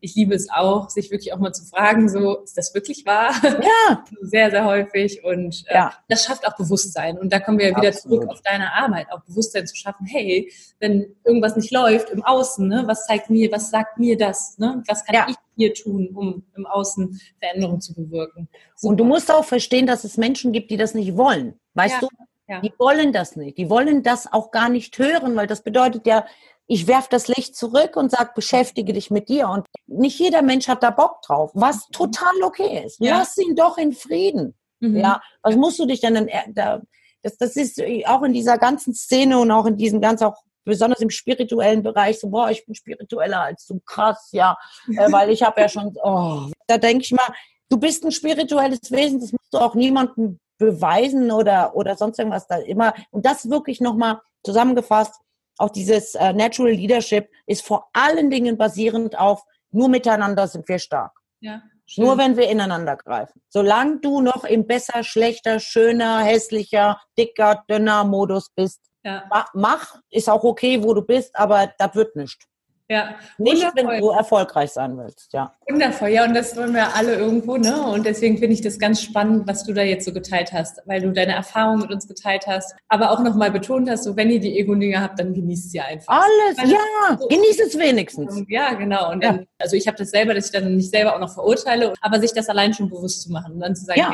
ich 0.00 0.14
liebe 0.14 0.34
es 0.34 0.50
auch, 0.50 0.90
sich 0.90 1.10
wirklich 1.10 1.32
auch 1.32 1.38
mal 1.38 1.52
zu 1.52 1.64
fragen, 1.64 2.08
so, 2.08 2.38
ist 2.38 2.58
das 2.58 2.74
wirklich 2.74 3.06
wahr? 3.06 3.32
Ja. 3.44 4.04
sehr, 4.20 4.50
sehr 4.50 4.64
häufig. 4.64 5.24
Und 5.24 5.64
äh, 5.68 5.84
das 6.08 6.24
schafft 6.24 6.46
auch 6.46 6.56
Bewusstsein. 6.56 7.03
Und 7.12 7.32
da 7.32 7.40
kommen 7.40 7.58
wir 7.58 7.68
ja 7.68 7.76
wieder 7.76 7.88
Absolut. 7.88 8.22
zurück 8.22 8.30
auf 8.32 8.42
deine 8.42 8.72
Arbeit, 8.74 9.06
auch 9.10 9.20
Bewusstsein 9.22 9.66
zu 9.66 9.76
schaffen. 9.76 10.06
Hey, 10.06 10.52
wenn 10.80 11.14
irgendwas 11.24 11.56
nicht 11.56 11.70
läuft 11.70 12.10
im 12.10 12.24
Außen, 12.24 12.66
ne, 12.66 12.84
was 12.86 13.06
zeigt 13.06 13.30
mir, 13.30 13.50
was 13.52 13.70
sagt 13.70 13.98
mir 13.98 14.16
das? 14.16 14.58
Ne? 14.58 14.82
Was 14.86 15.04
kann 15.04 15.28
ich 15.28 15.36
hier 15.56 15.74
tun, 15.74 16.08
um 16.14 16.44
im 16.56 16.66
Außen 16.66 17.20
Veränderungen 17.38 17.80
zu 17.80 17.94
bewirken? 17.94 18.48
Super. 18.74 18.90
Und 18.90 18.96
du 18.98 19.04
musst 19.04 19.30
auch 19.30 19.44
verstehen, 19.44 19.86
dass 19.86 20.04
es 20.04 20.16
Menschen 20.16 20.52
gibt, 20.52 20.70
die 20.70 20.76
das 20.76 20.94
nicht 20.94 21.16
wollen. 21.16 21.58
Weißt 21.74 21.94
ja, 21.94 22.00
du? 22.00 22.08
Ja. 22.46 22.60
Die 22.60 22.72
wollen 22.78 23.12
das 23.12 23.36
nicht. 23.36 23.56
Die 23.56 23.70
wollen 23.70 24.02
das 24.02 24.30
auch 24.30 24.50
gar 24.50 24.68
nicht 24.68 24.98
hören, 24.98 25.34
weil 25.36 25.46
das 25.46 25.62
bedeutet 25.62 26.06
ja, 26.06 26.26
ich 26.66 26.86
werf 26.86 27.08
das 27.08 27.28
Licht 27.28 27.56
zurück 27.56 27.96
und 27.96 28.10
sag, 28.10 28.34
beschäftige 28.34 28.92
dich 28.92 29.10
mit 29.10 29.28
dir. 29.28 29.48
Und 29.48 29.66
nicht 29.86 30.18
jeder 30.18 30.42
Mensch 30.42 30.68
hat 30.68 30.82
da 30.82 30.90
Bock 30.90 31.22
drauf, 31.22 31.50
was 31.54 31.88
mhm. 31.88 31.92
total 31.92 32.42
okay 32.42 32.84
ist. 32.84 33.00
Ja. 33.00 33.18
Lass 33.18 33.36
ihn 33.38 33.54
doch 33.54 33.78
in 33.78 33.92
Frieden. 33.92 34.54
Mhm. 34.90 34.96
Ja, 34.98 35.20
was 35.42 35.56
musst 35.56 35.78
du 35.78 35.86
dich 35.86 36.00
denn 36.00 36.28
da, 36.50 36.82
das, 37.22 37.36
das 37.36 37.56
ist 37.56 37.82
auch 38.06 38.22
in 38.22 38.32
dieser 38.32 38.58
ganzen 38.58 38.94
Szene 38.94 39.38
und 39.38 39.50
auch 39.50 39.66
in 39.66 39.76
diesem 39.76 40.00
ganz 40.00 40.22
auch 40.22 40.36
besonders 40.64 41.00
im 41.00 41.10
spirituellen 41.10 41.82
Bereich 41.82 42.20
so, 42.20 42.28
boah, 42.28 42.50
ich 42.50 42.64
bin 42.64 42.74
spiritueller 42.74 43.42
als 43.42 43.66
du, 43.66 43.80
krass, 43.80 44.30
ja, 44.32 44.56
äh, 44.88 45.10
weil 45.12 45.30
ich 45.30 45.42
habe 45.42 45.60
ja 45.60 45.68
schon, 45.68 45.94
oh, 46.02 46.50
da 46.66 46.78
denke 46.78 47.04
ich 47.04 47.12
mal, 47.12 47.28
du 47.68 47.76
bist 47.78 48.04
ein 48.04 48.12
spirituelles 48.12 48.90
Wesen, 48.90 49.20
das 49.20 49.32
musst 49.32 49.52
du 49.52 49.58
auch 49.58 49.74
niemandem 49.74 50.38
beweisen 50.58 51.30
oder, 51.30 51.74
oder 51.76 51.96
sonst 51.96 52.18
irgendwas 52.18 52.46
da 52.46 52.56
immer. 52.56 52.94
Und 53.10 53.26
das 53.26 53.50
wirklich 53.50 53.80
nochmal 53.80 54.20
zusammengefasst, 54.44 55.14
auch 55.58 55.70
dieses 55.70 56.14
äh, 56.14 56.32
Natural 56.32 56.72
Leadership 56.72 57.28
ist 57.46 57.64
vor 57.64 57.88
allen 57.92 58.30
Dingen 58.30 58.56
basierend 58.56 59.18
auf, 59.18 59.44
nur 59.70 59.88
miteinander 59.88 60.46
sind 60.46 60.68
wir 60.68 60.78
stark. 60.78 61.12
Ja. 61.40 61.62
Schön. 61.86 62.04
Nur 62.04 62.18
wenn 62.18 62.36
wir 62.36 62.48
ineinander 62.48 62.96
greifen. 62.96 63.42
Solange 63.48 64.00
du 64.00 64.20
noch 64.20 64.44
im 64.44 64.66
besser, 64.66 65.04
schlechter, 65.04 65.60
schöner, 65.60 66.20
hässlicher, 66.20 67.00
dicker, 67.18 67.64
dünner 67.68 68.04
Modus 68.04 68.50
bist, 68.50 68.80
ja. 69.02 69.24
mach, 69.52 70.00
ist 70.10 70.30
auch 70.30 70.44
okay, 70.44 70.82
wo 70.82 70.94
du 70.94 71.02
bist, 71.02 71.36
aber 71.36 71.72
das 71.78 71.94
wird 71.94 72.16
nicht. 72.16 72.46
Ja, 72.86 73.14
nicht, 73.38 73.62
wundervoll. 73.64 73.92
wenn 73.94 74.00
du 74.02 74.10
erfolgreich 74.10 74.70
sein 74.70 74.98
willst, 74.98 75.32
ja. 75.32 75.54
Wundervoll, 75.66 76.10
ja, 76.10 76.24
und 76.26 76.34
das 76.34 76.54
wollen 76.54 76.74
wir 76.74 76.94
alle 76.94 77.14
irgendwo, 77.14 77.56
ne? 77.56 77.82
Und 77.82 78.04
deswegen 78.04 78.36
finde 78.36 78.52
ich 78.52 78.60
das 78.60 78.78
ganz 78.78 79.00
spannend, 79.00 79.48
was 79.48 79.64
du 79.64 79.72
da 79.72 79.80
jetzt 79.80 80.04
so 80.04 80.12
geteilt 80.12 80.52
hast, 80.52 80.82
weil 80.84 81.00
du 81.00 81.10
deine 81.10 81.32
Erfahrungen 81.32 81.80
mit 81.80 81.90
uns 81.90 82.06
geteilt 82.06 82.46
hast, 82.46 82.74
aber 82.88 83.10
auch 83.10 83.20
nochmal 83.20 83.50
betont 83.50 83.88
hast, 83.88 84.04
so 84.04 84.16
wenn 84.16 84.30
ihr 84.30 84.38
die 84.38 84.58
Ego-Dinge 84.58 85.00
habt, 85.00 85.18
dann 85.18 85.32
genießt 85.32 85.70
sie 85.70 85.80
einfach. 85.80 86.12
Alles, 86.12 86.58
weil 86.58 86.72
ja, 86.72 87.18
so 87.18 87.26
genießt 87.26 87.60
es 87.60 87.78
wenigstens. 87.78 88.42
Ja, 88.48 88.74
genau. 88.74 89.12
Und 89.12 89.24
dann, 89.24 89.38
ja. 89.38 89.44
also 89.58 89.76
ich 89.76 89.86
habe 89.86 89.96
das 89.96 90.10
selber, 90.10 90.34
dass 90.34 90.46
ich 90.46 90.52
dann 90.52 90.76
nicht 90.76 90.90
selber 90.90 91.14
auch 91.14 91.20
noch 91.20 91.32
verurteile, 91.32 91.94
aber 92.02 92.20
sich 92.20 92.34
das 92.34 92.50
allein 92.50 92.74
schon 92.74 92.90
bewusst 92.90 93.22
zu 93.22 93.32
machen 93.32 93.54
und 93.54 93.60
dann 93.60 93.74
zu 93.74 93.86
sagen, 93.86 94.00
ja. 94.00 94.12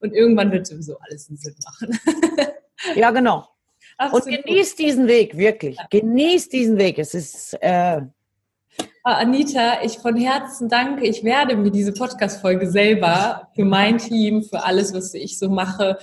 und 0.00 0.14
irgendwann 0.14 0.50
wird 0.50 0.66
sowieso 0.66 0.96
alles 1.00 1.28
einen 1.28 1.36
Sinn 1.36 1.56
machen. 1.62 1.98
ja, 2.94 3.10
genau. 3.10 3.46
Absolut. 3.98 4.38
Und 4.38 4.44
genießt 4.44 4.78
diesen 4.78 5.08
Weg, 5.08 5.36
wirklich. 5.36 5.76
Genießt 5.90 6.52
diesen 6.52 6.78
Weg. 6.78 6.98
Es 6.98 7.14
ist. 7.14 7.54
Äh 7.60 8.02
Anita, 9.16 9.82
ich 9.82 9.98
von 9.98 10.16
Herzen 10.16 10.68
danke. 10.68 11.06
Ich 11.06 11.24
werde 11.24 11.56
mir 11.56 11.70
diese 11.70 11.92
Podcast-Folge 11.92 12.70
selber 12.70 13.48
für 13.54 13.64
mein 13.64 13.98
Team, 13.98 14.42
für 14.42 14.64
alles, 14.64 14.92
was 14.92 15.14
ich 15.14 15.38
so 15.38 15.48
mache, 15.48 15.98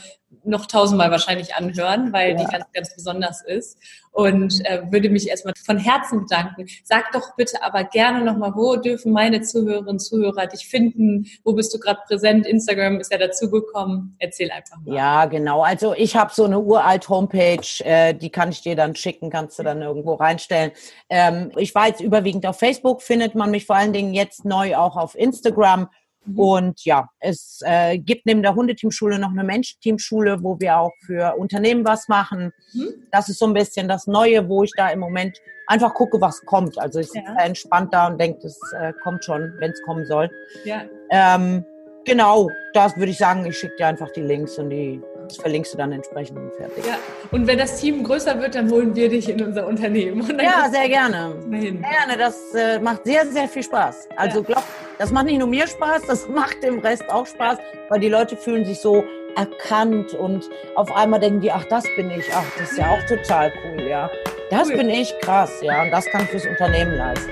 noch 0.46 0.66
tausendmal 0.66 1.12
wahrscheinlich 1.12 1.56
anhören, 1.56 2.14
weil 2.14 2.32
ja. 2.32 2.38
die 2.38 2.46
ganz, 2.46 2.66
ganz 2.74 2.96
besonders 2.96 3.42
ist. 3.44 3.78
Und 4.12 4.66
äh, 4.66 4.82
würde 4.92 5.10
mich 5.10 5.28
erstmal 5.28 5.54
von 5.66 5.78
Herzen 5.78 6.22
bedanken. 6.22 6.68
Sag 6.86 7.12
doch 7.12 7.36
bitte 7.36 7.62
aber 7.64 7.84
gerne 7.84 8.24
nochmal, 8.24 8.54
wo 8.56 8.78
dürfen 8.78 9.12
meine 9.12 9.42
Zuhörerinnen 9.42 9.90
und 9.90 10.00
Zuhörer 10.00 10.48
dich 10.48 10.68
finden? 10.68 11.26
Wo 11.44 11.52
bist 11.52 11.74
du 11.74 11.80
gerade 11.80 12.00
präsent? 12.08 12.48
Instagram 12.48 13.02
ist 13.02 13.12
ja 13.12 13.18
dazugekommen. 13.18 14.16
Erzähl 14.20 14.52
einfach 14.52 14.78
mal. 14.86 14.96
Ja, 14.96 15.26
genau. 15.26 15.64
Also 15.64 15.94
ich 15.98 16.16
habe 16.16 16.32
so 16.34 16.46
eine 16.46 16.60
uralt 16.60 17.10
Homepage, 17.10 17.68
äh, 17.84 18.14
die 18.14 18.30
kann 18.30 18.52
ich 18.52 18.62
dir 18.62 18.78
dann 18.78 18.96
schicken, 18.96 19.30
kannst 19.30 19.60
du 19.60 19.64
dann 19.64 19.82
irgendwo 19.82 20.14
reinstellen. 20.14 20.72
Ähm, 21.10 21.52
ich 21.58 21.76
war 21.76 21.88
jetzt 21.88 22.00
überwiegend 22.00 22.46
auf 22.46 22.58
Facebook, 22.58 22.95
findet 23.02 23.36
man 23.36 23.52
mich 23.52 23.66
vor 23.66 23.76
allen 23.76 23.94
Dingen 23.94 24.14
jetzt 24.14 24.46
neu 24.46 24.76
auch 24.76 24.96
auf 24.96 25.16
Instagram. 25.16 25.90
Mhm. 26.26 26.40
Und 26.40 26.86
ja, 26.86 27.10
es 27.20 27.62
äh, 27.66 27.98
gibt 27.98 28.26
neben 28.26 28.42
der 28.42 28.56
Hundeteamschule 28.56 29.20
noch 29.20 29.32
eine 29.32 29.44
Menschteamschule, 29.44 30.44
wo 30.44 30.60
wir 30.60 30.80
auch 30.80 30.92
für 31.06 31.36
Unternehmen 31.38 31.86
was 31.86 32.08
machen. 32.08 32.52
Mhm. 32.74 33.08
Das 33.12 33.30
ist 33.30 33.40
so 33.40 33.46
ein 33.46 33.54
bisschen 33.54 33.88
das 33.88 34.08
Neue, 34.08 34.48
wo 34.50 34.64
ich 34.64 34.72
da 34.76 34.90
im 34.90 35.00
Moment 35.00 35.40
einfach 35.68 35.94
gucke, 35.94 36.20
was 36.22 36.42
kommt. 36.46 36.78
Also 36.80 37.00
ich 37.00 37.14
ja. 37.14 37.22
bin 37.22 37.38
entspannt 37.38 37.94
da 37.94 38.08
und 38.08 38.20
denke, 38.20 38.40
das 38.42 38.60
äh, 38.80 38.94
kommt 39.04 39.24
schon, 39.24 39.54
wenn 39.60 39.72
es 39.72 39.82
kommen 39.84 40.06
soll. 40.06 40.30
Ja. 40.64 40.84
Ähm, 41.12 41.66
genau, 42.06 42.50
das 42.74 42.96
würde 42.98 43.12
ich 43.12 43.18
sagen, 43.18 43.46
ich 43.46 43.58
schicke 43.58 43.76
dir 43.78 43.88
einfach 43.88 44.12
die 44.12 44.22
Links 44.22 44.58
und 44.58 44.70
die 44.70 45.02
das 45.28 45.38
verlinkst 45.38 45.74
du 45.74 45.78
dann 45.78 45.92
entsprechend 45.92 46.38
und 46.38 46.54
fertig. 46.54 46.86
Ja, 46.86 46.98
und 47.32 47.48
wenn 47.48 47.58
das 47.58 47.80
Team 47.80 48.04
größer 48.04 48.40
wird, 48.40 48.56
dann 48.56 48.70
holen 48.70 48.96
wir 48.96 49.10
dich 49.10 49.30
in 49.30 49.42
unser 49.42 49.68
Unternehmen. 49.68 50.22
ja, 50.42 50.70
sehr 50.70 50.88
gerne. 50.88 51.36
Gerne, 51.50 52.18
das 52.18 52.54
äh, 52.54 52.80
macht 52.80 53.06
sehr, 53.06 53.26
sehr 53.28 53.48
viel 53.48 53.64
Spaß. 53.64 54.10
Also 54.16 54.40
ja. 54.40 54.46
glaub, 54.46 54.64
das 54.98 55.12
macht 55.12 55.26
nicht 55.26 55.40
nur 55.40 55.48
mir 55.48 55.68
Spaß, 55.68 56.04
das 56.08 56.28
macht 56.30 56.64
dem 56.64 56.80
Rest 56.80 57.10
auch 57.10 57.26
Spaß, 57.26 57.58
weil 57.90 58.00
die 58.00 58.10
Leute 58.10 58.38
fühlen 58.38 58.66
sich 58.66 58.80
so 58.80 59.04
erkannt 59.36 60.14
und 60.14 60.50
auf 60.76 60.96
einmal 60.96 61.20
denken 61.20 61.42
die, 61.42 61.52
ach, 61.52 61.66
das 61.66 61.84
bin 61.96 62.10
ich, 62.12 62.26
ach, 62.34 62.46
das 62.58 62.72
ist 62.72 62.78
ja 62.78 62.90
auch 62.90 63.04
total 63.06 63.52
cool, 63.66 63.88
ja. 63.88 64.10
Das 64.50 64.70
cool. 64.70 64.78
bin 64.78 64.90
ich, 64.90 65.14
krass, 65.22 65.52
ja, 65.62 65.82
und 65.84 65.92
das 65.92 66.06
kann 66.06 66.24
ich 66.24 66.30
fürs 66.30 66.46
Unternehmen 66.46 66.96
leisten. 66.96 67.32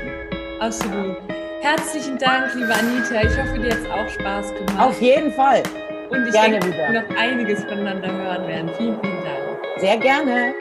Absolut. 0.60 1.18
Herzlichen 1.62 2.18
Dank, 2.18 2.54
liebe 2.56 2.74
Anita. 2.74 3.22
Ich 3.22 3.38
hoffe, 3.38 3.58
dir 3.58 3.72
hat 3.72 3.80
es 3.80 3.90
auch 3.90 4.10
Spaß 4.10 4.54
gemacht. 4.54 4.80
Auf 4.80 5.02
jeden 5.02 5.32
Fall. 5.32 5.64
Und 6.10 6.28
ich 6.28 6.34
gerne 6.34 6.60
denke, 6.60 6.78
wieder. 6.78 6.92
noch 7.02 7.18
einiges 7.18 7.64
voneinander 7.64 8.12
hören 8.12 8.48
werden. 8.48 8.70
Vielen, 8.78 9.00
vielen 9.00 9.24
Dank. 9.24 9.60
Sehr 9.78 9.98
gerne. 9.98 10.54